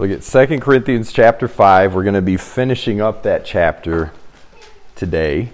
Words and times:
Look 0.00 0.10
at 0.12 0.22
2 0.22 0.60
Corinthians 0.60 1.12
chapter 1.12 1.46
5. 1.46 1.94
We're 1.94 2.04
going 2.04 2.14
to 2.14 2.22
be 2.22 2.38
finishing 2.38 3.02
up 3.02 3.22
that 3.24 3.44
chapter 3.44 4.14
today. 4.96 5.52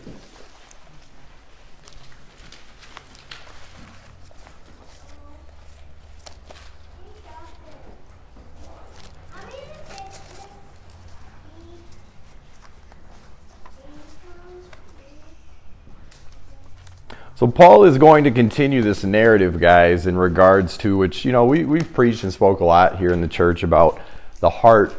So 17.34 17.48
Paul 17.48 17.82
is 17.82 17.98
going 17.98 18.22
to 18.22 18.30
continue 18.30 18.80
this 18.80 19.02
narrative, 19.02 19.58
guys, 19.58 20.06
in 20.06 20.16
regards 20.16 20.78
to 20.78 20.96
which, 20.96 21.24
you 21.24 21.32
know, 21.32 21.44
we, 21.44 21.64
we've 21.64 21.92
preached 21.92 22.22
and 22.22 22.32
spoke 22.32 22.60
a 22.60 22.64
lot 22.64 23.00
here 23.00 23.12
in 23.12 23.20
the 23.20 23.28
church 23.28 23.64
about 23.64 24.00
the 24.46 24.50
heart 24.50 24.94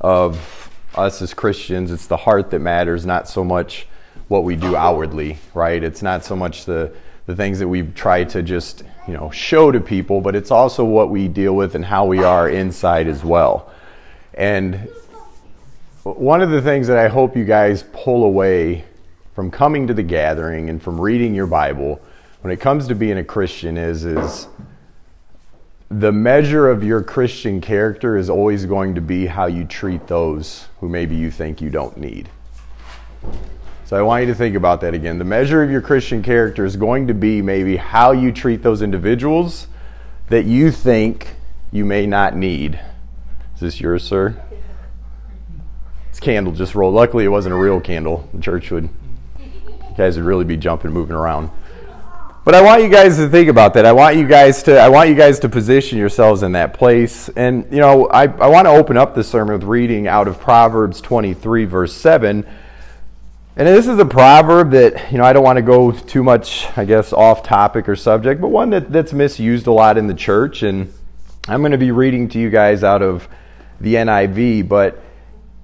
of 0.00 0.70
us 0.94 1.20
as 1.20 1.34
Christians. 1.34 1.90
It's 1.90 2.06
the 2.06 2.16
heart 2.16 2.52
that 2.52 2.60
matters, 2.60 3.04
not 3.04 3.28
so 3.28 3.42
much 3.42 3.88
what 4.28 4.44
we 4.44 4.54
do 4.54 4.76
outwardly, 4.76 5.38
right? 5.52 5.82
It's 5.82 6.00
not 6.00 6.24
so 6.24 6.36
much 6.36 6.64
the, 6.64 6.92
the 7.26 7.34
things 7.34 7.58
that 7.58 7.66
we 7.66 7.82
try 7.82 8.22
to 8.22 8.40
just, 8.40 8.84
you 9.08 9.14
know, 9.14 9.32
show 9.32 9.72
to 9.72 9.80
people, 9.80 10.20
but 10.20 10.36
it's 10.36 10.52
also 10.52 10.84
what 10.84 11.10
we 11.10 11.26
deal 11.26 11.56
with 11.56 11.74
and 11.74 11.84
how 11.84 12.06
we 12.06 12.22
are 12.22 12.48
inside 12.48 13.08
as 13.08 13.24
well. 13.24 13.68
And 14.34 14.88
one 16.04 16.40
of 16.40 16.50
the 16.50 16.62
things 16.62 16.86
that 16.86 16.98
I 16.98 17.08
hope 17.08 17.36
you 17.36 17.44
guys 17.44 17.82
pull 17.92 18.22
away 18.22 18.84
from 19.34 19.50
coming 19.50 19.88
to 19.88 19.94
the 19.94 20.04
gathering 20.04 20.70
and 20.70 20.80
from 20.80 21.00
reading 21.00 21.34
your 21.34 21.48
Bible 21.48 22.00
when 22.42 22.52
it 22.52 22.60
comes 22.60 22.86
to 22.86 22.94
being 22.94 23.18
a 23.18 23.24
Christian 23.24 23.76
is 23.76 24.04
is 24.04 24.46
the 25.90 26.12
measure 26.12 26.68
of 26.68 26.84
your 26.84 27.02
Christian 27.02 27.60
character 27.60 28.16
is 28.16 28.28
always 28.28 28.66
going 28.66 28.94
to 28.94 29.00
be 29.00 29.26
how 29.26 29.46
you 29.46 29.64
treat 29.64 30.06
those 30.06 30.68
who 30.80 30.88
maybe 30.88 31.16
you 31.16 31.30
think 31.30 31.62
you 31.62 31.70
don't 31.70 31.96
need. 31.96 32.28
So 33.86 33.96
I 33.96 34.02
want 34.02 34.26
you 34.26 34.32
to 34.32 34.34
think 34.34 34.54
about 34.54 34.82
that 34.82 34.92
again. 34.92 35.18
The 35.18 35.24
measure 35.24 35.62
of 35.62 35.70
your 35.70 35.80
Christian 35.80 36.22
character 36.22 36.66
is 36.66 36.76
going 36.76 37.06
to 37.06 37.14
be 37.14 37.40
maybe 37.40 37.76
how 37.76 38.12
you 38.12 38.32
treat 38.32 38.62
those 38.62 38.82
individuals 38.82 39.66
that 40.28 40.44
you 40.44 40.70
think 40.70 41.34
you 41.72 41.86
may 41.86 42.06
not 42.06 42.36
need. 42.36 42.78
Is 43.54 43.60
this 43.60 43.80
yours, 43.80 44.04
sir? 44.04 44.36
This 46.10 46.20
candle 46.20 46.52
just 46.52 46.74
rolled. 46.74 46.94
Luckily, 46.94 47.24
it 47.24 47.28
wasn't 47.28 47.54
a 47.54 47.58
real 47.58 47.80
candle. 47.80 48.28
The 48.34 48.42
church 48.42 48.70
would 48.70 48.90
guys 49.96 50.16
would 50.16 50.26
really 50.26 50.44
be 50.44 50.56
jumping, 50.56 50.92
moving 50.92 51.16
around. 51.16 51.50
But 52.48 52.54
I 52.54 52.62
want 52.62 52.82
you 52.82 52.88
guys 52.88 53.18
to 53.18 53.28
think 53.28 53.50
about 53.50 53.74
that. 53.74 53.84
I 53.84 53.92
want 53.92 54.16
you 54.16 54.26
guys 54.26 54.62
to 54.62 54.80
I 54.80 54.88
want 54.88 55.10
you 55.10 55.14
guys 55.14 55.38
to 55.40 55.50
position 55.50 55.98
yourselves 55.98 56.42
in 56.42 56.52
that 56.52 56.72
place. 56.72 57.28
And 57.36 57.70
you 57.70 57.76
know, 57.76 58.06
I, 58.06 58.22
I 58.22 58.46
want 58.46 58.64
to 58.64 58.70
open 58.70 58.96
up 58.96 59.14
the 59.14 59.22
sermon 59.22 59.52
with 59.52 59.64
reading 59.64 60.08
out 60.08 60.26
of 60.26 60.40
Proverbs 60.40 61.02
23, 61.02 61.66
verse 61.66 61.92
7. 61.92 62.46
And 63.56 63.68
this 63.68 63.86
is 63.86 63.98
a 63.98 64.06
proverb 64.06 64.70
that, 64.70 65.12
you 65.12 65.18
know, 65.18 65.24
I 65.24 65.34
don't 65.34 65.44
want 65.44 65.58
to 65.58 65.62
go 65.62 65.92
too 65.92 66.22
much, 66.22 66.66
I 66.74 66.86
guess, 66.86 67.12
off 67.12 67.42
topic 67.42 67.86
or 67.86 67.96
subject, 67.96 68.40
but 68.40 68.48
one 68.48 68.70
that, 68.70 68.90
that's 68.90 69.12
misused 69.12 69.66
a 69.66 69.72
lot 69.72 69.98
in 69.98 70.06
the 70.06 70.14
church. 70.14 70.62
And 70.62 70.90
I'm 71.48 71.60
going 71.60 71.72
to 71.72 71.76
be 71.76 71.90
reading 71.90 72.30
to 72.30 72.38
you 72.38 72.48
guys 72.48 72.82
out 72.82 73.02
of 73.02 73.28
the 73.78 73.96
NIV. 73.96 74.68
But 74.68 75.02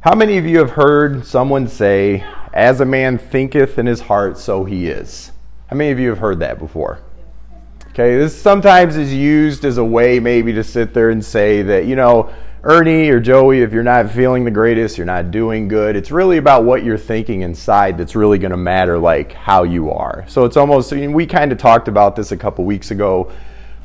how 0.01 0.15
many 0.15 0.37
of 0.37 0.45
you 0.45 0.59
have 0.59 0.73
heard 0.73 1.25
someone 1.25 1.67
say, 1.67 2.23
as 2.53 2.83
a 2.83 2.85
man 2.85 3.17
thinketh 3.17 3.79
in 3.79 3.87
his 3.87 4.03
heart, 4.03 4.37
so 4.37 4.67
he 4.67 4.89
is. 4.89 5.31
How 5.69 5.77
many 5.77 5.91
of 5.91 5.99
you 5.99 6.11
have 6.11 6.19
heard 6.19 6.41
that 6.41 6.59
before? 6.59 7.01
Okay, 7.91 8.17
this 8.17 8.41
sometimes 8.41 8.97
is 8.97 9.15
used 9.15 9.65
as 9.65 9.79
a 9.79 9.85
way 9.85 10.21
maybe 10.21 10.53
to 10.53 10.65
sit 10.65 10.93
there 10.93 11.11
and 11.11 11.25
say 11.25 11.63
that, 11.63 11.87
you 11.87 11.97
know, 11.97 12.33
Ernie 12.63 13.09
or 13.11 13.21
Joey, 13.21 13.61
if 13.61 13.73
you're 13.73 13.83
not 13.83 14.11
feeling 14.11 14.45
the 14.45 14.51
greatest, 14.51 14.99
you're 14.99 15.07
not 15.07 15.31
doing 15.31 15.69
good. 15.69 15.97
It's 15.97 16.11
really 16.11 16.39
about 16.39 16.65
what 16.65 16.83
you're 16.83 16.99
thinking 16.99 17.43
inside 17.43 17.99
that's 17.99 18.17
really 18.17 18.39
going 18.39 18.51
to 18.51 18.57
matter, 18.57 18.99
like 18.99 19.33
how 19.33 19.63
you 19.63 19.91
are. 19.91 20.25
So 20.29 20.45
it's 20.45 20.57
almost, 20.57 20.93
I 20.93 20.97
mean, 20.97 21.13
we 21.13 21.27
kind 21.27 21.53
of 21.53 21.59
talked 21.59 21.89
about 21.89 22.17
this 22.17 22.33
a 22.33 22.37
couple 22.37 22.65
weeks 22.65 22.91
ago 22.91 23.31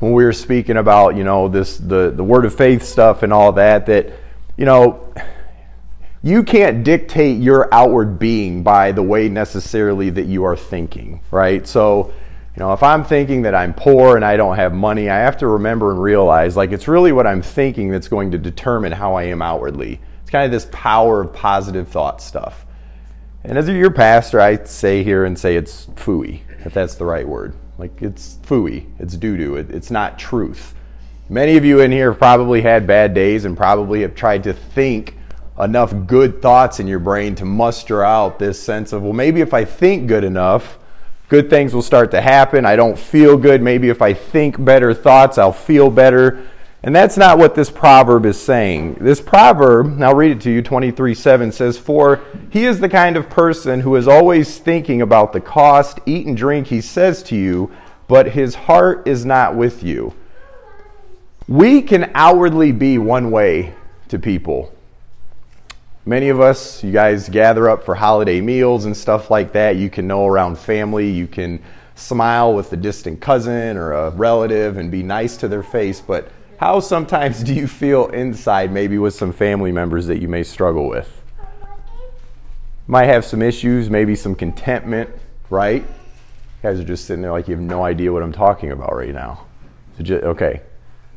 when 0.00 0.12
we 0.12 0.24
were 0.24 0.32
speaking 0.32 0.78
about, 0.78 1.14
you 1.14 1.24
know, 1.24 1.46
this, 1.46 1.76
the, 1.76 2.10
the 2.10 2.24
word 2.24 2.44
of 2.44 2.54
faith 2.54 2.82
stuff 2.82 3.22
and 3.22 3.32
all 3.32 3.52
that, 3.52 3.86
that, 3.86 4.12
you 4.56 4.64
know, 4.64 5.12
you 6.22 6.42
can't 6.42 6.84
dictate 6.84 7.40
your 7.40 7.72
outward 7.72 8.18
being 8.18 8.62
by 8.62 8.92
the 8.92 9.02
way 9.02 9.28
necessarily 9.28 10.10
that 10.10 10.26
you 10.26 10.44
are 10.44 10.56
thinking, 10.56 11.20
right? 11.30 11.66
So, 11.66 12.12
you 12.54 12.60
know, 12.60 12.72
if 12.72 12.82
I'm 12.82 13.04
thinking 13.04 13.42
that 13.42 13.54
I'm 13.54 13.72
poor 13.72 14.16
and 14.16 14.24
I 14.24 14.36
don't 14.36 14.56
have 14.56 14.74
money, 14.74 15.08
I 15.08 15.16
have 15.18 15.38
to 15.38 15.46
remember 15.46 15.92
and 15.92 16.02
realize 16.02 16.56
like 16.56 16.72
it's 16.72 16.88
really 16.88 17.12
what 17.12 17.26
I'm 17.26 17.40
thinking 17.40 17.90
that's 17.90 18.08
going 18.08 18.30
to 18.32 18.38
determine 18.38 18.92
how 18.92 19.14
I 19.14 19.24
am 19.24 19.40
outwardly. 19.40 19.98
It's 20.20 20.30
kind 20.30 20.44
of 20.44 20.50
this 20.50 20.68
power 20.70 21.22
of 21.22 21.32
positive 21.32 21.88
thought 21.88 22.20
stuff. 22.20 22.66
And 23.42 23.56
as 23.56 23.66
your 23.68 23.90
pastor, 23.90 24.40
I 24.40 24.62
say 24.64 25.02
here 25.02 25.24
and 25.24 25.38
say 25.38 25.56
it's 25.56 25.86
fooey, 25.86 26.42
if 26.66 26.74
that's 26.74 26.96
the 26.96 27.06
right 27.06 27.26
word. 27.26 27.54
Like 27.78 28.02
it's 28.02 28.36
fooey, 28.42 28.86
it's 28.98 29.16
doo 29.16 29.38
doo, 29.38 29.56
it, 29.56 29.70
it's 29.70 29.90
not 29.90 30.18
truth. 30.18 30.74
Many 31.30 31.56
of 31.56 31.64
you 31.64 31.80
in 31.80 31.90
here 31.90 32.10
have 32.10 32.18
probably 32.18 32.60
had 32.60 32.86
bad 32.86 33.14
days 33.14 33.46
and 33.46 33.56
probably 33.56 34.02
have 34.02 34.14
tried 34.14 34.42
to 34.44 34.52
think 34.52 35.16
enough 35.62 35.94
good 36.06 36.40
thoughts 36.42 36.80
in 36.80 36.86
your 36.86 36.98
brain 36.98 37.34
to 37.36 37.44
muster 37.44 38.02
out 38.02 38.38
this 38.38 38.60
sense 38.60 38.92
of, 38.92 39.02
well, 39.02 39.12
maybe 39.12 39.40
if 39.40 39.54
I 39.54 39.64
think 39.64 40.08
good 40.08 40.24
enough, 40.24 40.78
good 41.28 41.48
things 41.48 41.74
will 41.74 41.82
start 41.82 42.10
to 42.10 42.20
happen. 42.20 42.66
I 42.66 42.76
don't 42.76 42.98
feel 42.98 43.36
good. 43.36 43.62
Maybe 43.62 43.88
if 43.88 44.02
I 44.02 44.12
think 44.14 44.62
better 44.62 44.92
thoughts, 44.92 45.38
I'll 45.38 45.52
feel 45.52 45.90
better. 45.90 46.46
And 46.82 46.96
that's 46.96 47.18
not 47.18 47.36
what 47.36 47.54
this 47.54 47.70
proverb 47.70 48.24
is 48.24 48.40
saying. 48.40 48.94
This 48.94 49.20
proverb, 49.20 50.02
I'll 50.02 50.14
read 50.14 50.32
it 50.32 50.40
to 50.42 50.50
you, 50.50 50.62
23 50.62 51.14
7 51.14 51.52
says, 51.52 51.78
For 51.78 52.20
he 52.50 52.64
is 52.64 52.80
the 52.80 52.88
kind 52.88 53.16
of 53.16 53.28
person 53.28 53.80
who 53.80 53.96
is 53.96 54.08
always 54.08 54.58
thinking 54.58 55.02
about 55.02 55.32
the 55.32 55.40
cost, 55.40 56.00
eat 56.06 56.26
and 56.26 56.36
drink, 56.36 56.68
he 56.68 56.80
says 56.80 57.22
to 57.24 57.36
you, 57.36 57.70
but 58.08 58.32
his 58.32 58.54
heart 58.54 59.06
is 59.06 59.24
not 59.26 59.54
with 59.54 59.82
you. 59.82 60.14
We 61.46 61.82
can 61.82 62.10
outwardly 62.14 62.72
be 62.72 62.96
one 62.96 63.30
way 63.30 63.74
to 64.08 64.18
people. 64.18 64.74
Many 66.06 66.30
of 66.30 66.40
us, 66.40 66.82
you 66.82 66.92
guys 66.92 67.28
gather 67.28 67.68
up 67.68 67.84
for 67.84 67.94
holiday 67.94 68.40
meals 68.40 68.86
and 68.86 68.96
stuff 68.96 69.30
like 69.30 69.52
that. 69.52 69.76
You 69.76 69.90
can 69.90 70.06
know 70.06 70.26
around 70.26 70.58
family. 70.58 71.10
You 71.10 71.26
can 71.26 71.62
smile 71.94 72.54
with 72.54 72.72
a 72.72 72.76
distant 72.76 73.20
cousin 73.20 73.76
or 73.76 73.92
a 73.92 74.10
relative 74.10 74.78
and 74.78 74.90
be 74.90 75.02
nice 75.02 75.36
to 75.36 75.48
their 75.48 75.62
face. 75.62 76.00
But 76.00 76.32
how 76.56 76.80
sometimes 76.80 77.42
do 77.42 77.52
you 77.52 77.66
feel 77.66 78.06
inside, 78.08 78.72
maybe 78.72 78.96
with 78.96 79.12
some 79.14 79.30
family 79.30 79.72
members 79.72 80.06
that 80.06 80.22
you 80.22 80.28
may 80.28 80.42
struggle 80.42 80.88
with? 80.88 81.22
Might 82.86 83.06
have 83.06 83.26
some 83.26 83.42
issues, 83.42 83.90
maybe 83.90 84.16
some 84.16 84.34
contentment, 84.34 85.10
right? 85.50 85.82
You 85.82 86.62
guys 86.62 86.80
are 86.80 86.84
just 86.84 87.04
sitting 87.04 87.20
there 87.20 87.30
like 87.30 87.46
you 87.46 87.54
have 87.54 87.62
no 87.62 87.84
idea 87.84 88.10
what 88.10 88.22
I'm 88.22 88.32
talking 88.32 88.72
about 88.72 88.96
right 88.96 89.12
now. 89.12 89.46
So 89.98 90.02
just, 90.02 90.24
okay. 90.24 90.62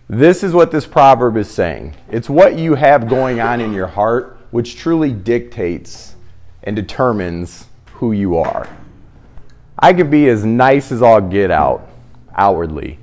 This 0.10 0.44
is 0.44 0.54
what 0.54 0.72
this 0.72 0.86
proverb 0.86 1.38
is 1.38 1.50
saying. 1.50 1.96
It's 2.12 2.30
what 2.30 2.58
you 2.58 2.76
have 2.76 3.08
going 3.08 3.40
on 3.40 3.62
in 3.62 3.72
your 3.72 3.88
heart 3.88 4.40
which 4.54 4.78
truly 4.78 5.12
dictates 5.12 6.14
and 6.62 6.76
determines 6.76 7.66
who 7.94 8.12
you 8.12 8.38
are. 8.38 8.70
I 9.80 9.94
could 9.94 10.12
be 10.12 10.30
as 10.30 10.46
nice 10.46 10.92
as 10.92 11.02
I'll 11.02 11.28
get 11.28 11.50
out 11.50 11.90
outwardly. 12.36 13.00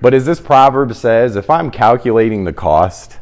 But 0.00 0.14
as 0.14 0.24
this 0.24 0.40
proverb 0.40 0.94
says, 0.94 1.36
if 1.36 1.50
I'm 1.50 1.70
calculating 1.70 2.44
the 2.44 2.52
cost, 2.54 3.18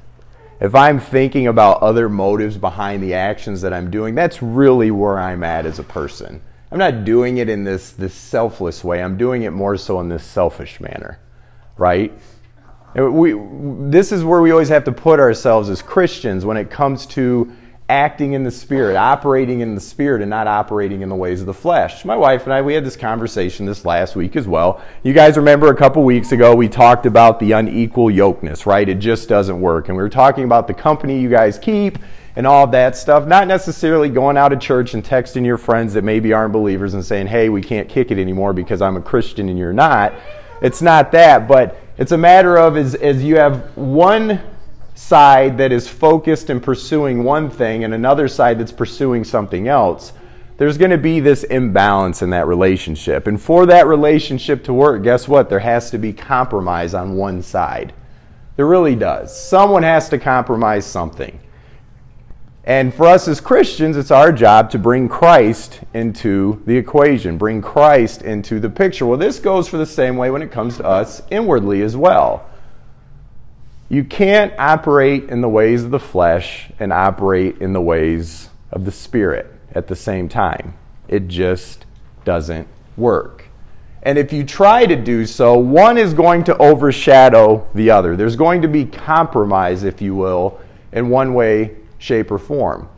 if 0.60 0.72
I'm 0.72 1.00
thinking 1.00 1.48
about 1.48 1.82
other 1.82 2.08
motives 2.08 2.56
behind 2.56 3.02
the 3.02 3.14
actions 3.14 3.60
that 3.62 3.72
I'm 3.72 3.90
doing, 3.90 4.14
that's 4.14 4.40
really 4.40 4.92
where 4.92 5.18
I'm 5.18 5.42
at 5.42 5.66
as 5.66 5.80
a 5.80 5.84
person. 5.84 6.40
I'm 6.70 6.78
not 6.78 7.04
doing 7.04 7.38
it 7.38 7.48
in 7.48 7.64
this, 7.64 7.90
this 7.90 8.14
selfless 8.14 8.84
way. 8.84 9.02
I'm 9.02 9.18
doing 9.18 9.42
it 9.42 9.50
more 9.50 9.76
so 9.76 9.98
in 9.98 10.08
this 10.08 10.22
selfish 10.22 10.78
manner, 10.78 11.18
right? 11.76 12.12
We, 12.94 13.34
this 13.90 14.12
is 14.12 14.22
where 14.22 14.40
we 14.40 14.52
always 14.52 14.68
have 14.68 14.84
to 14.84 14.92
put 14.92 15.18
ourselves 15.18 15.68
as 15.68 15.82
Christians 15.82 16.44
when 16.44 16.56
it 16.56 16.70
comes 16.70 17.04
to 17.06 17.52
acting 17.88 18.32
in 18.32 18.44
the 18.44 18.50
spirit, 18.50 18.96
operating 18.96 19.60
in 19.60 19.74
the 19.74 19.80
spirit, 19.80 20.22
and 20.22 20.30
not 20.30 20.46
operating 20.46 21.02
in 21.02 21.08
the 21.10 21.14
ways 21.14 21.40
of 21.40 21.46
the 21.46 21.54
flesh. 21.54 22.04
My 22.04 22.16
wife 22.16 22.44
and 22.44 22.52
I, 22.52 22.62
we 22.62 22.72
had 22.72 22.84
this 22.84 22.96
conversation 22.96 23.66
this 23.66 23.84
last 23.84 24.16
week 24.16 24.36
as 24.36 24.48
well. 24.48 24.82
You 25.02 25.12
guys 25.12 25.36
remember 25.36 25.68
a 25.68 25.76
couple 25.76 26.02
weeks 26.02 26.32
ago 26.32 26.54
we 26.54 26.68
talked 26.68 27.04
about 27.04 27.40
the 27.40 27.52
unequal 27.52 28.06
yokeness, 28.06 28.64
right? 28.64 28.88
It 28.88 29.00
just 29.00 29.28
doesn't 29.28 29.60
work. 29.60 29.88
And 29.88 29.96
we 29.96 30.02
were 30.02 30.08
talking 30.08 30.44
about 30.44 30.66
the 30.66 30.72
company 30.72 31.20
you 31.20 31.28
guys 31.28 31.58
keep 31.58 31.98
and 32.36 32.46
all 32.46 32.66
that 32.68 32.96
stuff. 32.96 33.26
Not 33.26 33.46
necessarily 33.46 34.08
going 34.08 34.38
out 34.38 34.52
of 34.52 34.60
church 34.60 34.94
and 34.94 35.04
texting 35.04 35.44
your 35.44 35.58
friends 35.58 35.92
that 35.92 36.04
maybe 36.04 36.32
aren't 36.32 36.54
believers 36.54 36.94
and 36.94 37.04
saying, 37.04 37.26
hey, 37.26 37.50
we 37.50 37.60
can't 37.60 37.88
kick 37.88 38.10
it 38.10 38.18
anymore 38.18 38.54
because 38.54 38.80
I'm 38.80 38.96
a 38.96 39.02
Christian 39.02 39.50
and 39.50 39.58
you're 39.58 39.74
not. 39.74 40.14
It's 40.62 40.80
not 40.80 41.12
that, 41.12 41.46
but 41.46 41.78
it's 41.98 42.12
a 42.12 42.18
matter 42.18 42.56
of 42.56 42.78
as, 42.78 42.94
as 42.94 43.22
you 43.22 43.36
have 43.36 43.76
one 43.76 44.40
side 44.94 45.58
that 45.58 45.72
is 45.72 45.88
focused 45.88 46.50
and 46.50 46.62
pursuing 46.62 47.24
one 47.24 47.50
thing 47.50 47.84
and 47.84 47.92
another 47.92 48.28
side 48.28 48.58
that's 48.58 48.72
pursuing 48.72 49.24
something 49.24 49.68
else, 49.68 50.12
there's 50.56 50.78
going 50.78 50.92
to 50.92 50.98
be 50.98 51.18
this 51.18 51.42
imbalance 51.44 52.22
in 52.22 52.30
that 52.30 52.46
relationship. 52.46 53.26
And 53.26 53.40
for 53.40 53.66
that 53.66 53.86
relationship 53.86 54.62
to 54.64 54.72
work, 54.72 55.02
guess 55.02 55.26
what? 55.26 55.50
There 55.50 55.58
has 55.58 55.90
to 55.90 55.98
be 55.98 56.12
compromise 56.12 56.94
on 56.94 57.16
one 57.16 57.42
side. 57.42 57.92
There 58.56 58.66
really 58.66 58.94
does. 58.94 59.36
Someone 59.36 59.82
has 59.82 60.08
to 60.10 60.18
compromise 60.18 60.86
something. 60.86 61.40
And 62.66 62.94
for 62.94 63.06
us 63.06 63.28
as 63.28 63.40
Christians, 63.40 63.96
it's 63.96 64.12
our 64.12 64.32
job 64.32 64.70
to 64.70 64.78
bring 64.78 65.08
Christ 65.08 65.80
into 65.92 66.62
the 66.66 66.76
equation, 66.76 67.36
bring 67.36 67.60
Christ 67.60 68.22
into 68.22 68.58
the 68.58 68.70
picture. 68.70 69.04
Well, 69.04 69.18
this 69.18 69.38
goes 69.38 69.68
for 69.68 69.76
the 69.76 69.84
same 69.84 70.16
way 70.16 70.30
when 70.30 70.40
it 70.40 70.52
comes 70.52 70.78
to 70.78 70.86
us 70.86 71.20
inwardly 71.30 71.82
as 71.82 71.96
well. 71.96 72.48
You 73.88 74.04
can't 74.04 74.52
operate 74.58 75.24
in 75.24 75.40
the 75.40 75.48
ways 75.48 75.84
of 75.84 75.90
the 75.90 76.00
flesh 76.00 76.70
and 76.78 76.92
operate 76.92 77.58
in 77.58 77.72
the 77.72 77.80
ways 77.80 78.48
of 78.72 78.84
the 78.84 78.92
Spirit 78.92 79.52
at 79.72 79.88
the 79.88 79.96
same 79.96 80.28
time. 80.28 80.74
It 81.06 81.28
just 81.28 81.84
doesn't 82.24 82.66
work. 82.96 83.44
And 84.02 84.18
if 84.18 84.32
you 84.32 84.44
try 84.44 84.86
to 84.86 84.96
do 84.96 85.26
so, 85.26 85.56
one 85.58 85.96
is 85.96 86.12
going 86.12 86.44
to 86.44 86.56
overshadow 86.58 87.66
the 87.74 87.90
other. 87.90 88.16
There's 88.16 88.36
going 88.36 88.62
to 88.62 88.68
be 88.68 88.84
compromise, 88.84 89.82
if 89.82 90.02
you 90.02 90.14
will, 90.14 90.60
in 90.92 91.08
one 91.08 91.34
way 91.34 91.76
shape, 91.98 92.30
or 92.30 92.38
form. 92.38 92.88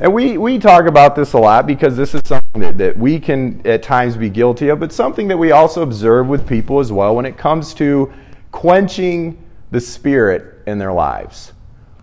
And 0.00 0.12
we, 0.12 0.36
we 0.36 0.58
talk 0.58 0.86
about 0.86 1.14
this 1.14 1.32
a 1.32 1.38
lot 1.38 1.64
because 1.64 1.96
this 1.96 2.12
is 2.12 2.22
something 2.24 2.60
that, 2.60 2.76
that 2.78 2.96
we 2.96 3.20
can 3.20 3.64
at 3.64 3.84
times 3.84 4.16
be 4.16 4.28
guilty 4.28 4.68
of, 4.68 4.80
but 4.80 4.92
something 4.92 5.28
that 5.28 5.36
we 5.36 5.52
also 5.52 5.82
observe 5.82 6.26
with 6.26 6.48
people 6.48 6.80
as 6.80 6.90
well 6.90 7.14
when 7.14 7.24
it 7.24 7.36
comes 7.36 7.72
to 7.74 8.12
quenching 8.50 9.38
the 9.72 9.80
Spirit 9.80 10.62
in 10.66 10.78
their 10.78 10.92
lives. 10.92 11.52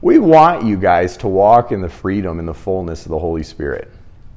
We 0.02 0.18
want 0.18 0.66
you 0.66 0.76
guys 0.76 1.16
to 1.18 1.28
walk 1.28 1.72
in 1.72 1.82
the 1.82 1.90
freedom 1.90 2.40
and 2.40 2.48
the 2.48 2.54
fullness 2.54 3.06
of 3.06 3.12
the 3.12 3.20
Holy 3.20 3.44
Spirit. 3.44 3.92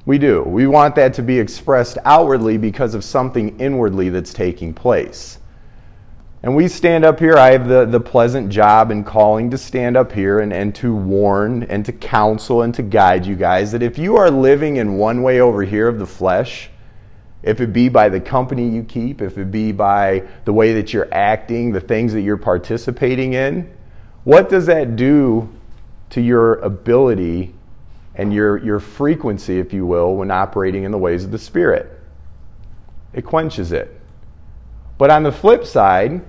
We 0.05 0.19
do. 0.19 0.43
We 0.43 0.67
want 0.67 0.95
that 0.95 1.15
to 1.15 1.23
be 1.23 1.39
expressed 1.39 1.97
outwardly 2.05 2.57
because 2.57 2.93
of 2.93 3.03
something 3.03 3.59
inwardly 3.59 4.09
that's 4.09 4.33
taking 4.33 4.71
place. 4.71 5.39
And 6.43 6.55
we 6.55 6.67
stand 6.67 7.05
up 7.05 7.19
here. 7.19 7.35
I 7.37 7.51
have 7.51 7.67
the, 7.67 7.85
the 7.85 8.01
pleasant 8.01 8.49
job 8.49 8.91
and 8.91 9.03
calling 9.03 9.49
to 9.49 9.57
stand 9.57 9.97
up 9.97 10.11
here 10.11 10.39
and, 10.39 10.53
and 10.53 10.75
to 10.75 10.93
warn 10.93 11.63
and 11.63 11.83
to 11.85 11.91
counsel 11.91 12.61
and 12.61 12.75
to 12.75 12.83
guide 12.83 13.25
you 13.25 13.35
guys 13.35 13.71
that 13.71 13.81
if 13.81 13.97
you 13.97 14.15
are 14.17 14.29
living 14.29 14.75
in 14.75 14.97
one 14.97 15.23
way 15.23 15.39
over 15.39 15.63
here 15.63 15.87
of 15.87 15.97
the 15.97 16.05
flesh, 16.05 16.69
if 17.43 17.59
it 17.59 17.73
be 17.73 17.89
by 17.89 18.07
the 18.07 18.21
company 18.21 18.69
you 18.69 18.83
keep, 18.83 19.21
if 19.21 19.37
it 19.37 19.51
be 19.51 19.73
by 19.73 20.23
the 20.45 20.53
way 20.53 20.73
that 20.73 20.93
you're 20.93 21.13
acting, 21.13 21.73
the 21.73 21.81
things 21.81 22.13
that 22.13 22.21
you're 22.21 22.37
participating 22.37 23.33
in, 23.33 23.71
what 24.23 24.49
does 24.49 24.65
that 24.67 24.95
do 24.95 25.49
to 26.11 26.21
your 26.21 26.55
ability 26.55 27.53
and 28.15 28.33
your, 28.33 28.57
your 28.57 28.79
frequency, 28.79 29.59
if 29.59 29.73
you 29.73 29.85
will, 29.85 30.15
when 30.15 30.31
operating 30.31 30.83
in 30.83 30.91
the 30.91 30.97
ways 30.97 31.25
of 31.25 31.31
the 31.31 31.37
Spirit? 31.37 31.99
It 33.11 33.23
quenches 33.25 33.73
it. 33.73 33.99
But 34.97 35.11
on 35.11 35.23
the 35.23 35.31
flip 35.31 35.65
side, 35.65 36.21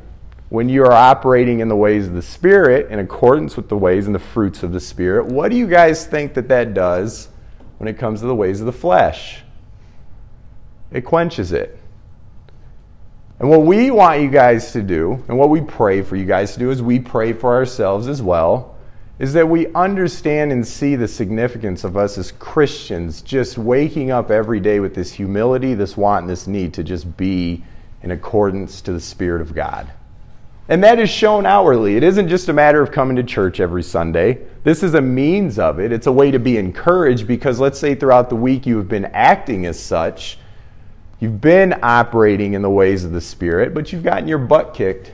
when 0.48 0.68
you 0.68 0.82
are 0.82 0.92
operating 0.92 1.60
in 1.60 1.68
the 1.68 1.76
ways 1.76 2.08
of 2.08 2.14
the 2.14 2.22
Spirit, 2.22 2.90
in 2.90 2.98
accordance 2.98 3.56
with 3.56 3.68
the 3.68 3.76
ways 3.76 4.06
and 4.06 4.14
the 4.14 4.18
fruits 4.18 4.64
of 4.64 4.72
the 4.72 4.80
Spirit, 4.80 5.26
what 5.26 5.50
do 5.50 5.56
you 5.56 5.68
guys 5.68 6.06
think 6.06 6.34
that 6.34 6.48
that 6.48 6.74
does 6.74 7.28
when 7.78 7.86
it 7.86 7.98
comes 7.98 8.20
to 8.20 8.26
the 8.26 8.34
ways 8.34 8.60
of 8.60 8.66
the 8.66 8.72
flesh? 8.72 9.44
It 10.94 11.04
quenches 11.04 11.52
it. 11.52 11.78
And 13.40 13.50
what 13.50 13.62
we 13.62 13.90
want 13.90 14.22
you 14.22 14.30
guys 14.30 14.72
to 14.72 14.80
do, 14.80 15.22
and 15.28 15.36
what 15.36 15.50
we 15.50 15.60
pray 15.60 16.02
for 16.02 16.14
you 16.14 16.24
guys 16.24 16.54
to 16.54 16.60
do, 16.60 16.70
is 16.70 16.80
we 16.80 17.00
pray 17.00 17.32
for 17.32 17.52
ourselves 17.52 18.06
as 18.06 18.22
well, 18.22 18.76
is 19.18 19.32
that 19.32 19.48
we 19.48 19.66
understand 19.74 20.52
and 20.52 20.66
see 20.66 20.94
the 20.94 21.08
significance 21.08 21.82
of 21.82 21.96
us 21.96 22.16
as 22.16 22.30
Christians 22.32 23.22
just 23.22 23.58
waking 23.58 24.12
up 24.12 24.30
every 24.30 24.60
day 24.60 24.78
with 24.78 24.94
this 24.94 25.12
humility, 25.12 25.74
this 25.74 25.96
want, 25.96 26.22
and 26.22 26.30
this 26.30 26.46
need 26.46 26.72
to 26.74 26.84
just 26.84 27.16
be 27.16 27.64
in 28.02 28.12
accordance 28.12 28.80
to 28.82 28.92
the 28.92 29.00
Spirit 29.00 29.42
of 29.42 29.52
God. 29.52 29.90
And 30.68 30.82
that 30.84 30.98
is 31.00 31.10
shown 31.10 31.44
outwardly. 31.44 31.96
It 31.96 32.04
isn't 32.04 32.28
just 32.28 32.48
a 32.48 32.52
matter 32.52 32.80
of 32.80 32.92
coming 32.92 33.16
to 33.16 33.22
church 33.24 33.58
every 33.60 33.82
Sunday. 33.82 34.46
This 34.62 34.82
is 34.82 34.94
a 34.94 35.00
means 35.00 35.58
of 35.58 35.80
it. 35.80 35.92
It's 35.92 36.06
a 36.06 36.12
way 36.12 36.30
to 36.30 36.38
be 36.38 36.56
encouraged 36.56 37.26
because 37.26 37.58
let's 37.58 37.78
say 37.78 37.94
throughout 37.94 38.30
the 38.30 38.36
week 38.36 38.64
you 38.64 38.76
have 38.78 38.88
been 38.88 39.06
acting 39.06 39.66
as 39.66 39.78
such. 39.78 40.38
You've 41.20 41.40
been 41.40 41.74
operating 41.82 42.54
in 42.54 42.62
the 42.62 42.70
ways 42.70 43.04
of 43.04 43.12
the 43.12 43.20
Spirit, 43.20 43.74
but 43.74 43.92
you've 43.92 44.02
gotten 44.02 44.28
your 44.28 44.38
butt 44.38 44.74
kicked 44.74 45.12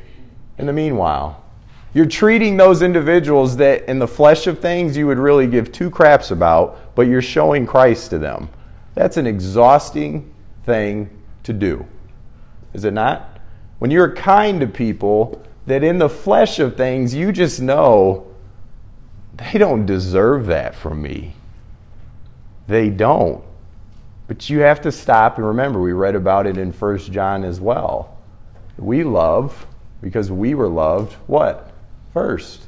in 0.59 0.67
the 0.67 0.73
meanwhile. 0.73 1.45
You're 1.93 2.07
treating 2.07 2.57
those 2.57 2.83
individuals 2.83 3.57
that 3.57 3.89
in 3.89 3.99
the 3.99 4.09
flesh 4.09 4.47
of 4.47 4.61
things 4.61 4.97
you 4.97 5.07
would 5.07 5.19
really 5.19 5.47
give 5.47 5.73
two 5.73 5.91
craps 5.91 6.31
about, 6.31 6.95
but 6.95 7.03
you're 7.03 7.23
showing 7.23 7.67
Christ 7.67 8.11
to 8.11 8.19
them. 8.19 8.49
That's 8.95 9.17
an 9.17 9.27
exhausting 9.27 10.33
thing 10.65 11.11
to 11.43 11.53
do. 11.53 11.87
Is 12.73 12.85
it 12.85 12.93
not? 12.93 13.31
when 13.81 13.91
you're 13.91 14.15
kind 14.15 14.61
to 14.61 14.67
people, 14.67 15.43
that 15.67 15.83
in 15.83 15.99
the 15.99 16.09
flesh 16.09 16.59
of 16.59 16.77
things, 16.77 17.15
you 17.15 17.33
just 17.33 17.61
know 17.61 18.27
they 19.35 19.59
don't 19.59 19.87
deserve 19.87 20.47
that 20.47 20.75
from 20.75 21.01
me. 21.03 21.35
They 22.69 22.91
don't. 22.91 23.43
But 24.31 24.49
you 24.49 24.61
have 24.61 24.81
to 24.83 24.93
stop 24.93 25.39
and 25.39 25.47
remember, 25.49 25.81
we 25.81 25.93
read 25.93 26.15
about 26.15 26.47
it 26.47 26.57
in 26.57 26.71
1 26.71 26.99
John 26.99 27.43
as 27.43 27.61
well. 27.61 28.17
We 28.79 29.03
love 29.03 29.67
because 30.01 30.31
we 30.31 30.55
were 30.55 30.69
loved, 30.69 31.15
what? 31.27 31.73
First. 32.13 32.63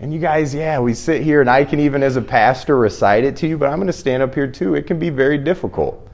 And 0.00 0.10
you 0.10 0.18
guys, 0.18 0.54
yeah, 0.54 0.80
we 0.80 0.94
sit 0.94 1.22
here 1.22 1.42
and 1.42 1.50
I 1.50 1.66
can 1.66 1.78
even 1.78 2.02
as 2.02 2.16
a 2.16 2.22
pastor 2.22 2.78
recite 2.78 3.24
it 3.24 3.36
to 3.36 3.46
you, 3.46 3.58
but 3.58 3.68
I'm 3.68 3.76
going 3.76 3.86
to 3.86 3.92
stand 3.92 4.22
up 4.22 4.34
here 4.34 4.46
too. 4.46 4.76
It 4.76 4.86
can 4.86 4.98
be 4.98 5.10
very 5.10 5.36
difficult. 5.36 6.08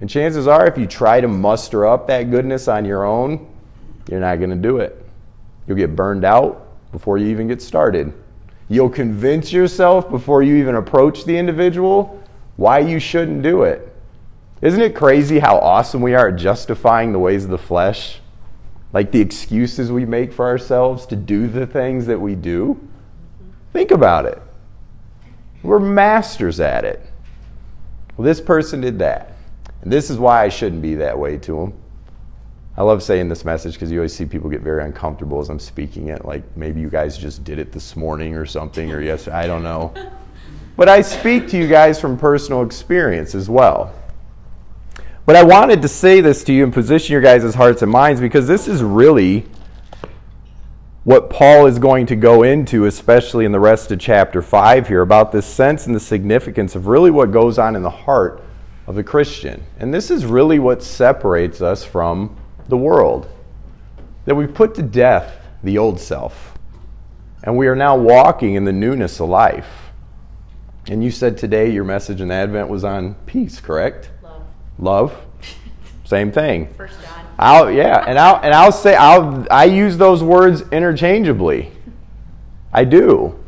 And 0.00 0.08
chances 0.08 0.46
are, 0.46 0.64
if 0.64 0.78
you 0.78 0.86
try 0.86 1.20
to 1.20 1.26
muster 1.26 1.84
up 1.84 2.06
that 2.06 2.30
goodness 2.30 2.68
on 2.68 2.84
your 2.84 3.04
own, 3.04 3.52
you're 4.08 4.20
not 4.20 4.36
going 4.36 4.50
to 4.50 4.56
do 4.56 4.76
it. 4.76 5.04
You'll 5.66 5.78
get 5.78 5.96
burned 5.96 6.24
out 6.24 6.68
before 6.92 7.18
you 7.18 7.26
even 7.26 7.48
get 7.48 7.60
started. 7.60 8.12
You'll 8.68 8.88
convince 8.88 9.52
yourself 9.52 10.08
before 10.08 10.44
you 10.44 10.54
even 10.54 10.76
approach 10.76 11.24
the 11.24 11.36
individual 11.36 12.21
why 12.56 12.78
you 12.78 12.98
shouldn't 12.98 13.42
do 13.42 13.62
it. 13.62 13.88
Isn't 14.60 14.80
it 14.80 14.94
crazy 14.94 15.40
how 15.40 15.58
awesome 15.58 16.02
we 16.02 16.14
are 16.14 16.28
at 16.28 16.36
justifying 16.36 17.12
the 17.12 17.18
ways 17.18 17.44
of 17.44 17.50
the 17.50 17.58
flesh? 17.58 18.20
Like 18.92 19.10
the 19.10 19.20
excuses 19.20 19.90
we 19.90 20.04
make 20.04 20.32
for 20.32 20.46
ourselves 20.46 21.06
to 21.06 21.16
do 21.16 21.48
the 21.48 21.66
things 21.66 22.06
that 22.06 22.20
we 22.20 22.34
do? 22.34 22.78
Think 23.72 23.90
about 23.90 24.26
it. 24.26 24.40
We're 25.62 25.78
masters 25.78 26.60
at 26.60 26.84
it. 26.84 27.00
Well, 28.16 28.24
this 28.24 28.40
person 28.40 28.80
did 28.80 28.98
that. 28.98 29.32
And 29.82 29.92
this 29.92 30.10
is 30.10 30.18
why 30.18 30.44
I 30.44 30.48
shouldn't 30.48 30.82
be 30.82 30.94
that 30.96 31.18
way 31.18 31.38
to 31.38 31.52
them. 31.56 31.74
I 32.76 32.82
love 32.82 33.02
saying 33.02 33.28
this 33.28 33.44
message 33.44 33.74
because 33.74 33.90
you 33.90 33.98
always 33.98 34.14
see 34.14 34.24
people 34.24 34.48
get 34.48 34.62
very 34.62 34.84
uncomfortable 34.84 35.40
as 35.40 35.50
I'm 35.50 35.58
speaking 35.58 36.08
it. 36.08 36.24
Like 36.24 36.42
maybe 36.56 36.80
you 36.80 36.88
guys 36.88 37.18
just 37.18 37.44
did 37.44 37.58
it 37.58 37.72
this 37.72 37.96
morning 37.96 38.34
or 38.34 38.46
something, 38.46 38.92
or 38.92 39.00
yes, 39.00 39.28
I 39.28 39.46
don't 39.46 39.62
know. 39.62 39.92
But 40.76 40.88
I 40.88 41.02
speak 41.02 41.48
to 41.48 41.58
you 41.58 41.68
guys 41.68 42.00
from 42.00 42.18
personal 42.18 42.62
experience 42.62 43.34
as 43.34 43.48
well. 43.48 43.94
But 45.24 45.36
I 45.36 45.44
wanted 45.44 45.82
to 45.82 45.88
say 45.88 46.20
this 46.20 46.42
to 46.44 46.52
you 46.52 46.64
and 46.64 46.72
position 46.72 47.12
your 47.12 47.20
guys' 47.20 47.54
hearts 47.54 47.82
and 47.82 47.90
minds 47.90 48.20
because 48.20 48.48
this 48.48 48.66
is 48.66 48.82
really 48.82 49.46
what 51.04 51.30
Paul 51.30 51.66
is 51.66 51.78
going 51.78 52.06
to 52.06 52.16
go 52.16 52.42
into, 52.42 52.86
especially 52.86 53.44
in 53.44 53.52
the 53.52 53.60
rest 53.60 53.90
of 53.92 53.98
chapter 53.98 54.40
5 54.40 54.88
here, 54.88 55.02
about 55.02 55.32
this 55.32 55.46
sense 55.46 55.86
and 55.86 55.94
the 55.94 56.00
significance 56.00 56.74
of 56.74 56.86
really 56.86 57.10
what 57.10 57.32
goes 57.32 57.58
on 57.58 57.76
in 57.76 57.82
the 57.82 57.90
heart 57.90 58.42
of 58.86 58.94
the 58.94 59.04
Christian. 59.04 59.64
And 59.78 59.92
this 59.92 60.10
is 60.10 60.24
really 60.24 60.58
what 60.58 60.82
separates 60.82 61.60
us 61.60 61.84
from 61.84 62.36
the 62.68 62.76
world. 62.76 63.28
That 64.24 64.36
we 64.36 64.46
put 64.46 64.74
to 64.76 64.82
death 64.82 65.40
the 65.62 65.78
old 65.78 66.00
self, 66.00 66.56
and 67.44 67.56
we 67.56 67.66
are 67.66 67.76
now 67.76 67.96
walking 67.96 68.54
in 68.54 68.64
the 68.64 68.72
newness 68.72 69.20
of 69.20 69.28
life. 69.28 69.91
And 70.88 71.02
you 71.02 71.10
said 71.10 71.38
today 71.38 71.70
your 71.70 71.84
message 71.84 72.20
in 72.20 72.30
Advent 72.30 72.68
was 72.68 72.84
on 72.84 73.14
peace, 73.26 73.60
correct? 73.60 74.10
Love. 74.22 74.42
Love. 74.78 75.26
Same 76.04 76.32
thing. 76.32 76.72
First 76.74 77.00
John. 77.00 77.26
I'll 77.38 77.70
yeah, 77.70 78.04
and 78.06 78.18
I'll 78.18 78.36
and 78.42 78.52
I'll 78.52 78.72
say 78.72 78.94
I'll 78.94 79.46
I 79.50 79.64
use 79.64 79.96
those 79.96 80.22
words 80.22 80.62
interchangeably. 80.72 81.70
I 82.72 82.84
do. 82.84 83.38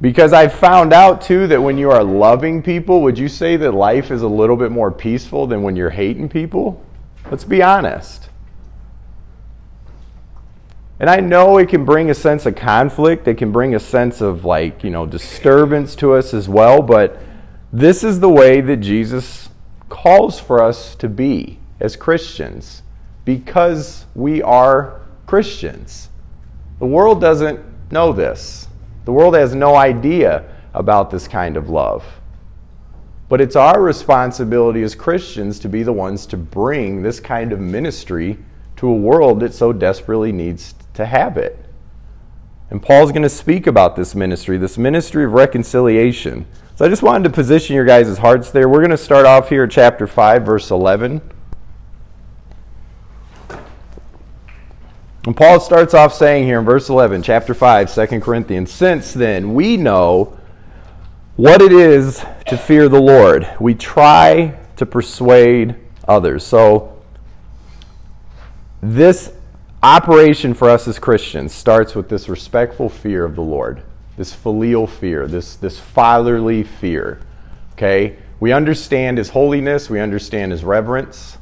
Because 0.00 0.32
I 0.32 0.48
found 0.48 0.92
out 0.92 1.22
too 1.22 1.46
that 1.46 1.62
when 1.62 1.78
you 1.78 1.90
are 1.90 2.04
loving 2.04 2.62
people, 2.62 3.00
would 3.02 3.18
you 3.18 3.28
say 3.28 3.56
that 3.56 3.72
life 3.72 4.10
is 4.10 4.22
a 4.22 4.28
little 4.28 4.56
bit 4.56 4.70
more 4.70 4.90
peaceful 4.90 5.46
than 5.46 5.62
when 5.62 5.76
you're 5.76 5.90
hating 5.90 6.28
people? 6.28 6.84
Let's 7.30 7.44
be 7.44 7.62
honest. 7.62 8.28
And 11.04 11.10
I 11.10 11.20
know 11.20 11.58
it 11.58 11.68
can 11.68 11.84
bring 11.84 12.08
a 12.08 12.14
sense 12.14 12.46
of 12.46 12.56
conflict, 12.56 13.28
it 13.28 13.36
can 13.36 13.52
bring 13.52 13.74
a 13.74 13.78
sense 13.78 14.22
of 14.22 14.46
like, 14.46 14.82
you 14.82 14.88
know, 14.88 15.04
disturbance 15.04 15.94
to 15.96 16.14
us 16.14 16.32
as 16.32 16.48
well, 16.48 16.80
but 16.80 17.18
this 17.70 18.02
is 18.02 18.20
the 18.20 18.30
way 18.30 18.62
that 18.62 18.78
Jesus 18.78 19.50
calls 19.90 20.40
for 20.40 20.62
us 20.62 20.94
to 20.94 21.10
be 21.10 21.58
as 21.78 21.94
Christians 21.94 22.82
because 23.26 24.06
we 24.14 24.40
are 24.40 25.02
Christians. 25.26 26.08
The 26.78 26.86
world 26.86 27.20
doesn't 27.20 27.60
know 27.92 28.14
this. 28.14 28.68
The 29.04 29.12
world 29.12 29.34
has 29.34 29.54
no 29.54 29.74
idea 29.74 30.56
about 30.72 31.10
this 31.10 31.28
kind 31.28 31.58
of 31.58 31.68
love. 31.68 32.02
But 33.28 33.42
it's 33.42 33.56
our 33.56 33.82
responsibility 33.82 34.82
as 34.82 34.94
Christians 34.94 35.58
to 35.58 35.68
be 35.68 35.82
the 35.82 35.92
ones 35.92 36.24
to 36.28 36.38
bring 36.38 37.02
this 37.02 37.20
kind 37.20 37.52
of 37.52 37.60
ministry 37.60 38.38
to 38.76 38.88
a 38.88 38.94
world 38.94 39.40
that 39.40 39.52
so 39.52 39.70
desperately 39.70 40.32
needs 40.32 40.74
to 40.94 41.06
have 41.06 41.36
it. 41.36 41.64
And 42.70 42.82
Paul's 42.82 43.12
going 43.12 43.22
to 43.22 43.28
speak 43.28 43.66
about 43.66 43.94
this 43.94 44.14
ministry, 44.14 44.56
this 44.56 44.78
ministry 44.78 45.24
of 45.24 45.32
reconciliation. 45.32 46.46
So 46.76 46.84
I 46.84 46.88
just 46.88 47.02
wanted 47.02 47.24
to 47.24 47.30
position 47.30 47.76
your 47.76 47.84
guys' 47.84 48.18
hearts 48.18 48.50
there. 48.50 48.68
We're 48.68 48.80
going 48.80 48.90
to 48.90 48.96
start 48.96 49.26
off 49.26 49.48
here 49.48 49.64
at 49.64 49.70
chapter 49.70 50.06
5, 50.06 50.44
verse 50.44 50.70
11. 50.70 51.20
And 55.26 55.36
Paul 55.36 55.60
starts 55.60 55.94
off 55.94 56.12
saying 56.12 56.44
here 56.44 56.58
in 56.58 56.64
verse 56.64 56.88
11, 56.88 57.22
chapter 57.22 57.54
5, 57.54 57.94
2 57.94 58.20
Corinthians, 58.20 58.72
Since 58.72 59.14
then 59.14 59.54
we 59.54 59.76
know 59.76 60.38
what 61.36 61.62
it 61.62 61.72
is 61.72 62.24
to 62.46 62.56
fear 62.56 62.88
the 62.88 63.00
Lord, 63.00 63.48
we 63.58 63.74
try 63.74 64.58
to 64.76 64.86
persuade 64.86 65.76
others. 66.06 66.44
So, 66.44 67.02
this 68.82 69.32
operation 69.84 70.54
for 70.54 70.70
us 70.70 70.88
as 70.88 70.98
Christians 70.98 71.52
starts 71.52 71.94
with 71.94 72.08
this 72.08 72.30
respectful 72.30 72.88
fear 72.88 73.22
of 73.24 73.34
the 73.34 73.42
Lord, 73.42 73.82
this 74.16 74.32
filial 74.32 74.86
fear, 74.86 75.26
this, 75.26 75.56
this 75.56 75.78
fatherly 75.78 76.62
fear. 76.62 77.20
Okay? 77.72 78.16
We 78.40 78.50
understand 78.50 79.18
His 79.18 79.28
holiness, 79.28 79.90
we 79.90 80.00
understand 80.00 80.52
His 80.52 80.64
reverence. 80.64 81.36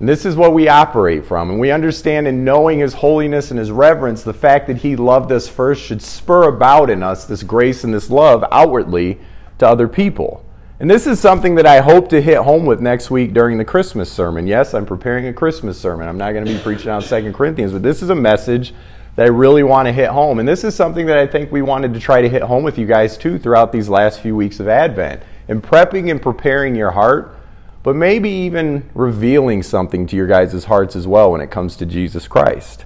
And 0.00 0.08
this 0.08 0.26
is 0.26 0.34
what 0.34 0.52
we 0.52 0.68
operate 0.68 1.24
from. 1.24 1.48
And 1.48 1.60
we 1.60 1.70
understand 1.70 2.26
in 2.26 2.44
knowing 2.44 2.80
His 2.80 2.94
holiness 2.94 3.50
and 3.50 3.60
His 3.60 3.70
reverence, 3.70 4.24
the 4.24 4.34
fact 4.34 4.66
that 4.66 4.78
He 4.78 4.96
loved 4.96 5.30
us 5.30 5.46
first 5.46 5.80
should 5.80 6.02
spur 6.02 6.48
about 6.48 6.90
in 6.90 7.04
us 7.04 7.24
this 7.24 7.44
grace 7.44 7.84
and 7.84 7.94
this 7.94 8.10
love 8.10 8.44
outwardly 8.50 9.20
to 9.58 9.68
other 9.68 9.86
people. 9.86 10.44
And 10.80 10.90
this 10.90 11.06
is 11.06 11.20
something 11.20 11.54
that 11.56 11.66
I 11.66 11.80
hope 11.80 12.08
to 12.08 12.20
hit 12.20 12.38
home 12.38 12.64
with 12.64 12.80
next 12.80 13.10
week 13.10 13.34
during 13.34 13.58
the 13.58 13.64
Christmas 13.64 14.10
sermon. 14.10 14.46
Yes, 14.46 14.74
I'm 14.74 14.86
preparing 14.86 15.26
a 15.26 15.32
Christmas 15.32 15.78
sermon. 15.78 16.08
I'm 16.08 16.18
not 16.18 16.32
going 16.32 16.44
to 16.44 16.52
be 16.52 16.58
preaching 16.58 16.90
on 16.90 17.02
Second 17.02 17.34
Corinthians, 17.34 17.72
but 17.72 17.82
this 17.82 18.02
is 18.02 18.10
a 18.10 18.14
message 18.14 18.74
that 19.16 19.26
I 19.26 19.28
really 19.28 19.62
want 19.62 19.86
to 19.86 19.92
hit 19.92 20.08
home. 20.08 20.38
And 20.38 20.48
this 20.48 20.64
is 20.64 20.74
something 20.74 21.06
that 21.06 21.18
I 21.18 21.26
think 21.26 21.52
we 21.52 21.60
wanted 21.60 21.94
to 21.94 22.00
try 22.00 22.22
to 22.22 22.28
hit 22.28 22.42
home 22.42 22.64
with 22.64 22.78
you 22.78 22.86
guys 22.86 23.18
too 23.18 23.38
throughout 23.38 23.72
these 23.72 23.88
last 23.88 24.20
few 24.20 24.34
weeks 24.34 24.58
of 24.58 24.68
Advent. 24.68 25.22
In 25.48 25.60
prepping 25.60 26.10
and 26.10 26.20
preparing 26.20 26.74
your 26.74 26.92
heart 26.92 27.36
but 27.82 27.96
maybe 27.96 28.28
even 28.28 28.88
revealing 28.94 29.62
something 29.62 30.06
to 30.06 30.16
your 30.16 30.26
guys' 30.26 30.64
hearts 30.64 30.94
as 30.94 31.06
well 31.06 31.32
when 31.32 31.40
it 31.40 31.50
comes 31.50 31.76
to 31.76 31.86
Jesus 31.86 32.28
Christ. 32.28 32.84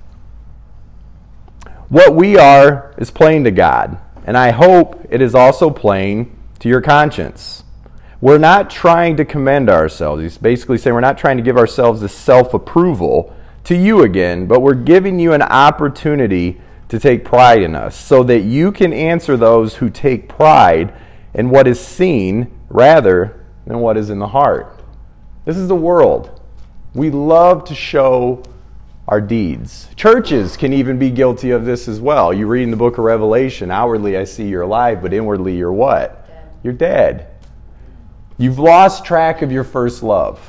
What 1.88 2.14
we 2.14 2.38
are 2.38 2.94
is 2.96 3.10
plain 3.10 3.44
to 3.44 3.50
God, 3.50 3.98
and 4.24 4.36
I 4.36 4.50
hope 4.50 5.04
it 5.10 5.20
is 5.20 5.34
also 5.34 5.68
plain 5.70 6.36
to 6.60 6.68
your 6.68 6.80
conscience. 6.80 7.63
We're 8.24 8.38
not 8.38 8.70
trying 8.70 9.18
to 9.18 9.26
commend 9.26 9.68
ourselves. 9.68 10.22
He's 10.22 10.38
basically 10.38 10.78
saying 10.78 10.94
we're 10.94 11.02
not 11.02 11.18
trying 11.18 11.36
to 11.36 11.42
give 11.42 11.58
ourselves 11.58 12.00
a 12.00 12.08
self 12.08 12.54
approval 12.54 13.36
to 13.64 13.76
you 13.76 14.02
again, 14.02 14.46
but 14.46 14.62
we're 14.62 14.72
giving 14.72 15.20
you 15.20 15.34
an 15.34 15.42
opportunity 15.42 16.58
to 16.88 16.98
take 16.98 17.22
pride 17.22 17.60
in 17.60 17.74
us 17.74 17.94
so 17.94 18.22
that 18.22 18.40
you 18.40 18.72
can 18.72 18.94
answer 18.94 19.36
those 19.36 19.74
who 19.74 19.90
take 19.90 20.26
pride 20.26 20.94
in 21.34 21.50
what 21.50 21.68
is 21.68 21.78
seen 21.78 22.50
rather 22.70 23.44
than 23.66 23.80
what 23.80 23.98
is 23.98 24.08
in 24.08 24.20
the 24.20 24.28
heart. 24.28 24.80
This 25.44 25.58
is 25.58 25.68
the 25.68 25.76
world. 25.76 26.40
We 26.94 27.10
love 27.10 27.64
to 27.64 27.74
show 27.74 28.42
our 29.06 29.20
deeds. 29.20 29.90
Churches 29.96 30.56
can 30.56 30.72
even 30.72 30.98
be 30.98 31.10
guilty 31.10 31.50
of 31.50 31.66
this 31.66 31.88
as 31.88 32.00
well. 32.00 32.32
You 32.32 32.46
read 32.46 32.62
in 32.62 32.70
the 32.70 32.78
book 32.78 32.96
of 32.96 33.04
Revelation, 33.04 33.70
outwardly 33.70 34.16
I 34.16 34.24
see 34.24 34.48
you're 34.48 34.62
alive, 34.62 35.02
but 35.02 35.12
inwardly 35.12 35.54
you're 35.54 35.74
what? 35.74 36.26
Dead. 36.26 36.52
You're 36.62 36.72
dead. 36.72 37.33
You've 38.36 38.58
lost 38.58 39.04
track 39.04 39.42
of 39.42 39.52
your 39.52 39.64
first 39.64 40.02
love. 40.02 40.40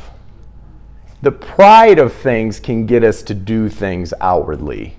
The 1.22 1.32
pride 1.32 2.00
of 2.00 2.14
things 2.14 2.60
can 2.60 2.86
get 2.86 3.04
us 3.04 3.22
to 3.24 3.34
do 3.34 3.70
things 3.70 4.14
outwardly. 4.22 4.98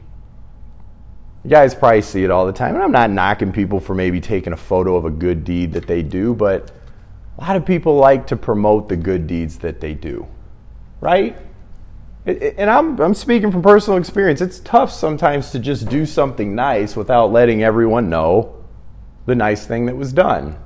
You 1.44 1.50
guys 1.50 1.74
probably 1.74 2.02
see 2.02 2.24
it 2.24 2.30
all 2.30 2.46
the 2.46 2.52
time. 2.52 2.74
And 2.74 2.82
I'm 2.82 2.92
not 2.92 3.10
knocking 3.10 3.52
people 3.52 3.78
for 3.78 3.94
maybe 3.94 4.20
taking 4.20 4.52
a 4.52 4.56
photo 4.56 4.96
of 4.96 5.04
a 5.04 5.10
good 5.10 5.44
deed 5.44 5.72
that 5.72 5.86
they 5.86 6.02
do, 6.02 6.34
but 6.34 6.72
a 7.38 7.40
lot 7.40 7.56
of 7.56 7.64
people 7.64 7.96
like 7.96 8.26
to 8.28 8.36
promote 8.36 8.88
the 8.88 8.96
good 8.96 9.26
deeds 9.26 9.58
that 9.58 9.80
they 9.80 9.94
do, 9.94 10.26
right? 11.00 11.36
And 12.24 12.68
I'm, 12.68 13.00
I'm 13.00 13.14
speaking 13.14 13.52
from 13.52 13.62
personal 13.62 13.98
experience. 13.98 14.40
It's 14.40 14.58
tough 14.60 14.90
sometimes 14.90 15.50
to 15.50 15.60
just 15.60 15.88
do 15.88 16.06
something 16.06 16.54
nice 16.56 16.96
without 16.96 17.30
letting 17.30 17.62
everyone 17.62 18.10
know 18.10 18.64
the 19.26 19.34
nice 19.36 19.66
thing 19.66 19.86
that 19.86 19.96
was 19.96 20.12
done. 20.12 20.56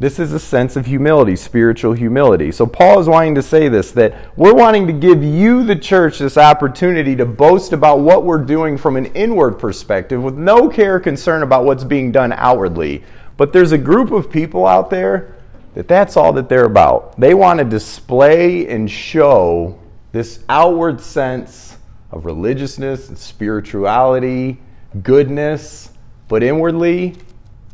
This 0.00 0.18
is 0.18 0.32
a 0.32 0.40
sense 0.40 0.76
of 0.76 0.86
humility, 0.86 1.36
spiritual 1.36 1.92
humility. 1.92 2.50
So, 2.52 2.66
Paul 2.66 3.00
is 3.00 3.06
wanting 3.06 3.34
to 3.34 3.42
say 3.42 3.68
this 3.68 3.92
that 3.92 4.34
we're 4.34 4.54
wanting 4.54 4.86
to 4.86 4.94
give 4.94 5.22
you, 5.22 5.62
the 5.62 5.76
church, 5.76 6.18
this 6.18 6.38
opportunity 6.38 7.14
to 7.16 7.26
boast 7.26 7.74
about 7.74 8.00
what 8.00 8.24
we're 8.24 8.42
doing 8.42 8.78
from 8.78 8.96
an 8.96 9.06
inward 9.06 9.58
perspective 9.58 10.22
with 10.22 10.38
no 10.38 10.70
care 10.70 10.96
or 10.96 11.00
concern 11.00 11.42
about 11.42 11.66
what's 11.66 11.84
being 11.84 12.10
done 12.12 12.32
outwardly. 12.32 13.04
But 13.36 13.52
there's 13.52 13.72
a 13.72 13.78
group 13.78 14.10
of 14.10 14.30
people 14.30 14.66
out 14.66 14.88
there 14.88 15.36
that 15.74 15.86
that's 15.86 16.16
all 16.16 16.32
that 16.32 16.48
they're 16.48 16.64
about. 16.64 17.20
They 17.20 17.34
want 17.34 17.58
to 17.58 17.64
display 17.66 18.68
and 18.68 18.90
show 18.90 19.78
this 20.12 20.42
outward 20.48 21.02
sense 21.02 21.76
of 22.10 22.24
religiousness 22.24 23.10
and 23.10 23.18
spirituality, 23.18 24.62
goodness, 25.02 25.90
but 26.26 26.42
inwardly, 26.42 27.16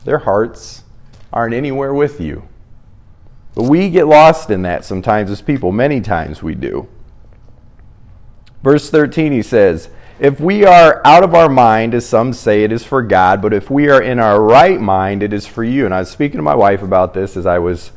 their 0.04 0.18
hearts 0.18 0.82
aren't 1.36 1.54
anywhere 1.54 1.92
with 1.92 2.18
you. 2.18 2.48
But 3.54 3.64
we 3.64 3.90
get 3.90 4.06
lost 4.06 4.48
in 4.48 4.62
that 4.62 4.86
sometimes 4.86 5.30
as 5.30 5.42
people. 5.42 5.70
Many 5.70 6.00
times 6.00 6.42
we 6.42 6.54
do. 6.54 6.88
Verse 8.62 8.88
13, 8.88 9.32
he 9.32 9.42
says, 9.42 9.90
if 10.18 10.40
we 10.40 10.64
are 10.64 11.02
out 11.04 11.22
of 11.22 11.34
our 11.34 11.50
mind, 11.50 11.92
as 11.92 12.08
some 12.08 12.32
say, 12.32 12.64
it 12.64 12.72
is 12.72 12.84
for 12.84 13.02
God, 13.02 13.42
but 13.42 13.52
if 13.52 13.70
we 13.70 13.90
are 13.90 14.00
in 14.00 14.18
our 14.18 14.40
right 14.40 14.80
mind, 14.80 15.22
it 15.22 15.34
is 15.34 15.46
for 15.46 15.62
you. 15.62 15.84
And 15.84 15.92
I 15.92 15.98
was 15.98 16.10
speaking 16.10 16.38
to 16.38 16.42
my 16.42 16.54
wife 16.54 16.82
about 16.82 17.12
this 17.12 17.36
as 17.36 17.44
I 17.44 17.58
was 17.58 17.92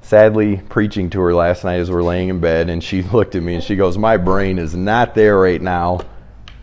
sadly 0.00 0.62
preaching 0.70 1.10
to 1.10 1.20
her 1.20 1.34
last 1.34 1.64
night 1.64 1.80
as 1.80 1.90
we're 1.90 2.02
laying 2.02 2.30
in 2.30 2.40
bed, 2.40 2.70
and 2.70 2.82
she 2.82 3.02
looked 3.12 3.34
at 3.34 3.42
me 3.42 3.56
and 3.56 3.62
she 3.62 3.76
goes, 3.76 3.98
My 3.98 4.16
brain 4.16 4.58
is 4.58 4.74
not 4.74 5.14
there 5.14 5.38
right 5.38 5.60
now. 5.60 6.00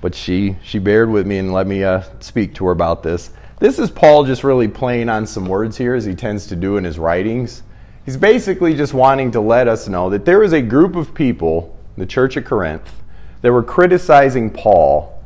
But 0.01 0.15
she, 0.15 0.55
she 0.63 0.79
bared 0.79 1.09
with 1.09 1.27
me 1.27 1.37
and 1.37 1.51
let 1.51 1.67
me 1.67 1.83
uh, 1.83 2.03
speak 2.21 2.55
to 2.55 2.65
her 2.65 2.71
about 2.71 3.03
this. 3.03 3.31
This 3.59 3.77
is 3.77 3.91
Paul 3.91 4.23
just 4.23 4.45
really 4.45 4.69
playing 4.69 5.09
on 5.09 5.27
some 5.27 5.45
words 5.45 5.77
here, 5.77 5.93
as 5.93 6.05
he 6.05 6.15
tends 6.15 6.47
to 6.47 6.55
do 6.55 6.77
in 6.77 6.85
his 6.85 6.97
writings. 6.97 7.61
He's 8.05 8.15
basically 8.15 8.73
just 8.73 8.93
wanting 8.93 9.31
to 9.31 9.41
let 9.41 9.67
us 9.67 9.89
know 9.89 10.09
that 10.11 10.23
there 10.23 10.43
is 10.43 10.53
a 10.53 10.61
group 10.61 10.95
of 10.95 11.13
people, 11.13 11.77
the 11.97 12.05
church 12.05 12.37
at 12.37 12.45
Corinth, 12.45 13.03
that 13.41 13.51
were 13.51 13.61
criticizing 13.61 14.49
Paul 14.49 15.21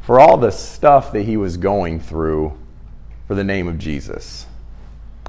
for 0.00 0.20
all 0.20 0.36
the 0.36 0.52
stuff 0.52 1.12
that 1.12 1.22
he 1.22 1.36
was 1.36 1.56
going 1.56 1.98
through 1.98 2.56
for 3.26 3.34
the 3.34 3.42
name 3.42 3.66
of 3.66 3.78
Jesus. 3.78 4.46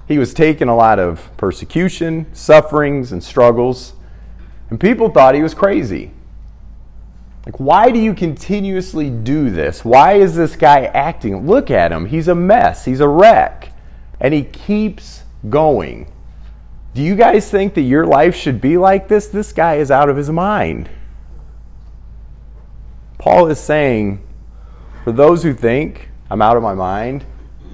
He 0.08 0.20
was 0.20 0.32
taking 0.34 0.68
a 0.68 0.76
lot 0.76 1.00
of 1.00 1.36
persecution, 1.38 2.28
sufferings, 2.34 3.12
and 3.12 3.24
struggles, 3.24 3.94
and 4.70 4.80
people 4.80 5.10
thought 5.10 5.34
he 5.34 5.42
was 5.42 5.56
crazy. 5.56 6.12
Like, 7.46 7.60
why 7.60 7.92
do 7.92 8.00
you 8.00 8.14
continuously 8.14 9.10
do 9.10 9.50
this? 9.50 9.84
Why 9.84 10.14
is 10.14 10.36
this 10.36 10.56
guy 10.56 10.86
acting? 10.86 11.46
Look 11.46 11.70
at 11.70 11.92
him. 11.92 12.06
He's 12.06 12.28
a 12.28 12.36
mess. 12.36 12.86
He's 12.86 13.02
a 13.02 13.08
wreck. 13.08 13.74
And 14.20 14.34
he 14.34 14.44
keeps 14.44 15.24
going. 15.50 16.10
Do 16.94 17.02
you 17.02 17.16
guys 17.16 17.50
think 17.50 17.74
that 17.74 17.82
your 17.82 18.06
life 18.06 18.36
should 18.36 18.62
be 18.62 18.78
like 18.78 19.08
this? 19.08 19.28
This 19.28 19.52
guy 19.52 19.76
is 19.76 19.92
out 19.92 20.10
of 20.10 20.16
his 20.16 20.30
mind. 20.30 20.90
Paul 23.18 23.48
is 23.48 23.60
saying, 23.60 24.26
for 25.04 25.12
those 25.12 25.44
who 25.44 25.54
think 25.54 26.10
I'm 26.30 26.42
out 26.42 26.56
of 26.56 26.64
my 26.64 26.74
mind, 26.74 27.26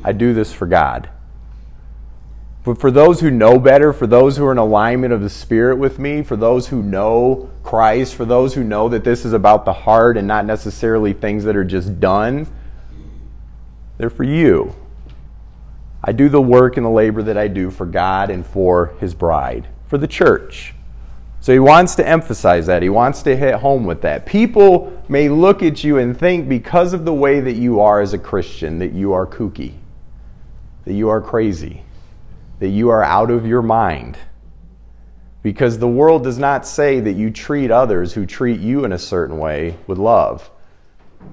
I 0.03 0.13
do 0.13 0.33
this 0.33 0.53
for 0.53 0.65
God. 0.65 1.09
But 2.63 2.79
for 2.79 2.91
those 2.91 3.21
who 3.21 3.31
know 3.31 3.57
better, 3.57 3.93
for 3.93 4.05
those 4.05 4.37
who 4.37 4.45
are 4.45 4.51
in 4.51 4.57
alignment 4.57 5.13
of 5.13 5.21
the 5.21 5.29
Spirit 5.29 5.77
with 5.77 5.97
me, 5.97 6.23
for 6.23 6.35
those 6.35 6.67
who 6.67 6.83
know 6.83 7.49
Christ, 7.63 8.15
for 8.15 8.25
those 8.25 8.53
who 8.53 8.63
know 8.63 8.89
that 8.89 9.03
this 9.03 9.23
is 9.25 9.33
about 9.33 9.65
the 9.65 9.73
heart 9.73 10.17
and 10.17 10.27
not 10.27 10.45
necessarily 10.45 11.13
things 11.13 11.45
that 11.45 11.55
are 11.55 11.63
just 11.63 11.99
done, 11.99 12.47
they're 13.97 14.09
for 14.09 14.23
you. 14.23 14.75
I 16.03 16.11
do 16.11 16.29
the 16.29 16.41
work 16.41 16.77
and 16.77 16.85
the 16.85 16.89
labor 16.89 17.23
that 17.23 17.37
I 17.37 17.47
do 17.47 17.71
for 17.71 17.85
God 17.85 18.29
and 18.29 18.45
for 18.45 18.93
His 18.99 19.13
bride, 19.13 19.67
for 19.87 19.97
the 19.97 20.07
church. 20.07 20.73
So 21.41 21.53
he 21.53 21.59
wants 21.59 21.95
to 21.95 22.07
emphasize 22.07 22.65
that. 22.67 22.81
He 22.81 22.89
wants 22.89 23.23
to 23.23 23.35
hit 23.35 23.55
home 23.55 23.85
with 23.85 24.01
that. 24.01 24.25
People 24.25 25.01
may 25.07 25.29
look 25.29 25.63
at 25.63 25.83
you 25.83 25.97
and 25.97 26.17
think 26.17 26.49
because 26.49 26.91
of 26.93 27.05
the 27.05 27.13
way 27.13 27.39
that 27.39 27.53
you 27.53 27.79
are 27.79 28.01
as 28.01 28.13
a 28.13 28.17
Christian 28.17 28.79
that 28.79 28.91
you 28.91 29.13
are 29.13 29.25
kooky, 29.25 29.73
that 30.83 30.93
you 30.93 31.07
are 31.09 31.21
crazy, 31.21 31.83
that 32.59 32.69
you 32.69 32.89
are 32.89 33.03
out 33.03 33.31
of 33.31 33.45
your 33.45 33.61
mind. 33.61 34.17
Because 35.41 35.79
the 35.79 35.87
world 35.87 36.23
does 36.23 36.37
not 36.37 36.67
say 36.67 36.99
that 36.99 37.13
you 37.13 37.31
treat 37.31 37.71
others 37.71 38.13
who 38.13 38.25
treat 38.25 38.59
you 38.59 38.85
in 38.85 38.91
a 38.91 38.99
certain 38.99 39.37
way 39.37 39.77
with 39.87 39.97
love. 39.97 40.51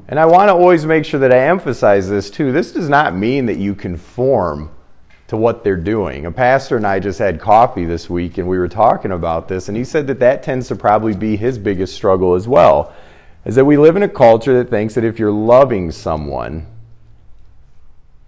And 0.09 0.18
I 0.18 0.26
want 0.26 0.49
to 0.49 0.54
always 0.54 0.87
make 0.87 1.04
sure 1.04 1.21
that 1.21 1.33
I 1.33 1.49
emphasize 1.49 2.09
this 2.09 2.30
too. 2.30 2.52
This 2.52 2.73
does 2.73 2.88
not 2.88 3.16
mean 3.16 3.47
that 3.47 3.59
you 3.59 3.75
conform 3.75 4.71
to 5.28 5.37
what 5.37 5.64
they're 5.64 5.76
doing. 5.76 6.26
A 6.26 6.30
pastor 6.30 6.76
and 6.76 6.87
I 6.87 7.00
just 7.00 7.18
had 7.18 7.40
coffee 7.40 7.85
this 7.85 8.09
week 8.09 8.38
and 8.38 8.47
we 8.47 8.59
were 8.59 8.68
talking 8.68 9.11
about 9.11 9.49
this, 9.49 9.68
and 9.68 9.76
he 9.76 9.85
said 9.85 10.06
that 10.06 10.21
that 10.21 10.42
tends 10.42 10.68
to 10.68 10.76
probably 10.76 11.14
be 11.14 11.37
his 11.37 11.59
biggest 11.59 11.95
struggle 11.95 12.35
as 12.35 12.47
well. 12.47 12.95
Is 13.45 13.54
that 13.56 13.64
we 13.64 13.76
live 13.76 13.97
in 13.97 14.02
a 14.02 14.09
culture 14.09 14.56
that 14.59 14.71
thinks 14.71 14.95
that 14.95 15.04
if 15.04 15.18
you're 15.18 15.30
loving 15.30 15.90
someone 15.90 16.66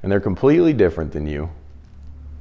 and 0.03 0.11
they're 0.11 0.21
completely 0.21 0.73
different 0.73 1.13
than 1.13 1.27
you, 1.27 1.51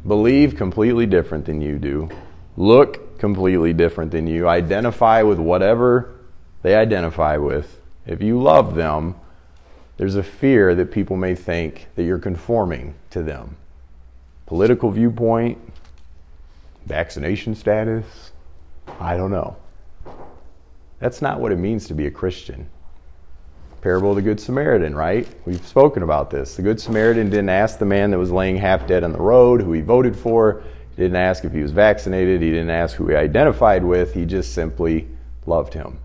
believe 0.05 0.55
completely 0.55 1.05
different 1.05 1.45
than 1.45 1.61
you 1.61 1.77
do, 1.79 2.09
look 2.55 3.19
completely 3.19 3.73
different 3.73 4.11
than 4.11 4.27
you, 4.27 4.47
identify 4.47 5.21
with 5.21 5.39
whatever 5.39 6.13
they 6.61 6.75
identify 6.75 7.37
with, 7.37 7.79
if 8.05 8.21
you 8.21 8.41
love 8.41 8.75
them, 8.75 9.15
there's 9.97 10.15
a 10.15 10.23
fear 10.23 10.75
that 10.75 10.91
people 10.91 11.15
may 11.15 11.35
think 11.35 11.87
that 11.95 12.03
you're 12.03 12.19
conforming 12.19 12.95
to 13.09 13.23
them 13.23 13.55
political 14.45 14.89
viewpoint, 14.91 15.57
vaccination 16.85 17.53
status, 17.53 18.31
I 18.99 19.17
don't 19.17 19.31
know. 19.31 19.57
That's 20.99 21.21
not 21.21 21.41
what 21.41 21.51
it 21.51 21.57
means 21.57 21.85
to 21.87 21.93
be 21.93 22.07
a 22.07 22.11
Christian. 22.11 22.69
Parable 23.87 24.09
of 24.09 24.17
the 24.17 24.21
Good 24.21 24.41
Samaritan, 24.41 24.93
right? 24.93 25.25
We've 25.45 25.65
spoken 25.65 26.03
about 26.03 26.29
this. 26.29 26.57
The 26.57 26.61
Good 26.61 26.81
Samaritan 26.81 27.29
didn't 27.29 27.47
ask 27.47 27.79
the 27.79 27.85
man 27.85 28.11
that 28.11 28.17
was 28.17 28.31
laying 28.31 28.57
half 28.57 28.85
dead 28.85 29.01
on 29.01 29.13
the 29.13 29.21
road 29.21 29.61
who 29.61 29.71
he 29.71 29.79
voted 29.79 30.13
for. 30.13 30.61
He 30.93 31.03
didn't 31.03 31.15
ask 31.15 31.45
if 31.45 31.53
he 31.53 31.61
was 31.61 31.71
vaccinated. 31.71 32.41
He 32.41 32.49
didn't 32.49 32.69
ask 32.69 32.97
who 32.97 33.07
he 33.07 33.15
identified 33.15 33.85
with. 33.85 34.13
He 34.13 34.25
just 34.25 34.53
simply 34.53 35.07
loved 35.45 35.73
him. 35.73 35.99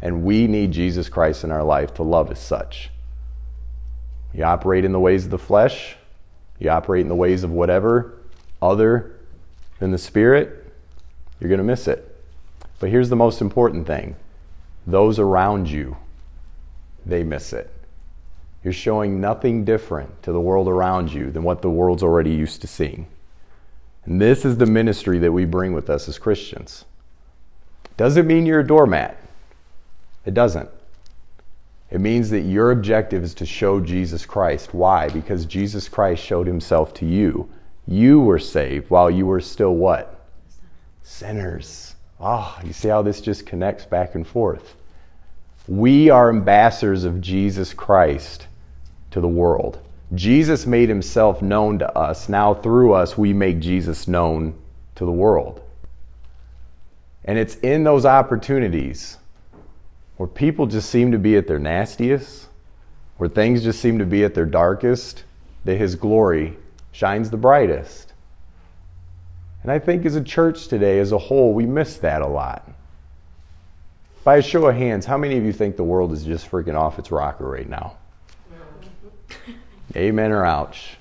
And 0.00 0.22
we 0.22 0.46
need 0.46 0.72
Jesus 0.72 1.10
Christ 1.10 1.44
in 1.44 1.50
our 1.50 1.62
life 1.62 1.92
to 1.96 2.02
love 2.02 2.30
as 2.30 2.38
such. 2.38 2.88
You 4.32 4.44
operate 4.44 4.86
in 4.86 4.92
the 4.92 4.98
ways 4.98 5.26
of 5.26 5.30
the 5.30 5.36
flesh, 5.36 5.96
you 6.58 6.70
operate 6.70 7.02
in 7.02 7.08
the 7.08 7.14
ways 7.14 7.44
of 7.44 7.50
whatever 7.50 8.22
other 8.62 9.20
than 9.80 9.90
the 9.90 9.98
Spirit, 9.98 10.72
you're 11.40 11.50
going 11.50 11.58
to 11.58 11.62
miss 11.62 11.88
it. 11.88 12.24
But 12.80 12.88
here's 12.88 13.10
the 13.10 13.16
most 13.16 13.42
important 13.42 13.86
thing 13.86 14.16
those 14.86 15.18
around 15.18 15.68
you, 15.68 15.98
they 17.08 17.22
miss 17.22 17.52
it. 17.52 17.70
You're 18.62 18.72
showing 18.72 19.20
nothing 19.20 19.64
different 19.64 20.22
to 20.22 20.32
the 20.32 20.40
world 20.40 20.68
around 20.68 21.12
you 21.12 21.30
than 21.30 21.42
what 21.42 21.62
the 21.62 21.70
world's 21.70 22.02
already 22.02 22.32
used 22.32 22.60
to 22.60 22.66
seeing. 22.66 23.06
And 24.04 24.20
this 24.20 24.44
is 24.44 24.56
the 24.56 24.66
ministry 24.66 25.18
that 25.18 25.32
we 25.32 25.44
bring 25.44 25.72
with 25.72 25.90
us 25.90 26.08
as 26.08 26.18
Christians. 26.18 26.84
Doesn't 27.96 28.26
mean 28.26 28.46
you're 28.46 28.60
a 28.60 28.66
doormat. 28.66 29.16
It 30.24 30.34
doesn't. 30.34 30.68
It 31.90 32.00
means 32.00 32.30
that 32.30 32.40
your 32.40 32.70
objective 32.70 33.24
is 33.24 33.34
to 33.34 33.46
show 33.46 33.80
Jesus 33.80 34.26
Christ. 34.26 34.74
Why? 34.74 35.08
Because 35.08 35.46
Jesus 35.46 35.88
Christ 35.88 36.22
showed 36.22 36.46
himself 36.46 36.92
to 36.94 37.06
you. 37.06 37.48
You 37.86 38.20
were 38.20 38.38
saved 38.38 38.90
while 38.90 39.10
you 39.10 39.24
were 39.24 39.40
still 39.40 39.74
what? 39.74 40.26
Sinners. 41.02 41.94
Ah, 42.20 42.58
oh, 42.60 42.66
you 42.66 42.72
see 42.72 42.88
how 42.88 43.00
this 43.00 43.20
just 43.20 43.46
connects 43.46 43.86
back 43.86 44.14
and 44.14 44.26
forth. 44.26 44.74
We 45.68 46.08
are 46.08 46.30
ambassadors 46.30 47.04
of 47.04 47.20
Jesus 47.20 47.74
Christ 47.74 48.46
to 49.10 49.20
the 49.20 49.28
world. 49.28 49.78
Jesus 50.14 50.64
made 50.64 50.88
himself 50.88 51.42
known 51.42 51.78
to 51.80 51.98
us. 51.98 52.26
Now, 52.26 52.54
through 52.54 52.94
us, 52.94 53.18
we 53.18 53.34
make 53.34 53.60
Jesus 53.60 54.08
known 54.08 54.54
to 54.94 55.04
the 55.04 55.12
world. 55.12 55.60
And 57.26 57.38
it's 57.38 57.56
in 57.56 57.84
those 57.84 58.06
opportunities 58.06 59.18
where 60.16 60.26
people 60.26 60.66
just 60.66 60.88
seem 60.88 61.12
to 61.12 61.18
be 61.18 61.36
at 61.36 61.46
their 61.46 61.58
nastiest, 61.58 62.48
where 63.18 63.28
things 63.28 63.62
just 63.62 63.80
seem 63.80 63.98
to 63.98 64.06
be 64.06 64.24
at 64.24 64.34
their 64.34 64.46
darkest, 64.46 65.24
that 65.66 65.76
His 65.76 65.94
glory 65.96 66.56
shines 66.92 67.28
the 67.28 67.36
brightest. 67.36 68.14
And 69.62 69.70
I 69.70 69.78
think 69.78 70.06
as 70.06 70.16
a 70.16 70.24
church 70.24 70.68
today, 70.68 70.98
as 70.98 71.12
a 71.12 71.18
whole, 71.18 71.52
we 71.52 71.66
miss 71.66 71.98
that 71.98 72.22
a 72.22 72.26
lot. 72.26 72.66
By 74.28 74.36
a 74.36 74.42
show 74.42 74.66
of 74.66 74.76
hands, 74.76 75.06
how 75.06 75.16
many 75.16 75.38
of 75.38 75.44
you 75.44 75.54
think 75.54 75.78
the 75.78 75.84
world 75.84 76.12
is 76.12 76.22
just 76.22 76.50
freaking 76.50 76.74
off 76.74 76.98
its 76.98 77.10
rocker 77.10 77.48
right 77.48 77.66
now? 77.66 77.96
Amen 79.96 80.32
or 80.32 80.44
ouch. 80.44 80.98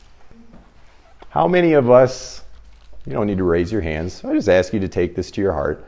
How 1.28 1.46
many 1.46 1.74
of 1.74 1.90
us, 1.90 2.44
you 3.06 3.12
don't 3.12 3.28
need 3.28 3.40
to 3.40 3.44
raise 3.44 3.70
your 3.70 3.82
hands, 3.82 4.24
I 4.24 4.34
just 4.34 4.48
ask 4.48 4.72
you 4.72 4.80
to 4.80 4.88
take 4.88 5.14
this 5.14 5.30
to 5.32 5.42
your 5.42 5.52
heart. 5.52 5.86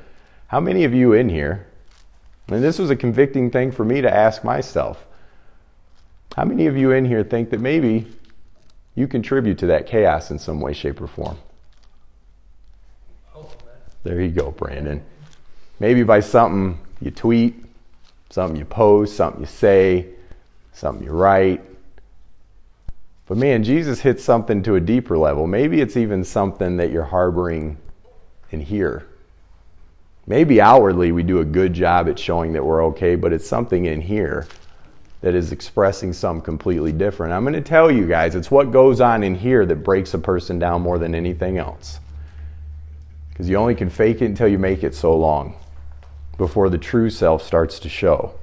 How 0.48 0.60
many 0.60 0.84
of 0.84 0.94
you 0.94 1.14
in 1.14 1.30
here 1.30 1.66
and 2.50 2.62
this 2.62 2.78
was 2.78 2.90
a 2.90 2.96
convicting 2.98 3.50
thing 3.50 3.72
for 3.72 3.86
me 3.86 4.02
to 4.02 4.14
ask 4.14 4.44
myself. 4.44 5.08
How 6.36 6.44
many 6.44 6.68
of 6.68 6.76
you 6.76 6.92
in 6.92 7.06
here 7.06 7.24
think 7.24 7.52
that 7.52 7.62
maybe 7.62 8.06
you 8.96 9.08
contribute 9.08 9.58
to 9.60 9.68
that 9.68 9.88
chaos 9.88 10.30
in 10.30 10.40
some 10.40 10.60
way, 10.60 10.74
shape, 10.74 11.00
or 11.00 11.08
form? 11.08 11.38
There 14.04 14.20
you 14.20 14.30
go, 14.30 14.52
Brandon. 14.52 15.02
Maybe 15.80 16.04
by 16.04 16.20
something 16.20 16.78
you 17.02 17.12
tweet, 17.12 17.56
something 18.30 18.58
you 18.58 18.66
post, 18.66 19.16
something 19.16 19.42
you 19.42 19.48
say, 19.48 20.08
something 20.74 21.06
you 21.06 21.12
write. 21.12 21.62
But 23.28 23.38
man, 23.38 23.64
Jesus 23.64 24.02
hits 24.02 24.24
something 24.24 24.64
to 24.64 24.76
a 24.76 24.80
deeper 24.80 25.18
level. 25.18 25.48
Maybe 25.48 25.82
it's 25.82 25.98
even 25.98 26.24
something 26.24 26.78
that 26.78 26.92
you're 26.92 27.04
harboring 27.04 27.78
in 28.52 28.60
here. 28.60 29.06
Maybe 30.26 30.62
outwardly 30.62 31.12
we 31.12 31.24
do 31.24 31.40
a 31.40 31.46
good 31.46 31.74
job 31.74 32.08
at 32.10 32.20
showing 32.20 32.54
that 32.54 32.66
we're 32.66 32.84
okay, 32.86 33.16
but 33.16 33.34
it's 33.34 33.48
something 33.48 33.86
in 33.86 34.02
here 34.02 34.48
that 35.22 35.36
is 35.36 35.52
expressing 35.52 36.14
something 36.14 36.44
completely 36.44 36.92
different. 36.92 37.34
I'm 37.34 37.44
going 37.44 37.54
to 37.54 37.62
tell 37.62 37.92
you 37.92 38.08
guys, 38.08 38.36
it's 38.36 38.50
what 38.50 38.72
goes 38.72 39.02
on 39.02 39.24
in 39.24 39.36
here 39.36 39.66
that 39.66 39.78
breaks 39.78 40.14
a 40.14 40.20
person 40.20 40.60
down 40.60 40.82
more 40.82 40.98
than 40.98 41.14
anything 41.14 41.58
else. 41.58 42.00
Because 43.30 43.50
you 43.50 43.58
only 43.58 43.76
can 43.76 43.90
fake 43.90 44.22
it 44.22 44.26
until 44.26 44.48
you 44.48 44.60
make 44.60 44.84
it 44.84 44.96
so 44.96 45.16
long 45.16 45.56
before 46.40 46.70
the 46.70 46.78
true 46.80 47.12
self 47.12 47.44
starts 47.44 47.78
to 47.80 47.90
show. 47.90 48.34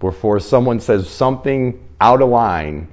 Before 0.00 0.40
someone 0.40 0.80
says 0.80 1.10
something 1.10 1.86
out 2.00 2.22
of 2.22 2.30
line 2.30 2.88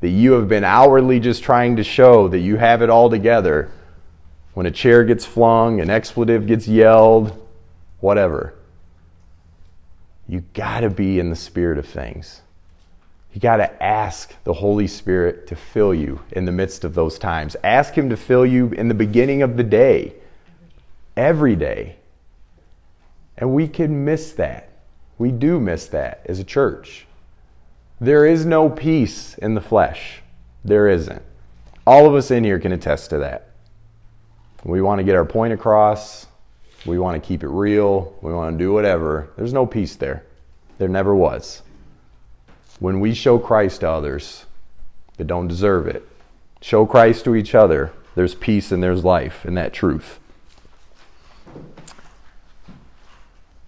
that 0.00 0.10
you 0.10 0.32
have 0.32 0.46
been 0.46 0.62
outwardly 0.62 1.18
just 1.18 1.42
trying 1.42 1.74
to 1.76 1.82
show 1.82 2.28
that 2.28 2.38
you 2.38 2.56
have 2.56 2.82
it 2.82 2.90
all 2.90 3.10
together. 3.10 3.72
When 4.52 4.66
a 4.66 4.70
chair 4.70 5.02
gets 5.04 5.24
flung, 5.24 5.80
an 5.80 5.90
expletive 5.90 6.46
gets 6.46 6.68
yelled, 6.68 7.36
whatever. 8.00 8.54
You 10.28 10.44
got 10.52 10.80
to 10.80 10.90
be 10.90 11.18
in 11.18 11.30
the 11.30 11.36
spirit 11.36 11.78
of 11.78 11.86
things. 11.86 12.42
You 13.32 13.40
got 13.40 13.56
to 13.56 13.82
ask 13.82 14.34
the 14.44 14.52
Holy 14.52 14.86
Spirit 14.86 15.46
to 15.48 15.56
fill 15.56 15.94
you 15.94 16.20
in 16.30 16.44
the 16.44 16.52
midst 16.52 16.84
of 16.84 16.94
those 16.94 17.18
times. 17.18 17.56
Ask 17.64 17.94
Him 17.94 18.10
to 18.10 18.16
fill 18.16 18.46
you 18.46 18.68
in 18.68 18.88
the 18.88 18.94
beginning 18.94 19.42
of 19.42 19.56
the 19.56 19.64
day, 19.64 20.14
every 21.16 21.56
day. 21.56 21.96
And 23.36 23.54
we 23.54 23.68
can 23.68 24.04
miss 24.04 24.32
that. 24.32 24.70
We 25.18 25.30
do 25.30 25.60
miss 25.60 25.86
that 25.88 26.22
as 26.26 26.38
a 26.38 26.44
church. 26.44 27.06
There 28.00 28.26
is 28.26 28.44
no 28.44 28.68
peace 28.68 29.36
in 29.38 29.54
the 29.54 29.60
flesh. 29.60 30.22
There 30.64 30.88
isn't. 30.88 31.22
All 31.86 32.06
of 32.06 32.14
us 32.14 32.30
in 32.30 32.44
here 32.44 32.58
can 32.58 32.72
attest 32.72 33.10
to 33.10 33.18
that. 33.18 33.50
We 34.64 34.80
want 34.80 34.98
to 34.98 35.04
get 35.04 35.16
our 35.16 35.24
point 35.24 35.52
across. 35.52 36.26
We 36.86 36.98
want 36.98 37.22
to 37.22 37.26
keep 37.26 37.42
it 37.42 37.48
real. 37.48 38.16
We 38.22 38.32
want 38.32 38.54
to 38.54 38.64
do 38.64 38.72
whatever. 38.72 39.30
There's 39.36 39.52
no 39.52 39.66
peace 39.66 39.96
there. 39.96 40.24
There 40.78 40.88
never 40.88 41.14
was. 41.14 41.62
When 42.78 43.00
we 43.00 43.14
show 43.14 43.38
Christ 43.38 43.80
to 43.80 43.90
others 43.90 44.46
that 45.16 45.26
don't 45.26 45.48
deserve 45.48 45.86
it, 45.86 46.06
show 46.60 46.86
Christ 46.86 47.24
to 47.24 47.36
each 47.36 47.54
other, 47.54 47.92
there's 48.14 48.34
peace 48.34 48.72
and 48.72 48.82
there's 48.82 49.04
life 49.04 49.44
in 49.44 49.54
that 49.54 49.72
truth. 49.72 50.18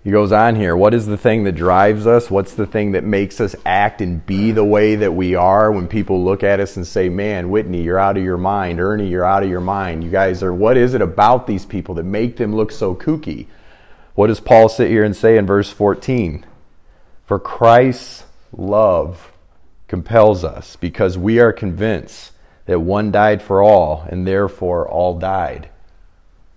He 0.07 0.13
goes 0.13 0.31
on 0.31 0.55
here. 0.55 0.77
What 0.77 0.95
is 0.95 1.07
the 1.07 1.17
thing 1.17 1.43
that 1.43 1.57
drives 1.57 2.07
us? 2.07 2.31
What's 2.31 2.55
the 2.55 2.65
thing 2.65 2.93
that 2.93 3.03
makes 3.03 3.41
us 3.41 3.57
act 3.67 4.01
and 4.01 4.25
be 4.25 4.53
the 4.53 4.65
way 4.65 4.95
that 4.95 5.11
we 5.11 5.35
are 5.35 5.73
when 5.73 5.89
people 5.89 6.23
look 6.23 6.45
at 6.45 6.61
us 6.61 6.77
and 6.77 6.87
say, 6.87 7.09
Man, 7.09 7.51
Whitney, 7.51 7.83
you're 7.83 7.99
out 7.99 8.17
of 8.17 8.23
your 8.23 8.37
mind. 8.37 8.79
Ernie, 8.79 9.09
you're 9.09 9.25
out 9.25 9.43
of 9.43 9.49
your 9.49 9.61
mind. 9.61 10.05
You 10.05 10.11
guys 10.11 10.45
are, 10.45 10.55
what 10.55 10.77
is 10.77 10.95
it 10.95 11.03
about 11.03 11.49
these 11.49 11.67
people 11.67 11.97
that 11.97 12.05
make 12.05 12.37
them 12.37 12.55
look 12.55 12.71
so 12.71 12.95
kooky? 12.95 13.49
What 14.15 14.29
does 14.29 14.39
Paul 14.39 14.69
sit 14.69 14.91
here 14.91 15.03
and 15.03 15.17
say 15.17 15.37
in 15.37 15.45
verse 15.45 15.73
14? 15.73 16.47
For 17.25 17.41
Christ's 17.41 18.27
love 18.57 19.33
compels 19.89 20.45
us 20.45 20.77
because 20.77 21.19
we 21.19 21.41
are 21.41 21.53
convinced 21.53 22.31
that 22.67 22.79
one 22.79 23.11
died 23.11 23.43
for 23.43 23.61
all 23.61 24.07
and 24.09 24.25
therefore 24.25 24.89
all 24.89 25.19
died. 25.19 25.69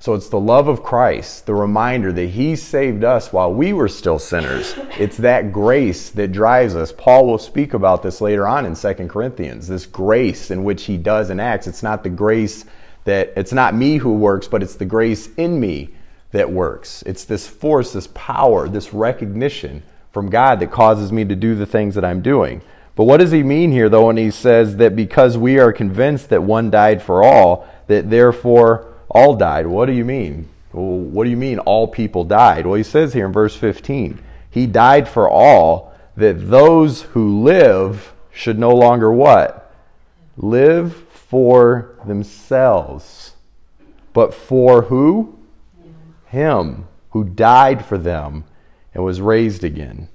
So 0.01 0.13
it's 0.13 0.29
the 0.29 0.39
love 0.39 0.69
of 0.69 0.81
Christ, 0.81 1.45
the 1.45 1.53
reminder 1.53 2.13
that 2.13 2.29
He 2.29 2.55
saved 2.55 3.03
us 3.03 3.33
while 3.33 3.53
we 3.53 3.73
were 3.73 3.89
still 3.89 4.17
sinners. 4.17 4.73
It's 4.97 5.17
that 5.17 5.51
grace 5.51 6.09
that 6.11 6.31
drives 6.31 6.75
us. 6.75 6.93
Paul 6.93 7.27
will 7.27 7.37
speak 7.37 7.73
about 7.73 8.01
this 8.01 8.21
later 8.21 8.47
on 8.47 8.65
in 8.65 8.75
2 8.75 8.93
Corinthians. 9.07 9.67
This 9.67 9.85
grace 9.85 10.51
in 10.51 10.63
which 10.63 10.85
He 10.85 10.97
does 10.97 11.29
and 11.29 11.41
acts. 11.41 11.67
It's 11.67 11.83
not 11.83 12.03
the 12.03 12.09
grace 12.09 12.63
that, 13.03 13.33
it's 13.35 13.51
not 13.51 13.75
me 13.75 13.97
who 13.97 14.13
works, 14.13 14.47
but 14.47 14.63
it's 14.63 14.75
the 14.75 14.85
grace 14.85 15.29
in 15.35 15.59
me 15.59 15.89
that 16.31 16.49
works. 16.49 17.01
It's 17.05 17.25
this 17.25 17.47
force, 17.47 17.91
this 17.91 18.07
power, 18.07 18.69
this 18.69 18.93
recognition 18.93 19.83
from 20.13 20.29
God 20.29 20.61
that 20.61 20.71
causes 20.71 21.11
me 21.11 21.25
to 21.25 21.35
do 21.35 21.55
the 21.55 21.65
things 21.65 21.95
that 21.95 22.05
I'm 22.05 22.21
doing. 22.21 22.61
But 22.95 23.03
what 23.03 23.17
does 23.17 23.31
he 23.31 23.43
mean 23.43 23.71
here, 23.71 23.89
though, 23.89 24.07
when 24.07 24.17
he 24.17 24.31
says 24.31 24.77
that 24.77 24.95
because 24.95 25.37
we 25.37 25.59
are 25.59 25.73
convinced 25.73 26.29
that 26.29 26.43
one 26.43 26.69
died 26.69 27.01
for 27.01 27.23
all, 27.23 27.67
that 27.87 28.09
therefore 28.09 28.88
all 29.09 29.35
died. 29.35 29.67
What 29.67 29.87
do 29.87 29.93
you 29.93 30.05
mean? 30.05 30.47
Well, 30.71 30.85
what 30.85 31.23
do 31.23 31.29
you 31.29 31.37
mean 31.37 31.59
all 31.59 31.87
people 31.87 32.23
died? 32.23 32.65
Well, 32.65 32.75
he 32.75 32.83
says 32.83 33.13
here 33.13 33.25
in 33.25 33.33
verse 33.33 33.55
15, 33.55 34.19
He 34.49 34.67
died 34.67 35.07
for 35.07 35.29
all, 35.29 35.89
that 36.15 36.49
those 36.49 37.03
who 37.03 37.41
live 37.43 38.13
should 38.31 38.59
no 38.59 38.71
longer 38.71 39.11
what? 39.11 39.73
Live 40.37 40.93
for 40.93 41.95
themselves. 42.05 43.33
But 44.13 44.33
for 44.33 44.83
who? 44.83 45.39
Him 46.27 46.87
who 47.11 47.23
died 47.23 47.85
for 47.85 47.97
them 47.97 48.43
and 48.93 49.03
was 49.03 49.21
raised 49.21 49.63
again. 49.63 50.09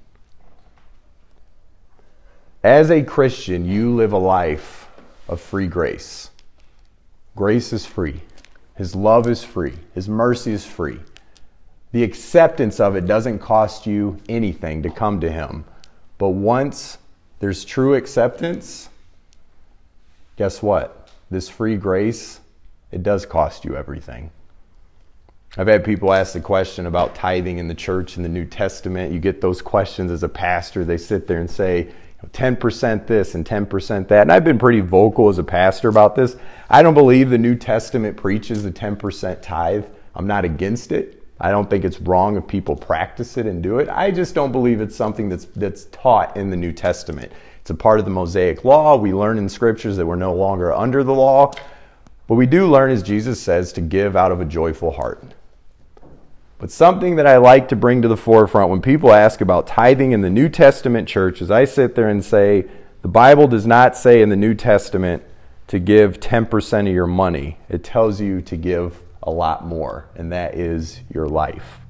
As 2.63 2.91
a 2.91 3.03
Christian, 3.03 3.69
you 3.69 3.95
live 3.95 4.13
a 4.13 4.19
life 4.19 4.89
of 5.29 5.41
free 5.41 5.67
grace. 5.67 6.31
Grace 7.37 7.73
is 7.73 7.85
free. 7.85 8.21
His 8.77 8.95
love 8.95 9.29
is 9.29 9.45
free. 9.45 9.75
His 9.95 10.09
mercy 10.09 10.53
is 10.53 10.65
free. 10.67 11.01
The 11.93 12.03
acceptance 12.03 12.81
of 12.81 12.97
it 12.97 13.07
doesn't 13.07 13.39
cost 13.39 13.87
you 13.87 14.19
anything 14.29 14.83
to 14.83 14.91
come 14.91 15.21
to 15.21 15.31
Him. 15.31 15.65
But 16.19 16.31
once 16.31 16.99
there's 17.39 17.65
true 17.65 17.95
acceptance, 17.95 18.89
guess 20.37 20.61
what? 20.63 21.11
This 21.31 21.49
free 21.49 21.77
grace, 21.77 22.41
it 22.91 23.03
does 23.03 23.27
cost 23.27 23.65
you 23.65 23.77
everything. 23.77 24.31
I've 25.57 25.69
had 25.69 25.85
people 25.85 26.13
ask 26.13 26.33
the 26.33 26.41
question 26.41 26.87
about 26.87 27.15
tithing 27.15 27.59
in 27.59 27.69
the 27.69 27.75
church 27.75 28.17
in 28.17 28.23
the 28.23 28.29
New 28.29 28.45
Testament. 28.45 29.13
You 29.13 29.21
get 29.21 29.41
those 29.41 29.63
questions 29.63 30.11
as 30.11 30.25
a 30.25 30.29
pastor. 30.29 30.85
They 30.85 30.97
sit 30.97 31.29
there 31.29 31.39
and 31.39 31.51
say, 31.51 31.93
10% 32.33 33.07
this 33.07 33.35
and 33.35 33.45
10% 33.45 34.09
that. 34.09 34.23
And 34.23 34.33
I've 34.33 34.45
been 34.45 34.59
pretty 34.59 34.81
vocal 34.81 35.29
as 35.29 35.39
a 35.39 35.45
pastor 35.45 35.89
about 35.89 36.17
this. 36.17 36.37
I 36.69 36.83
don't 36.83 36.95
believe 36.95 37.31
the 37.31 37.39
New 37.39 37.55
Testament 37.55 38.17
preaches 38.17 38.63
the 38.63 38.73
10% 38.73 39.43
tithe. 39.43 39.85
I'm 40.15 40.27
not 40.27 40.45
against 40.45 40.91
it. 40.91 41.23
I 41.41 41.51
don't 41.51 41.69
think 41.69 41.85
it's 41.85 42.01
wrong 42.01 42.37
if 42.37 42.47
people 42.47 42.77
practice 42.77 43.37
it 43.37 43.47
and 43.47 43.63
do 43.63 43.79
it. 43.79 43.89
I 43.89 44.11
just 44.11 44.35
don't 44.35 44.53
believe 44.53 44.81
it's 44.81 44.97
something 44.97 45.29
that's, 45.29 45.47
that's 45.47 45.85
taught 45.87 46.37
in 46.37 46.51
the 46.51 46.57
New 46.57 46.73
Testament. 46.73 47.33
It's 47.61 47.71
a 47.71 47.75
part 47.75 47.99
of 47.99 48.05
the 48.05 48.11
Mosaic 48.11 48.65
law. 48.65 48.97
We 48.97 49.13
learn 49.13 49.39
in 49.39 49.49
scriptures 49.49 49.97
that 49.97 50.07
we're 50.07 50.17
no 50.17 50.35
longer 50.35 50.73
under 50.73 51.03
the 51.03 51.15
law. 51.15 51.53
But 52.27 52.37
we 52.37 52.47
do 52.47 52.71
learn, 52.71 52.91
as 52.91 53.03
Jesus 53.03 53.41
says, 53.41 53.73
to 53.75 53.81
give 53.81 54.17
out 54.17 54.33
of 54.33 54.41
a 54.41 54.45
joyful 54.45 54.93
heart. 54.93 55.34
But 56.65 56.71
something 56.71 57.17
that 57.17 57.27
I 57.27 57.37
like 57.37 57.69
to 57.69 57.77
bring 57.77 58.01
to 58.01 58.09
the 58.09 58.17
forefront 58.17 58.71
when 58.71 58.81
people 58.81 59.13
ask 59.13 59.43
about 59.43 59.67
tithing 59.67 60.13
in 60.13 60.23
the 60.23 60.31
New 60.31 60.49
Testament 60.49 61.07
church 61.07 61.43
is 61.43 61.51
I 61.51 61.67
sit 61.67 61.95
there 61.95 62.09
and 62.09 62.25
say, 62.25 62.65
the 63.03 63.09
Bible 63.09 63.47
does 63.47 63.67
not 63.67 63.99
say 63.99 64.23
in 64.23 64.31
the 64.31 64.37
New 64.37 64.55
Testament 64.55 65.23
to 65.67 65.79
give 65.79 66.21
10% 66.21 66.89
of 66.89 66.95
your 66.95 67.07
money. 67.07 67.59
It 67.69 67.85
tells 67.85 68.19
you 68.19 68.41
to 68.41 68.57
give 68.57 69.03
a 69.23 69.31
lot 69.31 69.67
more, 69.67 70.09
and 70.15 70.33
that 70.33 70.55
is 70.55 71.01
your 71.13 71.29
life. 71.29 71.81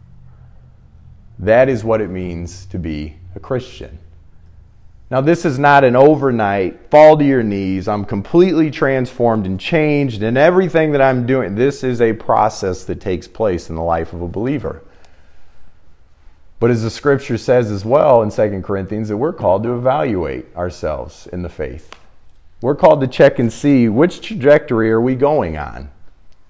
That 1.38 1.68
is 1.68 1.84
what 1.84 2.00
it 2.00 2.10
means 2.10 2.66
to 2.66 2.78
be 2.80 3.18
a 3.37 3.38
Christian. 3.38 4.00
Now, 5.10 5.20
this 5.20 5.44
is 5.44 5.58
not 5.58 5.84
an 5.84 5.96
overnight 5.96 6.90
fall 6.90 7.16
to 7.18 7.24
your 7.24 7.42
knees. 7.42 7.88
I'm 7.88 8.04
completely 8.04 8.70
transformed 8.70 9.46
and 9.46 9.60
changed, 9.60 10.22
and 10.22 10.38
everything 10.38 10.92
that 10.92 11.02
I'm 11.02 11.26
doing, 11.26 11.54
this 11.54 11.84
is 11.84 12.00
a 12.00 12.14
process 12.14 12.84
that 12.84 13.00
takes 13.00 13.28
place 13.28 13.68
in 13.68 13.76
the 13.76 13.82
life 13.82 14.12
of 14.12 14.22
a 14.22 14.28
believer. 14.28 14.82
But 16.58 16.70
as 16.70 16.82
the 16.82 16.90
scripture 16.90 17.36
says 17.36 17.70
as 17.70 17.84
well 17.84 18.22
in 18.22 18.30
2 18.30 18.62
Corinthians, 18.62 19.08
that 19.08 19.18
we're 19.18 19.34
called 19.34 19.64
to 19.64 19.74
evaluate 19.76 20.46
ourselves 20.56 21.26
in 21.26 21.42
the 21.42 21.50
faith. 21.50 21.90
We're 22.62 22.74
called 22.74 23.02
to 23.02 23.06
check 23.06 23.38
and 23.38 23.52
see 23.52 23.90
which 23.90 24.22
trajectory 24.22 24.90
are 24.90 25.00
we 25.00 25.16
going 25.16 25.58
on? 25.58 25.90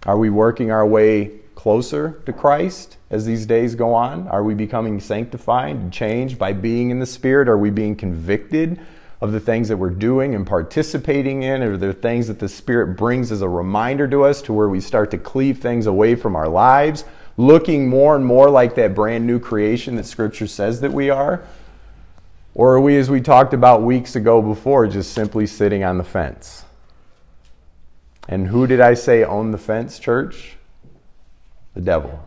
Are 0.07 0.17
we 0.17 0.31
working 0.31 0.71
our 0.71 0.87
way 0.87 1.33
closer 1.65 2.21
to 2.27 2.31
Christ 2.31 2.99
as 3.09 3.25
these 3.25 3.47
days 3.47 3.75
go 3.75 3.95
on? 3.95 4.29
Are 4.29 4.45
we 4.45 4.53
becoming 4.53 5.01
sanctified 5.01 5.75
and 5.77 5.91
changed 5.91 6.39
by 6.39 6.53
being 6.53 6.91
in 6.91 6.99
the 6.99 7.07
Spirit? 7.07 7.49
Are 7.49 7.57
we 7.57 7.71
being 7.71 7.97
convicted 7.97 8.79
of 9.23 9.33
the 9.33 9.41
things 9.41 9.69
that 9.69 9.79
we're 9.79 9.89
doing 9.89 10.35
and 10.35 10.47
participating 10.47 11.43
in? 11.43 11.63
Are 11.63 11.79
there 11.79 11.95
things 11.95 12.29
that 12.29 12.39
the 12.39 12.51
Spirit 12.51 12.99
brings 12.99 13.33
as 13.33 13.41
a 13.41 13.49
reminder 13.49 14.07
to 14.09 14.25
us 14.25 14.43
to 14.43 14.53
where 14.53 14.69
we 14.69 14.79
start 14.79 15.11
to 15.13 15.17
cleave 15.17 15.61
things 15.61 15.87
away 15.87 16.17
from 16.17 16.37
our 16.37 16.49
lives, 16.49 17.07
looking 17.39 17.89
more 17.89 18.15
and 18.15 18.27
more 18.27 18.51
like 18.51 18.75
that 18.75 18.95
brand 18.95 19.27
new 19.27 19.41
creation 19.41 19.97
that 19.97 20.05
Scripture 20.05 20.47
says 20.47 20.83
that 20.83 20.93
we 20.93 21.09
are? 21.09 21.47
Or 22.55 22.75
are 22.75 22.81
we, 22.81 22.99
as 22.99 23.09
we 23.09 23.23
talked 23.23 23.55
about 23.55 23.81
weeks 23.81 24.15
ago 24.15 24.43
before, 24.43 24.87
just 24.87 25.15
simply 25.15 25.47
sitting 25.47 25.83
on 25.83 25.97
the 25.97 26.05
fence? 26.05 26.63
And 28.29 28.49
who 28.49 28.67
did 28.67 28.83
I 28.83 28.93
say 28.93 29.25
owned 29.25 29.55
the 29.55 29.59
fence, 29.59 29.99
church? 29.99 30.59
The 31.75 31.81
devil. 31.81 32.25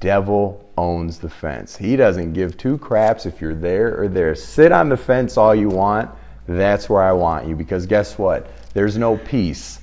Devil 0.00 0.68
owns 0.76 1.18
the 1.18 1.30
fence. 1.30 1.76
He 1.76 1.96
doesn't 1.96 2.32
give 2.32 2.58
two 2.58 2.78
craps 2.78 3.24
if 3.24 3.40
you're 3.40 3.54
there 3.54 3.98
or 4.00 4.08
there. 4.08 4.34
Sit 4.34 4.72
on 4.72 4.88
the 4.88 4.96
fence 4.96 5.36
all 5.36 5.54
you 5.54 5.68
want. 5.68 6.10
That's 6.46 6.90
where 6.90 7.02
I 7.02 7.12
want 7.12 7.46
you 7.46 7.56
because 7.56 7.86
guess 7.86 8.18
what? 8.18 8.50
There's 8.74 8.98
no 8.98 9.16
peace 9.16 9.80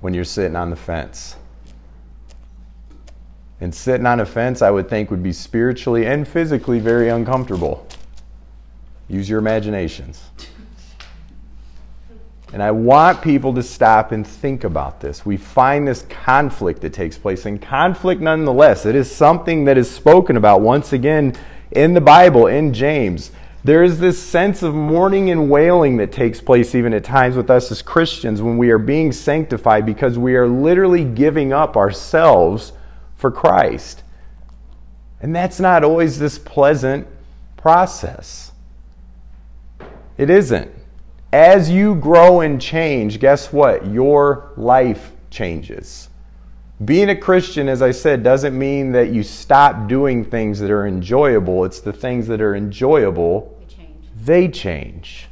when 0.00 0.12
you're 0.12 0.24
sitting 0.24 0.56
on 0.56 0.70
the 0.70 0.76
fence. 0.76 1.36
And 3.60 3.72
sitting 3.72 4.06
on 4.06 4.18
a 4.18 4.26
fence, 4.26 4.60
I 4.60 4.70
would 4.70 4.90
think, 4.90 5.10
would 5.10 5.22
be 5.22 5.32
spiritually 5.32 6.04
and 6.04 6.26
physically 6.26 6.80
very 6.80 7.08
uncomfortable. 7.08 7.86
Use 9.08 9.28
your 9.28 9.38
imaginations. 9.38 10.20
And 12.52 12.62
I 12.62 12.70
want 12.70 13.22
people 13.22 13.54
to 13.54 13.62
stop 13.62 14.12
and 14.12 14.26
think 14.26 14.64
about 14.64 15.00
this. 15.00 15.24
We 15.24 15.38
find 15.38 15.88
this 15.88 16.02
conflict 16.02 16.82
that 16.82 16.92
takes 16.92 17.16
place, 17.16 17.46
and 17.46 17.60
conflict 17.60 18.20
nonetheless. 18.20 18.84
It 18.84 18.94
is 18.94 19.10
something 19.10 19.64
that 19.64 19.78
is 19.78 19.90
spoken 19.90 20.36
about 20.36 20.60
once 20.60 20.92
again 20.92 21.34
in 21.70 21.94
the 21.94 22.00
Bible, 22.00 22.46
in 22.48 22.74
James. 22.74 23.32
There 23.64 23.82
is 23.82 24.00
this 24.00 24.22
sense 24.22 24.62
of 24.62 24.74
mourning 24.74 25.30
and 25.30 25.48
wailing 25.48 25.96
that 25.98 26.12
takes 26.12 26.40
place 26.40 26.74
even 26.74 26.92
at 26.92 27.04
times 27.04 27.36
with 27.36 27.48
us 27.48 27.70
as 27.70 27.80
Christians 27.80 28.42
when 28.42 28.58
we 28.58 28.70
are 28.70 28.78
being 28.78 29.12
sanctified 29.12 29.86
because 29.86 30.18
we 30.18 30.34
are 30.34 30.48
literally 30.48 31.04
giving 31.04 31.52
up 31.52 31.76
ourselves 31.76 32.72
for 33.16 33.30
Christ. 33.30 34.02
And 35.22 35.34
that's 35.34 35.60
not 35.60 35.84
always 35.84 36.18
this 36.18 36.38
pleasant 36.38 37.06
process. 37.56 38.50
It 40.18 40.28
isn't 40.28 40.70
as 41.32 41.70
you 41.70 41.94
grow 41.94 42.40
and 42.40 42.60
change, 42.60 43.18
guess 43.18 43.52
what? 43.52 43.86
Your 43.86 44.52
life 44.56 45.12
changes. 45.30 46.10
Being 46.84 47.10
a 47.10 47.16
Christian, 47.16 47.68
as 47.68 47.80
I 47.80 47.92
said, 47.92 48.22
doesn't 48.22 48.58
mean 48.58 48.92
that 48.92 49.12
you 49.12 49.22
stop 49.22 49.88
doing 49.88 50.24
things 50.24 50.58
that 50.58 50.70
are 50.70 50.86
enjoyable. 50.86 51.64
It's 51.64 51.80
the 51.80 51.92
things 51.92 52.26
that 52.26 52.40
are 52.40 52.54
enjoyable, 52.54 53.56
they 53.60 53.74
change. 53.74 54.06
They 54.24 54.48
change. 54.48 55.28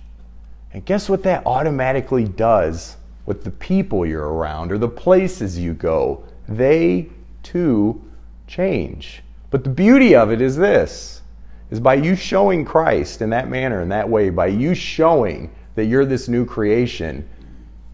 And 0.73 0.85
guess 0.85 1.09
what 1.09 1.25
that 1.25 1.45
automatically 1.47 2.25
does 2.25 2.97
with 3.27 3.43
the 3.43 3.51
people 3.51 4.07
you're 4.07 4.33
around 4.33 4.71
or 4.71 4.79
the 4.79 4.89
places 4.89 5.59
you 5.59 5.75
go? 5.75 6.23
They 6.49 7.09
too 7.43 8.01
change. 8.47 9.23
But 9.51 9.65
the 9.65 9.71
beauty 9.71 10.15
of 10.15 10.31
it 10.31 10.41
is 10.41 10.57
this 10.57 11.23
is 11.71 11.81
by 11.81 11.95
you 11.95 12.17
showing 12.17 12.65
Christ 12.65 13.23
in 13.23 13.31
that 13.31 13.49
manner, 13.49 13.81
in 13.81 13.89
that 13.91 14.09
way, 14.09 14.31
by 14.31 14.47
you 14.47 14.75
showing 14.75 15.51
that 15.81 15.87
you're 15.87 16.05
this 16.05 16.29
new 16.29 16.45
creation, 16.45 17.27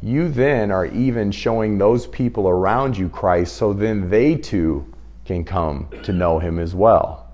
you 0.03 0.29
then 0.29 0.73
are 0.73 0.87
even 0.87 1.31
showing 1.31 1.79
those 1.79 2.05
people 2.09 2.49
around 2.49 2.99
you 2.99 3.09
Christ 3.09 3.55
so 3.55 3.73
then 3.73 4.11
they 4.11 4.35
too 4.35 4.93
can 5.25 5.45
come 5.45 5.89
to 6.03 6.13
know 6.13 6.41
him 6.41 6.59
as 6.59 6.75
well. 6.75 7.31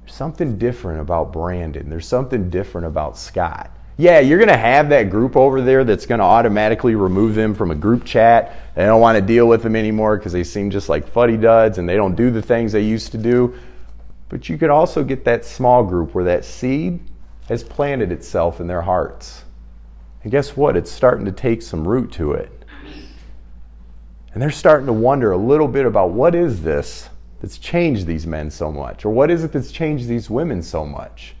There's 0.00 0.14
something 0.14 0.58
different 0.58 1.00
about 1.00 1.32
Brandon. 1.32 1.90
There's 1.90 2.06
something 2.06 2.50
different 2.50 2.86
about 2.86 3.18
Scott. 3.18 3.72
Yeah, 3.96 4.20
you're 4.20 4.38
going 4.38 4.46
to 4.46 4.56
have 4.56 4.90
that 4.90 5.10
group 5.10 5.34
over 5.36 5.60
there 5.60 5.82
that's 5.82 6.06
going 6.06 6.20
to 6.20 6.24
automatically 6.24 6.94
remove 6.94 7.34
them 7.34 7.52
from 7.52 7.72
a 7.72 7.74
group 7.74 8.04
chat. 8.04 8.54
They 8.76 8.84
don't 8.84 9.00
want 9.00 9.16
to 9.16 9.22
deal 9.22 9.48
with 9.48 9.64
them 9.64 9.74
anymore 9.74 10.18
because 10.18 10.30
they 10.32 10.44
seem 10.44 10.70
just 10.70 10.88
like 10.88 11.08
fuddy 11.08 11.36
duds 11.36 11.78
and 11.78 11.88
they 11.88 11.96
don't 11.96 12.14
do 12.14 12.30
the 12.30 12.42
things 12.42 12.70
they 12.70 12.82
used 12.82 13.10
to 13.10 13.18
do. 13.18 13.58
But 14.28 14.48
you 14.48 14.56
could 14.56 14.70
also 14.70 15.02
get 15.02 15.24
that 15.24 15.44
small 15.44 15.82
group 15.82 16.14
where 16.14 16.24
that 16.24 16.44
seed 16.44 17.00
has 17.48 17.64
planted 17.64 18.12
itself 18.12 18.60
in 18.60 18.66
their 18.66 18.82
hearts. 18.82 19.44
And 20.22 20.32
guess 20.32 20.56
what? 20.56 20.76
It's 20.76 20.90
starting 20.90 21.24
to 21.26 21.32
take 21.32 21.62
some 21.62 21.86
root 21.86 22.12
to 22.12 22.32
it. 22.32 22.52
And 24.32 24.42
they're 24.42 24.50
starting 24.50 24.86
to 24.86 24.92
wonder 24.92 25.32
a 25.32 25.36
little 25.36 25.68
bit 25.68 25.86
about 25.86 26.10
what 26.10 26.34
is 26.34 26.62
this 26.62 27.08
that's 27.40 27.58
changed 27.58 28.06
these 28.06 28.26
men 28.26 28.50
so 28.50 28.70
much? 28.70 29.04
Or 29.04 29.10
what 29.10 29.30
is 29.30 29.44
it 29.44 29.52
that's 29.52 29.72
changed 29.72 30.08
these 30.08 30.28
women 30.28 30.62
so 30.62 30.84
much? 30.84 31.34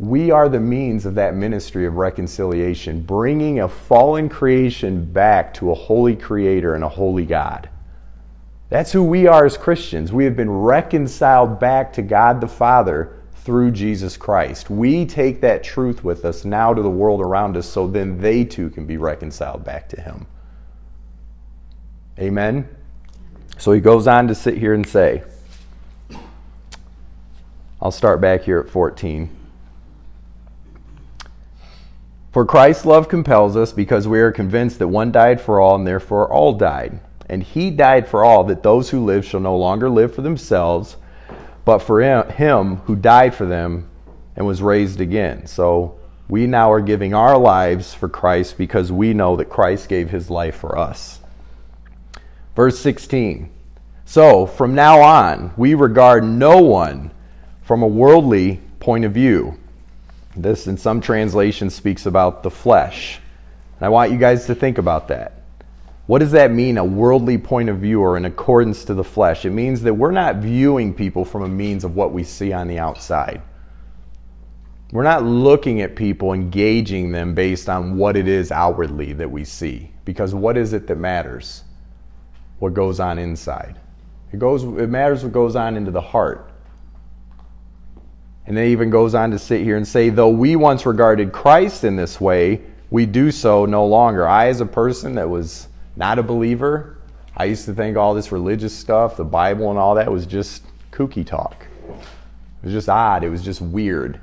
We 0.00 0.30
are 0.30 0.48
the 0.48 0.60
means 0.60 1.06
of 1.06 1.16
that 1.16 1.34
ministry 1.34 1.84
of 1.86 1.96
reconciliation, 1.96 3.00
bringing 3.02 3.60
a 3.60 3.68
fallen 3.68 4.28
creation 4.28 5.04
back 5.04 5.52
to 5.54 5.72
a 5.72 5.74
holy 5.74 6.14
creator 6.14 6.74
and 6.74 6.84
a 6.84 6.88
holy 6.88 7.26
God. 7.26 7.68
That's 8.70 8.92
who 8.92 9.02
we 9.02 9.26
are 9.26 9.44
as 9.44 9.56
Christians. 9.56 10.12
We 10.12 10.24
have 10.24 10.36
been 10.36 10.50
reconciled 10.50 11.58
back 11.58 11.92
to 11.94 12.02
God 12.02 12.40
the 12.40 12.48
Father 12.48 13.17
through 13.44 13.70
Jesus 13.70 14.16
Christ. 14.16 14.70
We 14.70 15.06
take 15.06 15.40
that 15.40 15.62
truth 15.62 16.04
with 16.04 16.24
us 16.24 16.44
now 16.44 16.74
to 16.74 16.82
the 16.82 16.90
world 16.90 17.20
around 17.20 17.56
us 17.56 17.68
so 17.68 17.86
then 17.86 18.20
they 18.20 18.44
too 18.44 18.70
can 18.70 18.86
be 18.86 18.96
reconciled 18.96 19.64
back 19.64 19.88
to 19.90 20.00
Him. 20.00 20.26
Amen? 22.18 22.68
So 23.58 23.72
he 23.72 23.80
goes 23.80 24.06
on 24.06 24.28
to 24.28 24.34
sit 24.34 24.58
here 24.58 24.74
and 24.74 24.86
say, 24.86 25.22
I'll 27.80 27.90
start 27.90 28.20
back 28.20 28.42
here 28.42 28.58
at 28.58 28.68
14. 28.68 29.36
For 32.32 32.44
Christ's 32.44 32.86
love 32.86 33.08
compels 33.08 33.56
us 33.56 33.72
because 33.72 34.06
we 34.06 34.20
are 34.20 34.32
convinced 34.32 34.78
that 34.78 34.88
one 34.88 35.10
died 35.10 35.40
for 35.40 35.60
all 35.60 35.74
and 35.74 35.86
therefore 35.86 36.30
all 36.30 36.52
died. 36.52 37.00
And 37.28 37.42
he 37.42 37.70
died 37.70 38.08
for 38.08 38.24
all 38.24 38.44
that 38.44 38.62
those 38.62 38.90
who 38.90 39.04
live 39.04 39.24
shall 39.24 39.40
no 39.40 39.56
longer 39.56 39.88
live 39.88 40.14
for 40.14 40.22
themselves, 40.22 40.96
but 41.68 41.80
for 41.80 42.00
him 42.00 42.76
who 42.86 42.96
died 42.96 43.34
for 43.34 43.44
them 43.44 43.90
and 44.36 44.46
was 44.46 44.62
raised 44.62 45.02
again. 45.02 45.46
So 45.46 45.98
we 46.26 46.46
now 46.46 46.72
are 46.72 46.80
giving 46.80 47.12
our 47.12 47.36
lives 47.36 47.92
for 47.92 48.08
Christ 48.08 48.56
because 48.56 48.90
we 48.90 49.12
know 49.12 49.36
that 49.36 49.50
Christ 49.50 49.86
gave 49.86 50.08
his 50.08 50.30
life 50.30 50.56
for 50.56 50.78
us. 50.78 51.20
Verse 52.56 52.78
16. 52.78 53.50
So 54.06 54.46
from 54.46 54.74
now 54.74 55.02
on, 55.02 55.52
we 55.58 55.74
regard 55.74 56.24
no 56.24 56.62
one 56.62 57.10
from 57.60 57.82
a 57.82 57.86
worldly 57.86 58.62
point 58.80 59.04
of 59.04 59.12
view. 59.12 59.58
This, 60.34 60.66
in 60.66 60.78
some 60.78 61.02
translations, 61.02 61.74
speaks 61.74 62.06
about 62.06 62.42
the 62.42 62.50
flesh. 62.50 63.20
And 63.76 63.84
I 63.84 63.90
want 63.90 64.10
you 64.10 64.16
guys 64.16 64.46
to 64.46 64.54
think 64.54 64.78
about 64.78 65.08
that. 65.08 65.37
What 66.08 66.20
does 66.20 66.32
that 66.32 66.50
mean, 66.50 66.78
a 66.78 66.84
worldly 66.86 67.36
point 67.36 67.68
of 67.68 67.80
view 67.80 68.00
or 68.00 68.16
in 68.16 68.24
accordance 68.24 68.82
to 68.86 68.94
the 68.94 69.04
flesh? 69.04 69.44
It 69.44 69.50
means 69.50 69.82
that 69.82 69.92
we're 69.92 70.10
not 70.10 70.36
viewing 70.36 70.94
people 70.94 71.22
from 71.22 71.42
a 71.42 71.48
means 71.48 71.84
of 71.84 71.96
what 71.96 72.14
we 72.14 72.24
see 72.24 72.50
on 72.50 72.66
the 72.66 72.78
outside. 72.78 73.42
We're 74.90 75.02
not 75.02 75.24
looking 75.24 75.82
at 75.82 75.96
people, 75.96 76.32
engaging 76.32 77.12
them 77.12 77.34
based 77.34 77.68
on 77.68 77.98
what 77.98 78.16
it 78.16 78.26
is 78.26 78.50
outwardly 78.50 79.12
that 79.12 79.30
we 79.30 79.44
see. 79.44 79.90
Because 80.06 80.34
what 80.34 80.56
is 80.56 80.72
it 80.72 80.86
that 80.86 80.96
matters? 80.96 81.64
What 82.58 82.72
goes 82.72 83.00
on 83.00 83.18
inside. 83.18 83.78
It, 84.32 84.38
goes, 84.38 84.64
it 84.64 84.88
matters 84.88 85.24
what 85.24 85.34
goes 85.34 85.56
on 85.56 85.76
into 85.76 85.90
the 85.90 86.00
heart. 86.00 86.50
And 88.46 88.56
then 88.56 88.68
even 88.68 88.88
goes 88.88 89.14
on 89.14 89.30
to 89.32 89.38
sit 89.38 89.60
here 89.60 89.76
and 89.76 89.86
say, 89.86 90.08
though 90.08 90.30
we 90.30 90.56
once 90.56 90.86
regarded 90.86 91.32
Christ 91.32 91.84
in 91.84 91.96
this 91.96 92.18
way, 92.18 92.62
we 92.88 93.04
do 93.04 93.30
so 93.30 93.66
no 93.66 93.84
longer. 93.84 94.26
I, 94.26 94.48
as 94.48 94.62
a 94.62 94.66
person 94.66 95.16
that 95.16 95.28
was 95.28 95.67
not 95.98 96.18
a 96.18 96.22
believer, 96.22 96.96
I 97.36 97.44
used 97.44 97.64
to 97.66 97.74
think 97.74 97.96
all 97.96 98.14
this 98.14 98.30
religious 98.30 98.74
stuff, 98.74 99.16
the 99.16 99.24
Bible 99.24 99.68
and 99.70 99.78
all 99.78 99.96
that, 99.96 100.10
was 100.10 100.26
just 100.26 100.62
kooky 100.92 101.26
talk. 101.26 101.66
It 101.88 102.64
was 102.64 102.72
just 102.72 102.88
odd. 102.88 103.24
It 103.24 103.30
was 103.30 103.42
just 103.42 103.60
weird. 103.60 104.20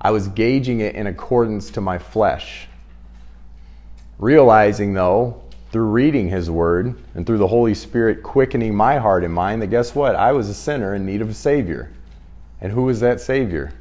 I 0.00 0.10
was 0.12 0.28
gauging 0.28 0.80
it 0.80 0.94
in 0.94 1.06
accordance 1.06 1.70
to 1.72 1.82
my 1.82 1.98
flesh. 1.98 2.68
Realizing, 4.18 4.94
though, 4.94 5.42
through 5.72 5.88
reading 5.90 6.30
His 6.30 6.50
Word 6.50 6.94
and 7.14 7.26
through 7.26 7.38
the 7.38 7.46
Holy 7.46 7.74
Spirit 7.74 8.22
quickening 8.22 8.74
my 8.74 8.96
heart 8.96 9.22
and 9.22 9.32
mind, 9.32 9.60
that 9.60 9.68
guess 9.68 9.94
what? 9.94 10.16
I 10.16 10.32
was 10.32 10.48
a 10.48 10.54
sinner 10.54 10.94
in 10.94 11.04
need 11.04 11.20
of 11.20 11.28
a 11.28 11.34
Savior. 11.34 11.92
And 12.62 12.72
who 12.72 12.84
was 12.84 13.00
that 13.00 13.20
Savior? 13.20 13.74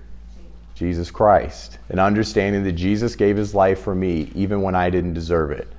Jesus 0.76 1.10
Christ. 1.10 1.80
And 1.90 2.02
understanding 2.02 2.64
that 2.64 2.74
Jesus 2.74 3.16
gave 3.16 3.38
His 3.38 3.56
life 3.56 3.80
for 3.80 3.96
me 3.96 4.30
even 4.36 4.62
when 4.62 4.76
I 4.76 4.90
didn't 4.90 5.14
deserve 5.14 5.52
it. 5.52 5.70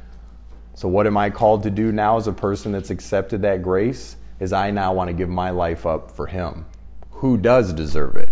So, 0.74 0.88
what 0.88 1.06
am 1.06 1.16
I 1.16 1.30
called 1.30 1.62
to 1.64 1.70
do 1.70 1.92
now 1.92 2.16
as 2.16 2.26
a 2.26 2.32
person 2.32 2.72
that's 2.72 2.90
accepted 2.90 3.42
that 3.42 3.62
grace? 3.62 4.16
Is 4.38 4.52
I 4.52 4.70
now 4.70 4.94
want 4.94 5.08
to 5.08 5.14
give 5.14 5.28
my 5.28 5.50
life 5.50 5.84
up 5.84 6.10
for 6.10 6.26
Him. 6.26 6.64
Who 7.10 7.36
does 7.36 7.72
deserve 7.72 8.16
it? 8.16 8.30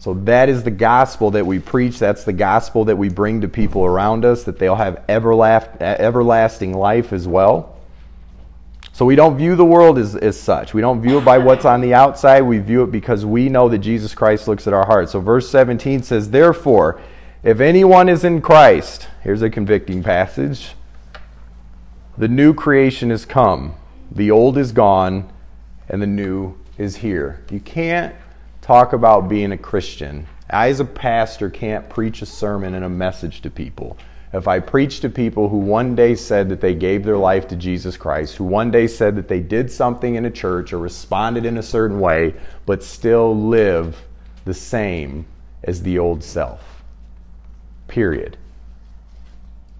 So 0.00 0.14
that 0.14 0.48
is 0.48 0.62
the 0.62 0.70
gospel 0.70 1.32
that 1.32 1.44
we 1.44 1.58
preach. 1.58 1.98
That's 1.98 2.24
the 2.24 2.32
gospel 2.32 2.86
that 2.86 2.96
we 2.96 3.10
bring 3.10 3.42
to 3.42 3.48
people 3.48 3.84
around 3.84 4.24
us, 4.24 4.44
that 4.44 4.58
they'll 4.58 4.76
have 4.76 5.04
everlasting 5.08 6.72
life 6.72 7.12
as 7.12 7.28
well. 7.28 7.76
So 8.92 9.04
we 9.04 9.14
don't 9.14 9.36
view 9.36 9.56
the 9.56 9.64
world 9.64 9.98
as, 9.98 10.16
as 10.16 10.40
such. 10.40 10.72
We 10.72 10.80
don't 10.80 11.02
view 11.02 11.18
it 11.18 11.24
by 11.24 11.36
what's 11.36 11.66
on 11.66 11.82
the 11.82 11.92
outside. 11.92 12.40
We 12.40 12.60
view 12.60 12.82
it 12.82 12.90
because 12.90 13.26
we 13.26 13.50
know 13.50 13.68
that 13.68 13.78
Jesus 13.80 14.14
Christ 14.14 14.48
looks 14.48 14.66
at 14.66 14.72
our 14.72 14.86
heart. 14.86 15.10
So 15.10 15.20
verse 15.20 15.50
17 15.50 16.02
says, 16.02 16.30
Therefore, 16.30 16.98
if 17.42 17.60
anyone 17.60 18.08
is 18.08 18.24
in 18.24 18.40
Christ, 18.40 19.06
here's 19.22 19.42
a 19.42 19.50
convicting 19.50 20.02
passage, 20.02 20.70
the 22.20 22.28
new 22.28 22.52
creation 22.52 23.08
has 23.08 23.24
come, 23.24 23.74
the 24.12 24.30
old 24.30 24.58
is 24.58 24.72
gone, 24.72 25.26
and 25.88 26.02
the 26.02 26.06
new 26.06 26.54
is 26.76 26.96
here. 26.96 27.42
You 27.50 27.60
can't 27.60 28.14
talk 28.60 28.92
about 28.92 29.26
being 29.26 29.52
a 29.52 29.56
Christian. 29.56 30.26
I, 30.50 30.68
as 30.68 30.80
a 30.80 30.84
pastor, 30.84 31.48
can't 31.48 31.88
preach 31.88 32.20
a 32.20 32.26
sermon 32.26 32.74
and 32.74 32.84
a 32.84 32.90
message 32.90 33.40
to 33.40 33.50
people. 33.50 33.96
If 34.34 34.46
I 34.46 34.60
preach 34.60 35.00
to 35.00 35.08
people 35.08 35.48
who 35.48 35.56
one 35.56 35.94
day 35.94 36.14
said 36.14 36.50
that 36.50 36.60
they 36.60 36.74
gave 36.74 37.04
their 37.04 37.16
life 37.16 37.48
to 37.48 37.56
Jesus 37.56 37.96
Christ, 37.96 38.36
who 38.36 38.44
one 38.44 38.70
day 38.70 38.86
said 38.86 39.16
that 39.16 39.28
they 39.28 39.40
did 39.40 39.72
something 39.72 40.16
in 40.16 40.26
a 40.26 40.30
church 40.30 40.74
or 40.74 40.78
responded 40.78 41.46
in 41.46 41.56
a 41.56 41.62
certain 41.62 42.00
way, 42.00 42.34
but 42.66 42.82
still 42.82 43.34
live 43.34 44.02
the 44.44 44.52
same 44.52 45.24
as 45.64 45.84
the 45.84 45.98
old 45.98 46.22
self. 46.22 46.82
Period. 47.88 48.36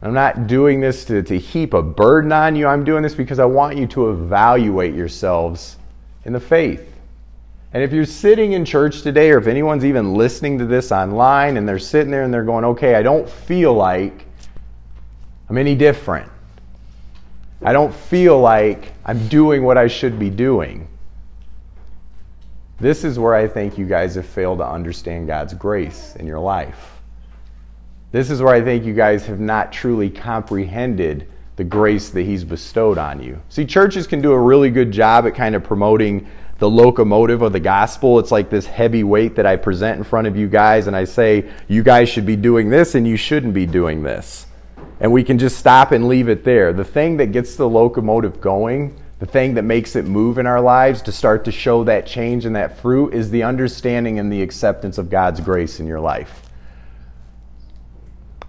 I'm 0.03 0.15
not 0.15 0.47
doing 0.47 0.81
this 0.81 1.05
to, 1.07 1.23
to 1.23 1.39
heap 1.39 1.75
a 1.75 1.83
burden 1.83 2.33
on 2.33 2.57
you. 2.57 2.67
I'm 2.67 2.85
doing 2.85 3.03
this 3.03 3.15
because 3.15 3.39
I 3.39 3.45
want 3.45 3.77
you 3.77 3.87
to 3.89 4.11
evaluate 4.11 4.95
yourselves 4.95 5.77
in 6.25 6.33
the 6.33 6.41
faith. 6.41 6.87
And 7.73 7.83
if 7.83 7.93
you're 7.93 8.07
sitting 8.07 8.53
in 8.53 8.65
church 8.65 9.03
today, 9.03 9.31
or 9.31 9.39
if 9.39 9.47
anyone's 9.47 9.85
even 9.85 10.15
listening 10.15 10.59
to 10.59 10.67
this 10.67 10.91
online 10.91 11.57
and 11.57 11.69
they're 11.69 11.79
sitting 11.79 12.11
there 12.11 12.23
and 12.23 12.33
they're 12.33 12.45
going, 12.45 12.65
okay, 12.65 12.95
I 12.95 13.03
don't 13.03 13.29
feel 13.29 13.75
like 13.75 14.27
I'm 15.49 15.59
any 15.59 15.75
different. 15.75 16.31
I 17.63 17.73
don't 17.73 17.95
feel 17.95 18.41
like 18.41 18.93
I'm 19.05 19.29
doing 19.29 19.63
what 19.63 19.77
I 19.77 19.87
should 19.87 20.19
be 20.19 20.31
doing. 20.31 20.89
This 22.79 23.05
is 23.05 23.19
where 23.19 23.35
I 23.35 23.47
think 23.47 23.77
you 23.77 23.85
guys 23.85 24.15
have 24.15 24.25
failed 24.25 24.59
to 24.59 24.67
understand 24.67 25.27
God's 25.27 25.53
grace 25.53 26.17
in 26.17 26.27
your 26.27 26.39
life. 26.39 26.90
This 28.13 28.29
is 28.31 28.43
where 28.43 28.55
I 28.55 28.61
think 28.61 28.85
you 28.85 28.93
guys 28.93 29.27
have 29.27 29.39
not 29.39 29.73
truly 29.73 30.11
comprehended 30.11 31.29
the 31.55 31.63
grace 31.63 32.11
that 32.11 32.23
He's 32.23 32.43
bestowed 32.43 32.99
on 32.99 33.23
you. 33.23 33.41
See, 33.49 33.65
churches 33.65 34.09
can 34.09 34.21
do 34.21 34.33
a 34.33 34.41
really 34.41 34.71
good 34.71 34.91
job 34.91 35.27
at 35.27 35.35
kind 35.37 35.55
of 35.55 35.63
promoting 35.63 36.27
the 36.59 36.69
locomotive 36.69 37.43
of 37.43 37.53
the 37.53 37.61
gospel. 37.61 38.19
It's 38.19 38.33
like 38.33 38.51
this 38.51 38.67
heavy 38.67 39.05
weight 39.05 39.37
that 39.37 39.47
I 39.47 39.57
present 39.57 39.99
in 39.99 40.05
front 40.05 40.27
of 40.27 40.37
you 40.37 40.49
guys, 40.49 40.89
and 40.89 40.97
I 40.97 41.05
say, 41.05 41.51
you 41.69 41.83
guys 41.83 42.09
should 42.09 42.27
be 42.27 42.37
doing 42.37 42.69
this 42.69 42.95
and 42.95 43.07
you 43.07 43.17
shouldn't 43.17 43.55
be 43.55 43.65
doing 43.65 44.03
this. 44.03 44.47
And 44.99 45.13
we 45.13 45.23
can 45.23 45.39
just 45.39 45.57
stop 45.57 45.93
and 45.93 46.09
leave 46.09 46.29
it 46.29 46.45
there. 46.45 46.73
The 46.73 46.85
thing 46.85 47.17
that 47.19 47.33
gets 47.33 47.55
the 47.55 47.69
locomotive 47.69 48.41
going, 48.41 48.95
the 49.21 49.27
thing 49.27 49.55
that 49.55 49.63
makes 49.63 49.95
it 49.97 50.05
move 50.05 50.37
in 50.37 50.47
our 50.47 50.61
lives 50.61 51.01
to 51.03 51.13
start 51.13 51.45
to 51.45 51.53
show 51.53 51.85
that 51.85 52.07
change 52.07 52.45
and 52.45 52.57
that 52.57 52.79
fruit 52.79 53.15
is 53.15 53.31
the 53.31 53.45
understanding 53.45 54.19
and 54.19 54.33
the 54.33 54.43
acceptance 54.43 54.99
of 54.99 55.09
God's 55.09 55.41
grace 55.41 55.79
in 55.79 55.87
your 55.87 56.01
life. 56.01 56.50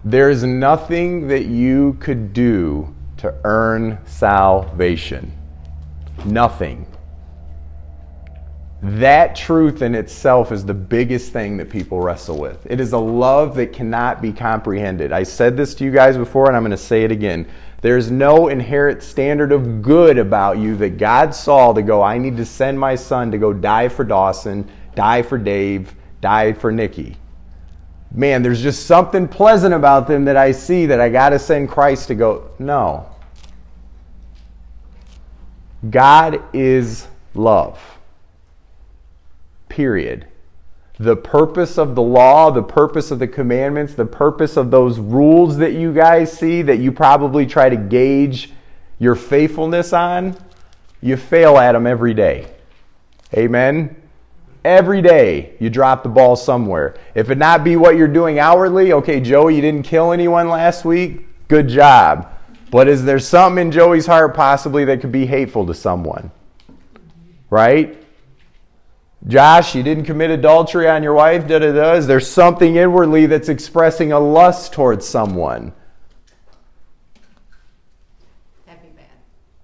There 0.04 0.30
is 0.30 0.42
nothing 0.42 1.28
that 1.28 1.46
you 1.46 1.96
could 2.00 2.32
do 2.32 2.92
to 3.18 3.32
earn 3.44 3.98
salvation. 4.04 5.32
Nothing. 6.24 6.86
That 8.82 9.36
truth 9.36 9.80
in 9.80 9.94
itself 9.94 10.50
is 10.50 10.66
the 10.66 10.74
biggest 10.74 11.32
thing 11.32 11.56
that 11.58 11.70
people 11.70 12.00
wrestle 12.00 12.36
with. 12.36 12.66
It 12.68 12.80
is 12.80 12.92
a 12.92 12.98
love 12.98 13.54
that 13.54 13.72
cannot 13.72 14.20
be 14.20 14.32
comprehended. 14.32 15.12
I 15.12 15.22
said 15.22 15.56
this 15.56 15.72
to 15.76 15.84
you 15.84 15.92
guys 15.92 16.16
before, 16.16 16.48
and 16.48 16.56
I'm 16.56 16.62
going 16.62 16.72
to 16.72 16.76
say 16.76 17.04
it 17.04 17.12
again. 17.12 17.46
There's 17.80 18.10
no 18.10 18.48
inherent 18.48 19.04
standard 19.04 19.52
of 19.52 19.82
good 19.82 20.18
about 20.18 20.58
you 20.58 20.74
that 20.78 20.98
God 20.98 21.32
saw 21.32 21.72
to 21.72 21.80
go, 21.80 22.02
I 22.02 22.18
need 22.18 22.36
to 22.38 22.44
send 22.44 22.78
my 22.78 22.96
son 22.96 23.30
to 23.30 23.38
go 23.38 23.52
die 23.52 23.88
for 23.88 24.02
Dawson, 24.02 24.68
die 24.96 25.22
for 25.22 25.38
Dave, 25.38 25.94
die 26.20 26.52
for 26.54 26.72
Nikki. 26.72 27.16
Man, 28.14 28.42
there's 28.42 28.62
just 28.62 28.86
something 28.86 29.26
pleasant 29.26 29.72
about 29.72 30.06
them 30.06 30.26
that 30.26 30.36
I 30.36 30.52
see 30.52 30.86
that 30.86 31.00
I 31.00 31.08
got 31.08 31.30
to 31.30 31.38
send 31.38 31.70
Christ 31.70 32.08
to 32.08 32.14
go. 32.14 32.50
No. 32.58 33.08
God 35.88 36.42
is 36.52 37.08
love. 37.34 37.80
Period. 39.68 40.26
The 40.98 41.16
purpose 41.16 41.78
of 41.78 41.94
the 41.94 42.02
law, 42.02 42.50
the 42.50 42.62
purpose 42.62 43.10
of 43.10 43.18
the 43.18 43.26
commandments, 43.26 43.94
the 43.94 44.04
purpose 44.04 44.58
of 44.58 44.70
those 44.70 44.98
rules 44.98 45.56
that 45.56 45.72
you 45.72 45.92
guys 45.92 46.30
see 46.30 46.60
that 46.62 46.78
you 46.78 46.92
probably 46.92 47.46
try 47.46 47.70
to 47.70 47.76
gauge 47.76 48.50
your 48.98 49.14
faithfulness 49.14 49.92
on, 49.92 50.36
you 51.00 51.16
fail 51.16 51.56
at 51.56 51.72
them 51.72 51.86
every 51.86 52.14
day. 52.14 52.46
Amen. 53.34 54.01
Every 54.64 55.02
day 55.02 55.54
you 55.58 55.70
drop 55.70 56.02
the 56.02 56.08
ball 56.08 56.36
somewhere. 56.36 56.94
If 57.14 57.30
it 57.30 57.38
not 57.38 57.64
be 57.64 57.76
what 57.76 57.96
you're 57.96 58.06
doing 58.06 58.38
outwardly, 58.38 58.92
okay, 58.92 59.20
Joey, 59.20 59.56
you 59.56 59.60
didn't 59.60 59.82
kill 59.82 60.12
anyone 60.12 60.48
last 60.48 60.84
week. 60.84 61.26
Good 61.48 61.68
job. 61.68 62.32
But 62.70 62.88
is 62.88 63.04
there 63.04 63.18
something 63.18 63.66
in 63.66 63.72
Joey's 63.72 64.06
heart 64.06 64.34
possibly 64.34 64.84
that 64.86 65.00
could 65.00 65.12
be 65.12 65.26
hateful 65.26 65.66
to 65.66 65.74
someone? 65.74 66.30
Right? 67.50 68.02
Josh, 69.26 69.74
you 69.74 69.82
didn't 69.82 70.04
commit 70.04 70.30
adultery 70.30 70.88
on 70.88 71.02
your 71.02 71.14
wife, 71.14 71.46
da 71.46 71.58
da 71.58 71.72
da. 71.72 71.92
Is 71.94 72.06
there 72.06 72.20
something 72.20 72.76
inwardly 72.76 73.26
that's 73.26 73.48
expressing 73.48 74.12
a 74.12 74.18
lust 74.18 74.72
towards 74.72 75.06
someone? 75.06 75.72
That'd 78.66 78.82
be 78.82 78.88
bad. 78.88 79.06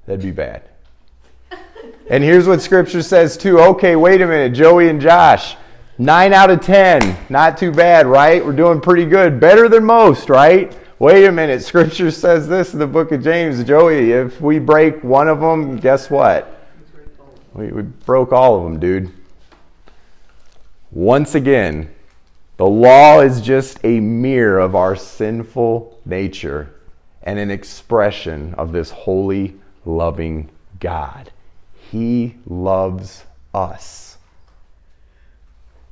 that'd 0.07 0.23
be 0.23 0.31
bad. 0.31 0.68
And 2.11 2.25
here's 2.25 2.49
what 2.49 2.63
scripture 2.63 3.03
says 3.03 3.37
too. 3.37 3.61
Okay, 3.61 3.95
wait 3.95 4.23
a 4.23 4.27
minute, 4.27 4.55
Joey 4.55 4.89
and 4.89 5.01
Josh. 5.01 5.57
Nine 5.99 6.33
out 6.33 6.51
of 6.51 6.61
ten. 6.63 7.19
Not 7.29 7.59
too 7.59 7.71
bad, 7.71 8.07
right? 8.07 8.45
We're 8.45 8.53
doing 8.53 8.81
pretty 8.81 9.05
good. 9.05 9.41
Better 9.41 9.69
than 9.69 9.85
most, 9.85 10.31
right? 10.31 10.75
Wait 10.99 11.27
a 11.27 11.33
minute. 11.33 11.63
Scripture 11.63 12.11
says 12.11 12.49
this 12.49 12.73
in 12.73 12.79
the 12.79 12.87
book 12.87 13.13
of 13.13 13.23
James. 13.23 13.63
Joey, 13.63 14.13
if 14.13 14.41
we 14.41 14.59
break 14.59 15.05
one 15.05 15.29
of 15.29 15.41
them, 15.41 15.77
guess 15.77 16.09
what? 16.09 16.67
We, 17.53 17.69
we 17.73 17.83
broke 17.83 18.33
all 18.33 18.57
of 18.57 18.65
them, 18.65 18.81
dude. 18.81 19.13
Once 20.91 21.35
again, 21.35 21.95
the 22.57 22.67
law 22.67 23.21
is 23.21 23.41
just 23.43 23.79
a 23.85 24.01
mirror 24.01 24.59
of 24.59 24.75
our 24.75 24.97
sinful 24.97 26.01
nature 26.07 26.75
and 27.23 27.39
an 27.39 27.51
expression 27.51 28.55
of 28.55 28.73
this 28.73 28.91
holy, 28.91 29.57
loving 29.85 30.49
God. 30.81 31.31
He 31.91 32.37
loves 32.47 33.25
us, 33.55 34.19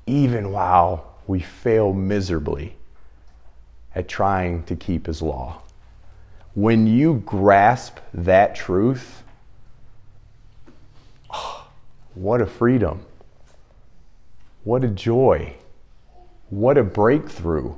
even 0.06 0.52
while 0.52 1.14
we 1.26 1.40
fail 1.40 1.92
miserably 1.94 2.76
at 3.94 4.09
trying 4.09 4.62
to 4.64 4.76
keep 4.76 5.06
His 5.06 5.22
law. 5.22 5.62
When 6.54 6.87
you 6.87 7.22
grasp 7.24 7.98
that 8.12 8.54
truth, 8.54 9.22
oh, 11.30 11.66
what 12.14 12.40
a 12.42 12.46
freedom! 12.46 13.00
What 14.64 14.85
a 14.85 14.88
joy! 14.88 15.54
What 16.50 16.76
a 16.76 16.85
breakthrough! 16.85 17.74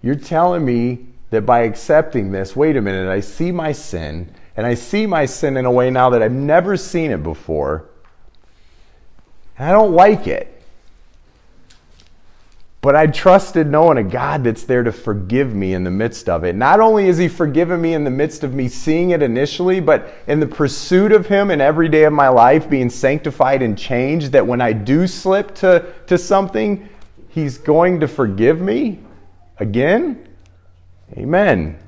You're 0.00 0.14
telling 0.14 0.64
me 0.64 1.06
that 1.30 1.44
by 1.44 1.60
accepting 1.60 2.30
this, 2.30 2.54
wait 2.54 2.76
a 2.76 2.80
minute, 2.80 3.08
I 3.08 3.20
see 3.20 3.50
my 3.50 3.72
sin 3.72 4.32
and 4.58 4.66
I 4.66 4.74
see 4.74 5.06
my 5.06 5.24
sin 5.24 5.56
in 5.56 5.66
a 5.66 5.70
way 5.70 5.88
now 5.88 6.10
that 6.10 6.20
I've 6.20 6.32
never 6.32 6.76
seen 6.76 7.12
it 7.12 7.22
before. 7.22 7.84
And 9.56 9.68
I 9.68 9.70
don't 9.70 9.92
like 9.92 10.26
it. 10.26 10.52
But 12.80 12.96
I 12.96 13.06
trusted 13.06 13.68
knowing 13.68 13.98
a 13.98 14.02
God 14.02 14.42
that's 14.42 14.64
there 14.64 14.82
to 14.82 14.90
forgive 14.90 15.54
me 15.54 15.74
in 15.74 15.84
the 15.84 15.92
midst 15.92 16.28
of 16.28 16.42
it. 16.42 16.56
Not 16.56 16.80
only 16.80 17.06
is 17.06 17.18
He 17.18 17.28
forgiven 17.28 17.80
me 17.80 17.94
in 17.94 18.02
the 18.02 18.10
midst 18.10 18.42
of 18.42 18.52
me 18.52 18.66
seeing 18.66 19.10
it 19.10 19.22
initially, 19.22 19.78
but 19.78 20.12
in 20.26 20.40
the 20.40 20.46
pursuit 20.48 21.12
of 21.12 21.28
Him 21.28 21.52
in 21.52 21.60
every 21.60 21.88
day 21.88 22.02
of 22.02 22.12
my 22.12 22.28
life, 22.28 22.68
being 22.68 22.90
sanctified 22.90 23.62
and 23.62 23.78
changed, 23.78 24.32
that 24.32 24.44
when 24.44 24.60
I 24.60 24.72
do 24.72 25.06
slip 25.06 25.54
to, 25.56 25.86
to 26.08 26.18
something, 26.18 26.88
He's 27.28 27.58
going 27.58 28.00
to 28.00 28.08
forgive 28.08 28.60
me 28.60 28.98
again. 29.60 30.26
Amen. 31.16 31.78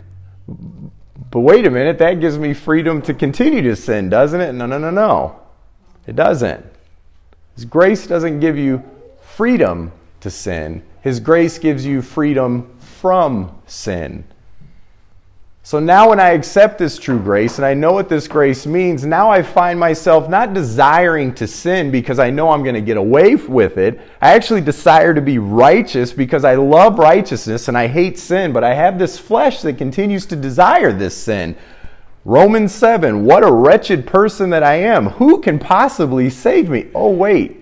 But 1.31 1.41
wait 1.41 1.67
a 1.67 1.71
minute, 1.71 1.99
that 1.99 2.21
gives 2.21 2.39
me 2.39 2.55
freedom 2.55 3.03
to 3.03 3.15
continue 3.15 3.63
to 3.63 3.77
sin, 3.77 4.09
doesn't 4.09 4.41
it? 4.41 4.53
No, 4.53 4.67
no, 4.67 4.79
no, 4.79 4.91
no. 4.91 5.41
It 6.07 6.17
doesn't. 6.17 6.65
His 7.55 7.65
grace 7.65 8.07
doesn't 8.07 8.41
give 8.41 8.57
you 8.57 8.83
freedom 9.21 9.93
to 10.21 10.31
sin, 10.31 10.83
His 11.03 11.19
grace 11.19 11.59
gives 11.59 11.87
you 11.87 12.03
freedom 12.03 12.77
from 12.79 13.59
sin. 13.67 14.25
So 15.63 15.79
now, 15.79 16.09
when 16.09 16.19
I 16.19 16.31
accept 16.31 16.79
this 16.79 16.99
true 16.99 17.19
grace 17.19 17.59
and 17.59 17.67
I 17.67 17.75
know 17.75 17.93
what 17.93 18.09
this 18.09 18.27
grace 18.27 18.65
means, 18.65 19.05
now 19.05 19.31
I 19.31 19.43
find 19.43 19.79
myself 19.79 20.27
not 20.29 20.55
desiring 20.55 21.35
to 21.35 21.47
sin 21.47 21.91
because 21.91 22.19
I 22.19 22.31
know 22.31 22.51
I'm 22.51 22.63
going 22.63 22.75
to 22.75 22.81
get 22.81 22.97
away 22.97 23.35
with 23.35 23.77
it. 23.77 24.01
I 24.23 24.33
actually 24.33 24.63
desire 24.63 25.13
to 25.13 25.21
be 25.21 25.39
righteous 25.39 26.13
because 26.13 26.45
I 26.47 26.55
love 26.55 26.99
righteousness 26.99 27.69
and 27.69 27.77
I 27.77 27.89
hate 27.89 28.19
sin, 28.19 28.55
but 28.55 28.65
I 28.65 28.73
have 28.73 28.99
this 28.99 29.19
flesh 29.19 29.61
that 29.61 29.77
continues 29.77 30.25
to 30.27 30.37
desire 30.37 30.93
this 30.93 31.15
sin. 31.15 31.57
Romans 32.25 32.73
7 32.75 33.25
What 33.27 33.45
a 33.45 33.53
wretched 33.53 34.07
person 34.07 34.49
that 34.51 34.63
I 34.63 34.77
am. 34.77 35.07
Who 35.11 35.41
can 35.41 35.59
possibly 35.59 36.31
save 36.31 36.71
me? 36.71 36.89
Oh, 36.95 37.11
wait. 37.11 37.59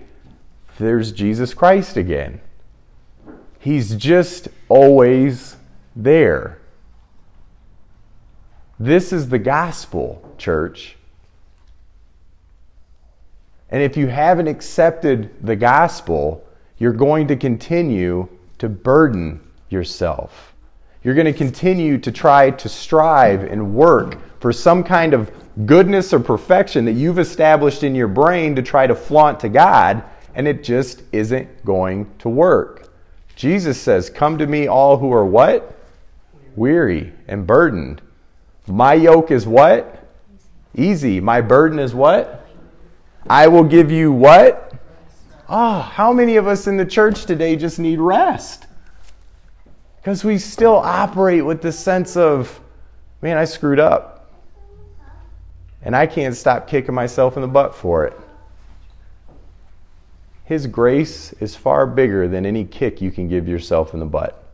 There's 0.77 1.11
Jesus 1.11 1.53
Christ 1.53 1.97
again. 1.97 2.39
He's 3.59 3.95
just 3.95 4.47
always 4.69 5.57
there. 5.97 6.58
This 8.79 9.11
is 9.11 9.27
the 9.27 9.39
gospel, 9.39 10.23
church. 10.37 10.95
And 13.69 13.83
if 13.83 13.97
you 13.97 14.07
haven't 14.07 14.47
accepted 14.47 15.29
the 15.45 15.57
gospel, 15.57 16.47
you're 16.77 16.93
going 16.93 17.27
to 17.27 17.35
continue 17.35 18.29
to 18.57 18.69
burden 18.69 19.41
yourself. 19.69 20.55
You're 21.03 21.13
going 21.13 21.25
to 21.25 21.33
continue 21.33 21.97
to 21.97 22.11
try 22.11 22.51
to 22.51 22.69
strive 22.69 23.43
and 23.43 23.75
work 23.75 24.17
for 24.39 24.53
some 24.53 24.85
kind 24.85 25.13
of 25.13 25.29
goodness 25.65 26.13
or 26.13 26.19
perfection 26.21 26.85
that 26.85 26.93
you've 26.93 27.19
established 27.19 27.83
in 27.83 27.95
your 27.95 28.07
brain 28.07 28.55
to 28.55 28.61
try 28.61 28.87
to 28.87 28.95
flaunt 28.95 29.41
to 29.41 29.49
God, 29.49 30.03
and 30.35 30.47
it 30.47 30.63
just 30.63 31.03
isn't 31.11 31.65
going 31.65 32.09
to 32.19 32.29
work. 32.29 32.93
Jesus 33.35 33.79
says, 33.79 34.09
Come 34.09 34.37
to 34.37 34.47
me, 34.47 34.67
all 34.67 34.97
who 34.97 35.11
are 35.11 35.25
what? 35.25 35.75
Weary 36.55 37.11
and 37.27 37.45
burdened 37.45 38.01
my 38.69 38.93
yoke 38.93 39.31
is 39.31 39.47
what? 39.47 40.07
Easy. 40.75 41.19
My 41.19 41.41
burden 41.41 41.79
is 41.79 41.93
what? 41.93 42.47
I 43.29 43.47
will 43.47 43.63
give 43.63 43.91
you 43.91 44.11
what? 44.11 44.73
Oh, 45.47 45.79
how 45.79 46.13
many 46.13 46.35
of 46.35 46.47
us 46.47 46.67
in 46.67 46.77
the 46.77 46.85
church 46.85 47.25
today 47.25 47.55
just 47.55 47.79
need 47.79 47.99
rest? 47.99 48.67
Because 49.97 50.23
we 50.23 50.37
still 50.37 50.75
operate 50.75 51.43
with 51.43 51.61
the 51.61 51.71
sense 51.71 52.15
of, 52.15 52.59
man, 53.21 53.37
I 53.37 53.45
screwed 53.45 53.79
up. 53.79 54.31
And 55.81 55.95
I 55.95 56.05
can't 56.07 56.35
stop 56.35 56.67
kicking 56.67 56.93
myself 56.93 57.35
in 57.35 57.41
the 57.41 57.47
butt 57.47 57.73
for 57.73 58.05
it. 58.05 58.19
His 60.43 60.67
grace 60.67 61.33
is 61.33 61.55
far 61.55 61.85
bigger 61.85 62.27
than 62.27 62.45
any 62.45 62.65
kick 62.65 63.01
you 63.01 63.11
can 63.11 63.27
give 63.27 63.47
yourself 63.47 63.93
in 63.93 63.99
the 63.99 64.05
butt. 64.05 64.48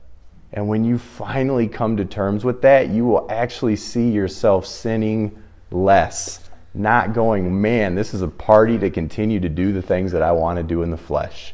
And 0.54 0.68
when 0.68 0.86
you 0.86 0.98
finally 0.98 1.68
come 1.68 1.98
to 1.98 2.06
terms 2.06 2.46
with 2.46 2.62
that, 2.62 2.90
you 2.90 3.06
will 3.06 3.28
actually 3.30 3.76
see 3.76 4.10
yourself 4.10 4.66
sinning 4.66 5.38
less. 5.72 6.50
Not 6.74 7.14
going, 7.14 7.62
man, 7.62 7.96
this 7.96 8.14
is 8.14 8.22
a 8.22 8.28
party 8.28 8.78
to 8.80 8.90
continue 8.90 9.40
to 9.40 9.50
do 9.50 9.74
the 9.74 9.82
things 9.82 10.12
that 10.12 10.22
I 10.22 10.32
want 10.32 10.58
to 10.58 10.64
do 10.64 10.82
in 10.84 10.92
the 10.92 10.98
flesh. 10.98 11.54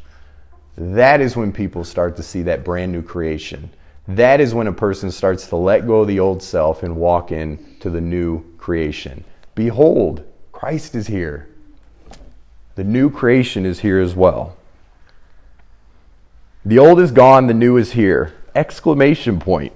That 0.76 1.20
is 1.20 1.36
when 1.36 1.52
people 1.52 1.84
start 1.84 2.16
to 2.16 2.22
see 2.22 2.42
that 2.42 2.64
brand 2.64 2.92
new 2.92 3.02
creation. 3.02 3.70
That 4.08 4.40
is 4.40 4.54
when 4.54 4.66
a 4.66 4.72
person 4.72 5.10
starts 5.10 5.46
to 5.48 5.56
let 5.56 5.86
go 5.86 6.00
of 6.00 6.08
the 6.08 6.18
old 6.18 6.42
self 6.42 6.82
and 6.82 6.96
walk 6.96 7.30
into 7.30 7.88
the 7.90 8.00
new 8.00 8.44
creation. 8.56 9.24
Behold, 9.54 10.24
Christ 10.50 10.94
is 10.94 11.06
here. 11.06 11.48
The 12.74 12.84
new 12.84 13.10
creation 13.10 13.66
is 13.66 13.80
here 13.80 14.00
as 14.00 14.14
well. 14.14 14.56
The 16.64 16.78
old 16.78 17.00
is 17.00 17.10
gone, 17.10 17.48
the 17.48 17.54
new 17.54 17.76
is 17.76 17.92
here 17.92 18.34
exclamation 18.54 19.38
point. 19.38 19.72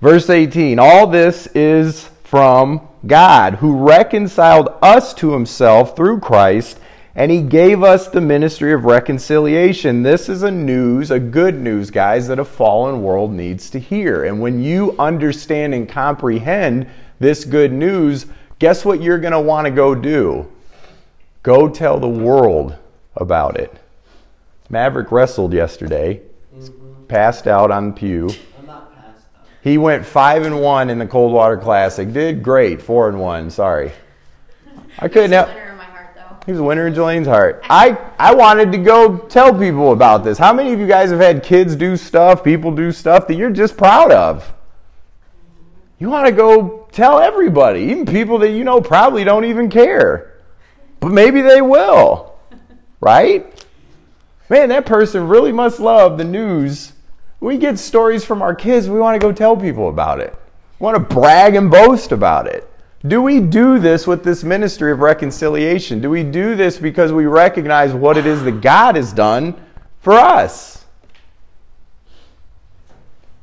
Verse 0.00 0.30
18 0.30 0.78
All 0.78 1.06
this 1.06 1.46
is 1.48 2.08
from 2.24 2.86
God, 3.06 3.54
who 3.54 3.76
reconciled 3.76 4.68
us 4.82 5.14
to 5.14 5.32
himself 5.32 5.96
through 5.96 6.20
Christ, 6.20 6.78
and 7.14 7.30
he 7.30 7.42
gave 7.42 7.82
us 7.82 8.08
the 8.08 8.20
ministry 8.20 8.72
of 8.72 8.84
reconciliation. 8.84 10.02
This 10.02 10.28
is 10.28 10.42
a 10.42 10.50
news, 10.50 11.10
a 11.10 11.18
good 11.18 11.56
news, 11.56 11.90
guys, 11.90 12.28
that 12.28 12.38
a 12.38 12.44
fallen 12.44 13.02
world 13.02 13.32
needs 13.32 13.70
to 13.70 13.80
hear. 13.80 14.24
And 14.24 14.40
when 14.40 14.62
you 14.62 14.94
understand 14.98 15.74
and 15.74 15.88
comprehend 15.88 16.86
this 17.18 17.44
good 17.44 17.72
news, 17.72 18.26
guess 18.58 18.84
what 18.84 19.02
you're 19.02 19.18
going 19.18 19.32
to 19.32 19.40
want 19.40 19.64
to 19.64 19.70
go 19.72 19.94
do? 19.94 20.50
Go 21.42 21.68
tell 21.68 21.98
the 21.98 22.08
world 22.08 22.76
about 23.16 23.58
it. 23.58 23.74
Maverick 24.70 25.10
wrestled 25.10 25.52
yesterday 25.54 26.20
passed 27.08 27.46
out 27.46 27.70
on 27.70 27.92
pew. 27.92 28.30
He 29.62 29.76
went 29.76 30.06
five 30.06 30.44
and 30.44 30.60
one 30.60 30.88
in 30.88 30.98
the 30.98 31.06
Coldwater 31.06 31.56
Classic. 31.56 32.12
Did 32.12 32.42
great. 32.42 32.80
Four 32.80 33.08
and 33.08 33.20
one. 33.20 33.50
Sorry. 33.50 33.92
I 34.98 35.08
couldn't 35.08 35.32
help. 35.32 35.48
He 36.46 36.52
was 36.52 36.60
a 36.60 36.64
winner 36.64 36.86
in 36.86 36.94
Julian's 36.94 37.26
heart. 37.26 37.62
I, 37.68 37.98
I 38.18 38.34
wanted 38.34 38.72
to 38.72 38.78
go 38.78 39.18
tell 39.18 39.52
people 39.52 39.92
about 39.92 40.24
this. 40.24 40.38
How 40.38 40.54
many 40.54 40.72
of 40.72 40.80
you 40.80 40.86
guys 40.86 41.10
have 41.10 41.20
had 41.20 41.42
kids 41.42 41.76
do 41.76 41.94
stuff, 41.94 42.42
people 42.42 42.74
do 42.74 42.90
stuff 42.90 43.26
that 43.26 43.34
you're 43.34 43.50
just 43.50 43.76
proud 43.76 44.10
of? 44.10 44.50
You 45.98 46.08
want 46.08 46.26
to 46.26 46.32
go 46.32 46.88
tell 46.90 47.18
everybody, 47.18 47.80
even 47.80 48.06
people 48.06 48.38
that 48.38 48.50
you 48.50 48.64
know 48.64 48.80
probably 48.80 49.24
don't 49.24 49.44
even 49.44 49.68
care. 49.68 50.38
But 51.00 51.10
maybe 51.10 51.42
they 51.42 51.60
will. 51.60 52.38
Right? 53.00 53.62
Man, 54.48 54.70
that 54.70 54.86
person 54.86 55.28
really 55.28 55.52
must 55.52 55.80
love 55.80 56.16
the 56.16 56.24
news 56.24 56.94
we 57.40 57.56
get 57.56 57.78
stories 57.78 58.24
from 58.24 58.42
our 58.42 58.54
kids, 58.54 58.88
we 58.88 58.98
want 58.98 59.20
to 59.20 59.24
go 59.24 59.32
tell 59.32 59.56
people 59.56 59.88
about 59.88 60.20
it. 60.20 60.34
We 60.78 60.84
want 60.84 60.96
to 60.96 61.14
brag 61.14 61.54
and 61.54 61.70
boast 61.70 62.12
about 62.12 62.46
it. 62.46 62.68
Do 63.06 63.22
we 63.22 63.38
do 63.40 63.78
this 63.78 64.06
with 64.06 64.24
this 64.24 64.42
ministry 64.42 64.90
of 64.90 64.98
reconciliation? 64.98 66.00
Do 66.00 66.10
we 66.10 66.24
do 66.24 66.56
this 66.56 66.78
because 66.78 67.12
we 67.12 67.26
recognize 67.26 67.92
what 67.92 68.16
it 68.16 68.26
is 68.26 68.42
that 68.42 68.60
God 68.60 68.96
has 68.96 69.12
done 69.12 69.54
for 70.00 70.14
us? 70.14 70.84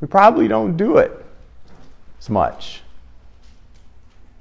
We 0.02 0.08
probably 0.08 0.50
don't 0.50 0.76
do 0.76 0.98
it 0.98 1.26
as 2.20 2.30
much. 2.30 2.82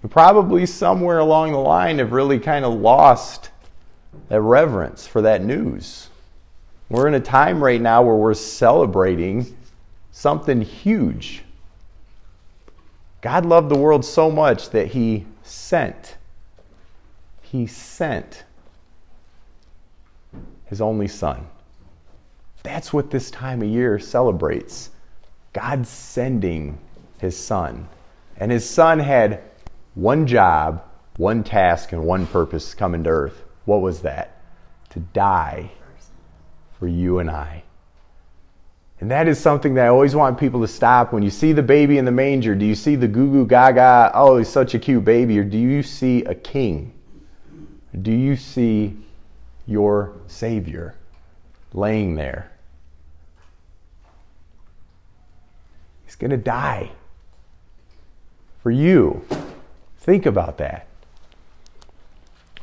We 0.03 0.09
probably 0.09 0.67
somewhere 0.67 1.21
along 1.21 1.53
the 1.53 1.59
line 1.59 1.99
have 1.99 2.13
really 2.13 2.41
kind 2.41 2.65
of 2.65 2.75
lost 2.75 3.51
that 4.29 4.41
reverence 4.41 5.07
for 5.07 5.23
that 5.23 5.43
news. 5.43 6.09
We're 6.95 7.09
in 7.09 7.15
a 7.15 7.21
time 7.21 7.61
right 7.61 7.81
now 7.81 8.05
where 8.05 8.15
we're 8.15 8.35
celebrating 8.35 9.57
something 10.13 10.61
huge. 10.63 11.43
God 13.21 13.45
loved 13.45 13.69
the 13.69 13.77
world 13.77 14.05
so 14.05 14.31
much 14.31 14.71
that 14.71 14.87
he 14.87 15.27
sent. 15.43 16.17
He 17.43 17.67
sent 17.67 18.45
his 20.67 20.81
only 20.81 21.09
son. 21.09 21.49
That's 22.63 22.93
what 22.93 23.11
this 23.11 23.29
time 23.29 23.61
of 23.63 23.69
year 23.69 23.99
celebrates. 23.99 24.91
God 25.53 25.89
sending 25.89 26.79
his 27.19 27.37
son. 27.37 27.89
And 28.37 28.53
his 28.53 28.71
son 28.71 29.01
had 29.01 29.43
one 29.97 30.29
job, 30.29 30.85
one 31.17 31.43
task, 31.43 31.91
and 31.91 32.05
one 32.05 32.29
purpose 32.29 32.73
coming 32.73 33.03
to 33.03 33.11
earth. 33.11 33.43
What 33.65 33.81
was 33.81 34.03
that? 34.03 34.41
To 34.91 35.01
die 35.01 35.73
for 36.79 36.87
you 36.87 37.19
and 37.19 37.31
I. 37.31 37.65
And 39.01 39.11
that 39.11 39.29
is 39.29 39.39
something 39.39 39.75
that 39.75 39.87
I 39.87 39.89
always 39.89 40.15
want 40.15 40.39
people 40.39 40.61
to 40.61 40.69
stop. 40.69 41.13
When 41.13 41.23
you 41.23 41.31
see 41.31 41.53
the 41.53 41.63
baby 41.63 41.99
in 41.99 42.05
the 42.05 42.13
manger, 42.13 42.55
do 42.55 42.65
you 42.65 42.75
see 42.75 42.97
the 42.97 43.09
goo 43.09 43.31
goo 43.31 43.47
gaga, 43.47 44.11
oh, 44.15 44.39
he's 44.39 44.49
such 44.49 44.75
a 44.75 44.79
cute 44.79 45.05
baby, 45.05 45.39
or 45.39 45.45
do 45.45 45.59
you 45.59 45.83
see 45.83 46.25
a 46.25 46.35
king? 46.35 46.93
Do 48.01 48.13
you 48.13 48.37
see 48.37 48.97
your 49.67 50.15
Savior 50.27 50.95
laying 51.73 52.15
there? 52.15 52.51
He's 56.05 56.17
going 56.17 56.31
to 56.31 56.37
die 56.37 56.93
for 58.63 58.71
you. 58.71 59.25
Think 59.99 60.27
about 60.27 60.59
that. 60.59 60.87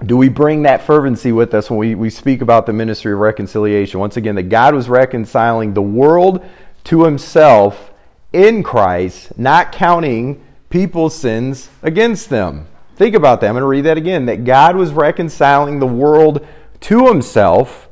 Do 0.03 0.17
we 0.17 0.29
bring 0.29 0.63
that 0.63 0.81
fervency 0.81 1.31
with 1.31 1.53
us 1.53 1.69
when 1.69 1.77
we, 1.77 1.93
we 1.93 2.09
speak 2.09 2.41
about 2.41 2.65
the 2.65 2.73
ministry 2.73 3.13
of 3.13 3.19
reconciliation? 3.19 3.99
Once 3.99 4.17
again, 4.17 4.35
that 4.35 4.49
God 4.49 4.73
was 4.73 4.89
reconciling 4.89 5.73
the 5.73 5.81
world 5.81 6.43
to 6.85 7.03
himself 7.03 7.91
in 8.33 8.63
Christ, 8.63 9.37
not 9.37 9.71
counting 9.71 10.43
people's 10.69 11.15
sins 11.15 11.69
against 11.83 12.29
them. 12.29 12.67
Think 12.95 13.13
about 13.13 13.41
that. 13.41 13.47
I'm 13.47 13.53
going 13.53 13.61
to 13.61 13.67
read 13.67 13.85
that 13.85 13.97
again. 13.97 14.25
That 14.25 14.43
God 14.43 14.75
was 14.75 14.91
reconciling 14.91 15.79
the 15.79 15.87
world 15.87 16.47
to 16.81 17.07
himself 17.07 17.87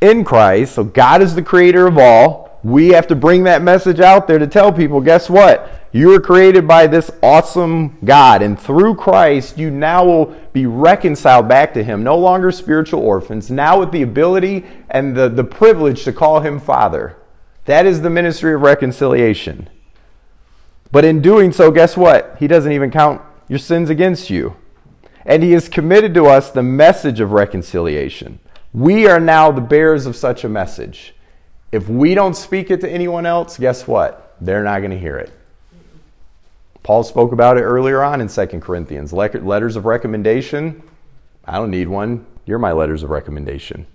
in 0.00 0.24
Christ. 0.24 0.74
So 0.74 0.82
God 0.82 1.22
is 1.22 1.34
the 1.36 1.42
creator 1.42 1.86
of 1.86 1.96
all. 1.96 2.60
We 2.64 2.88
have 2.88 3.06
to 3.08 3.14
bring 3.14 3.44
that 3.44 3.62
message 3.62 4.00
out 4.00 4.26
there 4.26 4.38
to 4.38 4.46
tell 4.46 4.72
people 4.72 5.00
guess 5.00 5.30
what? 5.30 5.81
You 5.94 6.08
were 6.08 6.20
created 6.20 6.66
by 6.66 6.86
this 6.86 7.10
awesome 7.22 7.98
God, 8.02 8.40
and 8.40 8.58
through 8.58 8.94
Christ, 8.94 9.58
you 9.58 9.70
now 9.70 10.06
will 10.06 10.34
be 10.54 10.64
reconciled 10.64 11.48
back 11.48 11.74
to 11.74 11.84
Him. 11.84 12.02
No 12.02 12.16
longer 12.16 12.50
spiritual 12.50 13.00
orphans, 13.00 13.50
now 13.50 13.78
with 13.78 13.92
the 13.92 14.00
ability 14.00 14.64
and 14.88 15.14
the, 15.14 15.28
the 15.28 15.44
privilege 15.44 16.04
to 16.04 16.12
call 16.12 16.40
Him 16.40 16.58
Father. 16.58 17.18
That 17.66 17.84
is 17.84 18.00
the 18.00 18.08
ministry 18.08 18.54
of 18.54 18.62
reconciliation. 18.62 19.68
But 20.90 21.04
in 21.04 21.20
doing 21.20 21.52
so, 21.52 21.70
guess 21.70 21.94
what? 21.94 22.36
He 22.38 22.46
doesn't 22.46 22.72
even 22.72 22.90
count 22.90 23.20
your 23.46 23.58
sins 23.58 23.90
against 23.90 24.30
you. 24.30 24.56
And 25.26 25.42
He 25.42 25.52
has 25.52 25.68
committed 25.68 26.14
to 26.14 26.24
us 26.24 26.50
the 26.50 26.62
message 26.62 27.20
of 27.20 27.32
reconciliation. 27.32 28.38
We 28.72 29.06
are 29.06 29.20
now 29.20 29.52
the 29.52 29.60
bearers 29.60 30.06
of 30.06 30.16
such 30.16 30.42
a 30.42 30.48
message. 30.48 31.14
If 31.70 31.86
we 31.90 32.14
don't 32.14 32.34
speak 32.34 32.70
it 32.70 32.80
to 32.80 32.90
anyone 32.90 33.26
else, 33.26 33.58
guess 33.58 33.86
what? 33.86 34.36
They're 34.40 34.64
not 34.64 34.78
going 34.78 34.90
to 34.90 34.98
hear 34.98 35.18
it. 35.18 35.30
Paul 36.82 37.04
spoke 37.04 37.32
about 37.32 37.58
it 37.58 37.62
earlier 37.62 38.02
on 38.02 38.20
in 38.20 38.28
2 38.28 38.46
Corinthians. 38.60 39.12
Letters 39.12 39.76
of 39.76 39.84
recommendation. 39.84 40.82
I 41.44 41.56
don't 41.56 41.70
need 41.70 41.88
one. 41.88 42.26
You're 42.44 42.58
my 42.58 42.72
letters 42.72 43.02
of 43.02 43.10
recommendation. 43.10 43.86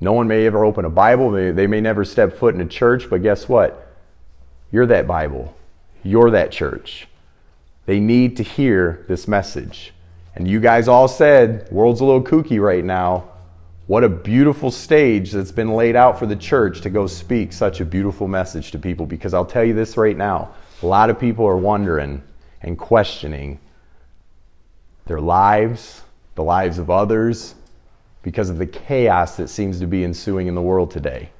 No 0.00 0.12
one 0.12 0.26
may 0.28 0.46
ever 0.46 0.64
open 0.64 0.84
a 0.84 0.90
Bible. 0.90 1.30
They 1.30 1.66
may 1.66 1.80
never 1.80 2.04
step 2.04 2.32
foot 2.34 2.54
in 2.54 2.60
a 2.60 2.66
church, 2.66 3.10
but 3.10 3.22
guess 3.22 3.48
what? 3.48 3.94
You're 4.72 4.86
that 4.86 5.06
Bible. 5.06 5.54
You're 6.02 6.30
that 6.30 6.50
church. 6.50 7.08
They 7.84 8.00
need 8.00 8.36
to 8.38 8.42
hear 8.42 9.04
this 9.08 9.28
message. 9.28 9.92
And 10.34 10.48
you 10.48 10.60
guys 10.60 10.88
all 10.88 11.08
said, 11.08 11.70
world's 11.70 12.00
a 12.00 12.04
little 12.04 12.22
kooky 12.22 12.60
right 12.60 12.84
now. 12.84 13.28
What 13.86 14.02
a 14.02 14.08
beautiful 14.08 14.70
stage 14.70 15.30
that's 15.32 15.52
been 15.52 15.74
laid 15.74 15.94
out 15.94 16.18
for 16.18 16.26
the 16.26 16.36
church 16.36 16.80
to 16.80 16.90
go 16.90 17.06
speak 17.06 17.52
such 17.52 17.80
a 17.80 17.84
beautiful 17.84 18.28
message 18.28 18.70
to 18.72 18.78
people. 18.78 19.06
Because 19.06 19.32
I'll 19.34 19.46
tell 19.46 19.64
you 19.64 19.74
this 19.74 19.96
right 19.96 20.16
now 20.16 20.54
a 20.82 20.86
lot 20.86 21.10
of 21.10 21.18
people 21.18 21.46
are 21.46 21.56
wondering 21.56 22.22
and 22.62 22.78
questioning 22.78 23.58
their 25.06 25.20
lives, 25.20 26.02
the 26.34 26.42
lives 26.42 26.78
of 26.78 26.90
others, 26.90 27.54
because 28.22 28.50
of 28.50 28.58
the 28.58 28.66
chaos 28.66 29.36
that 29.36 29.48
seems 29.48 29.78
to 29.78 29.86
be 29.86 30.04
ensuing 30.04 30.48
in 30.48 30.54
the 30.54 30.60
world 30.60 30.90
today. 30.90 31.30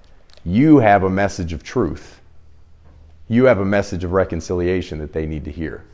You 0.44 0.78
have 0.78 1.02
a 1.02 1.10
message 1.10 1.52
of 1.52 1.62
truth. 1.62 2.20
You 3.28 3.44
have 3.44 3.58
a 3.58 3.64
message 3.64 4.04
of 4.04 4.12
reconciliation 4.12 4.98
that 5.00 5.12
they 5.12 5.26
need 5.26 5.44
to 5.46 5.50
hear. 5.50 5.84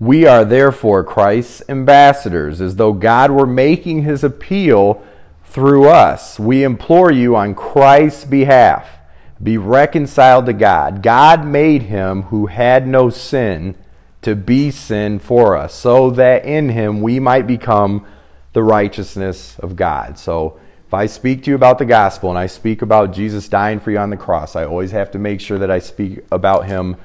We 0.00 0.26
are 0.26 0.44
therefore 0.44 1.04
Christ's 1.04 1.62
ambassadors, 1.68 2.60
as 2.60 2.76
though 2.76 2.92
God 2.92 3.30
were 3.30 3.46
making 3.46 4.02
his 4.02 4.24
appeal 4.24 5.04
through 5.44 5.88
us. 5.88 6.38
We 6.38 6.62
implore 6.62 7.10
you 7.10 7.36
on 7.36 7.54
Christ's 7.54 8.24
behalf 8.24 8.97
be 9.42 9.56
reconciled 9.56 10.46
to 10.46 10.52
God. 10.52 11.02
God 11.02 11.46
made 11.46 11.82
him 11.82 12.22
who 12.22 12.46
had 12.46 12.86
no 12.86 13.10
sin 13.10 13.76
to 14.22 14.34
be 14.34 14.70
sin 14.70 15.18
for 15.18 15.56
us, 15.56 15.74
so 15.74 16.10
that 16.10 16.44
in 16.44 16.70
him 16.70 17.00
we 17.00 17.20
might 17.20 17.46
become 17.46 18.04
the 18.52 18.62
righteousness 18.62 19.58
of 19.60 19.76
God. 19.76 20.18
So 20.18 20.58
if 20.86 20.94
I 20.94 21.06
speak 21.06 21.44
to 21.44 21.50
you 21.50 21.54
about 21.54 21.78
the 21.78 21.84
gospel 21.84 22.30
and 22.30 22.38
I 22.38 22.46
speak 22.46 22.82
about 22.82 23.12
Jesus 23.12 23.48
dying 23.48 23.78
for 23.78 23.90
you 23.90 23.98
on 23.98 24.10
the 24.10 24.16
cross, 24.16 24.56
I 24.56 24.64
always 24.64 24.90
have 24.90 25.10
to 25.12 25.18
make 25.18 25.40
sure 25.40 25.58
that 25.58 25.70
I 25.70 25.78
speak 25.78 26.20
about 26.32 26.66
him 26.66 26.96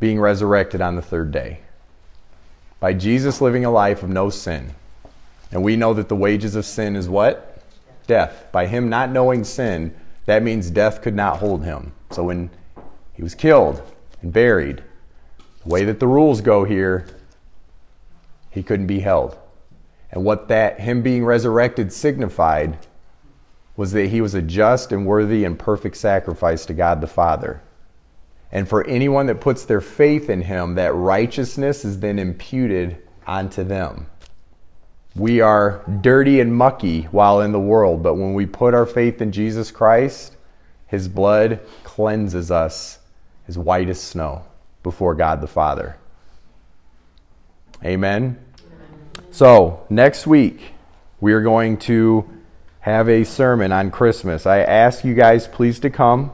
being 0.00 0.18
resurrected 0.18 0.80
on 0.80 0.96
the 0.96 1.02
third 1.02 1.30
day. 1.30 1.60
By 2.80 2.94
Jesus 2.94 3.40
living 3.40 3.64
a 3.64 3.70
life 3.70 4.02
of 4.02 4.08
no 4.08 4.30
sin. 4.30 4.74
And 5.52 5.62
we 5.62 5.76
know 5.76 5.94
that 5.94 6.08
the 6.08 6.16
wages 6.16 6.56
of 6.56 6.64
sin 6.64 6.96
is 6.96 7.08
what? 7.08 7.62
Death. 8.08 8.46
By 8.50 8.66
him 8.66 8.88
not 8.88 9.10
knowing 9.10 9.44
sin, 9.44 9.94
that 10.26 10.42
means 10.42 10.70
death 10.70 11.02
could 11.02 11.14
not 11.14 11.38
hold 11.38 11.64
him. 11.64 11.92
So 12.10 12.24
when 12.24 12.50
he 13.12 13.22
was 13.22 13.34
killed 13.34 13.82
and 14.20 14.32
buried, 14.32 14.82
the 15.64 15.68
way 15.68 15.84
that 15.84 16.00
the 16.00 16.06
rules 16.06 16.40
go 16.40 16.64
here, 16.64 17.06
he 18.50 18.62
couldn't 18.62 18.86
be 18.86 19.00
held. 19.00 19.38
And 20.10 20.24
what 20.24 20.48
that 20.48 20.80
him 20.80 21.02
being 21.02 21.24
resurrected 21.24 21.92
signified 21.92 22.78
was 23.76 23.92
that 23.92 24.08
he 24.08 24.20
was 24.20 24.34
a 24.34 24.42
just 24.42 24.92
and 24.92 25.06
worthy 25.06 25.44
and 25.44 25.58
perfect 25.58 25.96
sacrifice 25.96 26.66
to 26.66 26.74
God 26.74 27.00
the 27.00 27.06
Father. 27.06 27.62
And 28.50 28.68
for 28.68 28.86
anyone 28.86 29.26
that 29.26 29.40
puts 29.40 29.64
their 29.64 29.80
faith 29.80 30.28
in 30.28 30.42
him, 30.42 30.74
that 30.74 30.94
righteousness 30.94 31.84
is 31.84 32.00
then 32.00 32.18
imputed 32.18 32.98
onto 33.26 33.64
them. 33.64 34.06
We 35.14 35.40
are 35.40 35.84
dirty 36.00 36.40
and 36.40 36.54
mucky 36.54 37.02
while 37.04 37.42
in 37.42 37.52
the 37.52 37.60
world, 37.60 38.02
but 38.02 38.14
when 38.14 38.32
we 38.32 38.46
put 38.46 38.72
our 38.72 38.86
faith 38.86 39.20
in 39.20 39.30
Jesus 39.30 39.70
Christ, 39.70 40.36
his 40.86 41.08
blood 41.08 41.60
cleanses 41.84 42.50
us 42.50 42.98
as 43.46 43.58
white 43.58 43.88
as 43.88 44.00
snow 44.00 44.44
before 44.82 45.14
God 45.14 45.40
the 45.40 45.46
Father. 45.46 45.96
Amen. 47.84 48.38
So, 49.30 49.84
next 49.90 50.26
week, 50.26 50.72
we 51.20 51.32
are 51.32 51.42
going 51.42 51.76
to 51.78 52.28
have 52.80 53.08
a 53.08 53.24
sermon 53.24 53.70
on 53.70 53.90
Christmas. 53.90 54.46
I 54.46 54.58
ask 54.58 55.04
you 55.04 55.14
guys 55.14 55.46
please 55.46 55.78
to 55.80 55.90
come. 55.90 56.32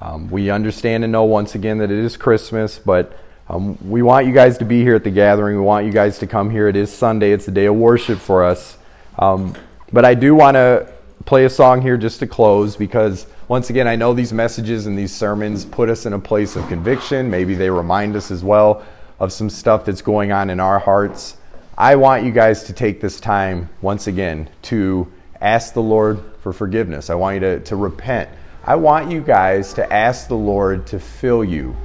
Um, 0.00 0.30
we 0.30 0.50
understand 0.50 1.04
and 1.04 1.12
know 1.12 1.24
once 1.24 1.54
again 1.54 1.78
that 1.78 1.90
it 1.90 1.98
is 1.98 2.16
Christmas, 2.16 2.78
but 2.78 3.16
um, 3.48 3.76
we 3.88 4.00
want 4.02 4.26
you 4.26 4.32
guys 4.32 4.58
to 4.58 4.64
be 4.64 4.82
here 4.82 4.94
at 4.94 5.04
the 5.04 5.10
gathering. 5.10 5.56
We 5.56 5.62
want 5.62 5.84
you 5.84 5.92
guys 5.92 6.18
to 6.20 6.26
come 6.26 6.48
here. 6.48 6.66
It 6.66 6.76
is 6.76 6.92
Sunday, 6.92 7.32
it's 7.32 7.46
a 7.48 7.50
day 7.50 7.66
of 7.66 7.74
worship 7.74 8.18
for 8.18 8.42
us. 8.42 8.78
Um, 9.18 9.54
but 9.92 10.04
I 10.04 10.14
do 10.14 10.34
want 10.34 10.54
to 10.54 10.92
play 11.26 11.44
a 11.44 11.50
song 11.50 11.82
here 11.82 11.96
just 11.96 12.20
to 12.20 12.26
close 12.26 12.74
because, 12.76 13.26
once 13.48 13.70
again, 13.70 13.86
I 13.86 13.96
know 13.96 14.14
these 14.14 14.32
messages 14.32 14.86
and 14.86 14.98
these 14.98 15.14
sermons 15.14 15.64
put 15.64 15.90
us 15.90 16.06
in 16.06 16.14
a 16.14 16.18
place 16.18 16.56
of 16.56 16.66
conviction. 16.68 17.30
Maybe 17.30 17.54
they 17.54 17.70
remind 17.70 18.16
us 18.16 18.30
as 18.30 18.42
well 18.42 18.82
of 19.20 19.32
some 19.32 19.50
stuff 19.50 19.84
that's 19.84 20.02
going 20.02 20.32
on 20.32 20.48
in 20.50 20.58
our 20.58 20.78
hearts. 20.78 21.36
I 21.76 21.96
want 21.96 22.24
you 22.24 22.32
guys 22.32 22.64
to 22.64 22.72
take 22.72 23.00
this 23.00 23.20
time, 23.20 23.68
once 23.82 24.06
again, 24.06 24.48
to 24.62 25.12
ask 25.40 25.74
the 25.74 25.82
Lord 25.82 26.20
for 26.40 26.52
forgiveness. 26.52 27.10
I 27.10 27.14
want 27.14 27.34
you 27.34 27.40
to, 27.40 27.60
to 27.60 27.76
repent. 27.76 28.30
I 28.64 28.76
want 28.76 29.10
you 29.10 29.20
guys 29.20 29.74
to 29.74 29.92
ask 29.92 30.28
the 30.28 30.36
Lord 30.36 30.86
to 30.88 30.98
fill 30.98 31.44
you 31.44 31.76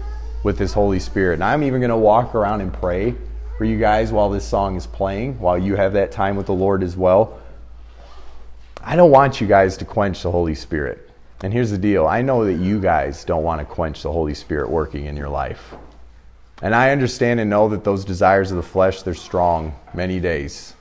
with 0.43 0.57
His 0.59 0.73
Holy 0.73 0.99
Spirit. 0.99 1.35
And 1.35 1.43
I'm 1.43 1.63
even 1.63 1.81
going 1.81 1.89
to 1.89 1.97
walk 1.97 2.35
around 2.35 2.61
and 2.61 2.73
pray 2.73 3.15
for 3.57 3.65
you 3.65 3.77
guys 3.77 4.11
while 4.11 4.29
this 4.29 4.45
song 4.45 4.75
is 4.75 4.87
playing, 4.87 5.39
while 5.39 5.57
you 5.57 5.75
have 5.75 5.93
that 5.93 6.11
time 6.11 6.35
with 6.35 6.45
the 6.45 6.53
Lord 6.53 6.81
as 6.81 6.95
well. 6.95 7.39
I 8.81 8.95
don't 8.95 9.11
want 9.11 9.41
you 9.41 9.47
guys 9.47 9.75
to 9.77 9.85
quench 9.85 10.23
the 10.23 10.31
Holy 10.31 10.55
Spirit. 10.55 11.09
And 11.41 11.53
here's 11.53 11.71
the 11.71 11.77
deal 11.77 12.07
I 12.07 12.21
know 12.21 12.45
that 12.45 12.55
you 12.55 12.79
guys 12.79 13.23
don't 13.23 13.43
want 13.43 13.59
to 13.59 13.65
quench 13.65 14.03
the 14.03 14.11
Holy 14.11 14.33
Spirit 14.33 14.69
working 14.69 15.05
in 15.05 15.15
your 15.15 15.29
life. 15.29 15.75
And 16.61 16.75
I 16.75 16.91
understand 16.91 17.39
and 17.39 17.49
know 17.49 17.69
that 17.69 17.83
those 17.83 18.03
desires 18.03 18.51
of 18.51 18.57
the 18.57 18.63
flesh, 18.63 19.01
they're 19.01 19.13
strong 19.13 19.73
many 19.93 20.19
days. 20.19 20.73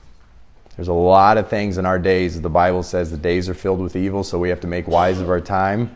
There's 0.75 0.89
a 0.89 0.93
lot 0.93 1.37
of 1.37 1.49
things 1.49 1.77
in 1.77 1.85
our 1.85 1.99
days. 1.99 2.39
The 2.39 2.49
Bible 2.49 2.83
says 2.83 3.11
the 3.11 3.17
days 3.17 3.49
are 3.49 3.53
filled 3.53 3.79
with 3.79 3.95
evil, 3.95 4.23
so 4.23 4.37
we 4.37 4.49
have 4.49 4.61
to 4.61 4.67
make 4.67 4.87
wise 4.87 5.19
of 5.19 5.29
our 5.29 5.41
time. 5.41 5.93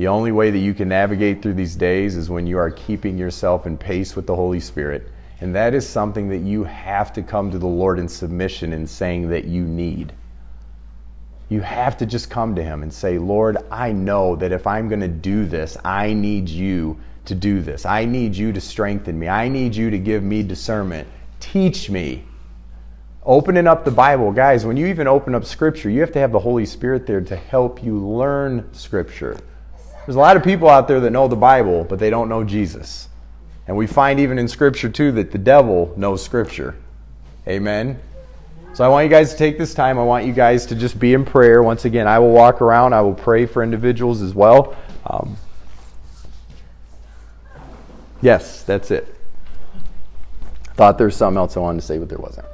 The 0.00 0.08
only 0.08 0.32
way 0.32 0.50
that 0.50 0.58
you 0.58 0.72
can 0.72 0.88
navigate 0.88 1.42
through 1.42 1.52
these 1.52 1.76
days 1.76 2.16
is 2.16 2.30
when 2.30 2.46
you 2.46 2.56
are 2.56 2.70
keeping 2.70 3.18
yourself 3.18 3.66
in 3.66 3.76
pace 3.76 4.16
with 4.16 4.26
the 4.26 4.34
Holy 4.34 4.58
Spirit. 4.58 5.06
And 5.42 5.54
that 5.54 5.74
is 5.74 5.86
something 5.86 6.30
that 6.30 6.38
you 6.38 6.64
have 6.64 7.12
to 7.12 7.22
come 7.22 7.50
to 7.50 7.58
the 7.58 7.66
Lord 7.66 7.98
in 7.98 8.08
submission 8.08 8.72
and 8.72 8.88
saying 8.88 9.28
that 9.28 9.44
you 9.44 9.62
need. 9.62 10.14
You 11.50 11.60
have 11.60 11.98
to 11.98 12.06
just 12.06 12.30
come 12.30 12.54
to 12.54 12.64
Him 12.64 12.82
and 12.82 12.90
say, 12.90 13.18
Lord, 13.18 13.58
I 13.70 13.92
know 13.92 14.36
that 14.36 14.52
if 14.52 14.66
I'm 14.66 14.88
going 14.88 15.02
to 15.02 15.06
do 15.06 15.44
this, 15.44 15.76
I 15.84 16.14
need 16.14 16.48
you 16.48 16.98
to 17.26 17.34
do 17.34 17.60
this. 17.60 17.84
I 17.84 18.06
need 18.06 18.34
you 18.34 18.54
to 18.54 18.60
strengthen 18.62 19.18
me. 19.18 19.28
I 19.28 19.50
need 19.50 19.76
you 19.76 19.90
to 19.90 19.98
give 19.98 20.22
me 20.22 20.42
discernment. 20.42 21.08
Teach 21.40 21.90
me. 21.90 22.24
Opening 23.22 23.66
up 23.66 23.84
the 23.84 23.90
Bible, 23.90 24.32
guys, 24.32 24.64
when 24.64 24.78
you 24.78 24.86
even 24.86 25.06
open 25.06 25.34
up 25.34 25.44
Scripture, 25.44 25.90
you 25.90 26.00
have 26.00 26.12
to 26.12 26.20
have 26.20 26.32
the 26.32 26.38
Holy 26.38 26.64
Spirit 26.64 27.06
there 27.06 27.20
to 27.20 27.36
help 27.36 27.84
you 27.84 27.98
learn 27.98 28.66
Scripture. 28.72 29.36
There's 30.06 30.16
a 30.16 30.20
lot 30.20 30.36
of 30.36 30.42
people 30.42 30.68
out 30.68 30.88
there 30.88 31.00
that 31.00 31.10
know 31.10 31.28
the 31.28 31.36
Bible, 31.36 31.84
but 31.84 31.98
they 31.98 32.10
don't 32.10 32.28
know 32.28 32.42
Jesus. 32.42 33.08
And 33.66 33.76
we 33.76 33.86
find 33.86 34.18
even 34.18 34.38
in 34.38 34.48
Scripture, 34.48 34.88
too, 34.88 35.12
that 35.12 35.30
the 35.30 35.38
devil 35.38 35.92
knows 35.96 36.24
Scripture. 36.24 36.76
Amen. 37.46 38.00
So 38.72 38.84
I 38.84 38.88
want 38.88 39.04
you 39.04 39.10
guys 39.10 39.32
to 39.32 39.36
take 39.36 39.58
this 39.58 39.74
time. 39.74 39.98
I 39.98 40.04
want 40.04 40.24
you 40.26 40.32
guys 40.32 40.66
to 40.66 40.74
just 40.74 40.98
be 40.98 41.12
in 41.12 41.24
prayer. 41.24 41.62
Once 41.62 41.84
again, 41.84 42.06
I 42.08 42.18
will 42.18 42.30
walk 42.30 42.62
around. 42.62 42.94
I 42.94 43.00
will 43.00 43.14
pray 43.14 43.46
for 43.46 43.62
individuals 43.62 44.22
as 44.22 44.34
well. 44.34 44.76
Um, 45.06 45.36
yes, 48.22 48.62
that's 48.62 48.90
it. 48.90 49.14
Thought 50.74 50.98
there 50.98 51.06
was 51.06 51.16
something 51.16 51.36
else 51.36 51.56
I 51.56 51.60
wanted 51.60 51.80
to 51.80 51.86
say, 51.86 51.98
but 51.98 52.08
there 52.08 52.18
wasn't. 52.18 52.46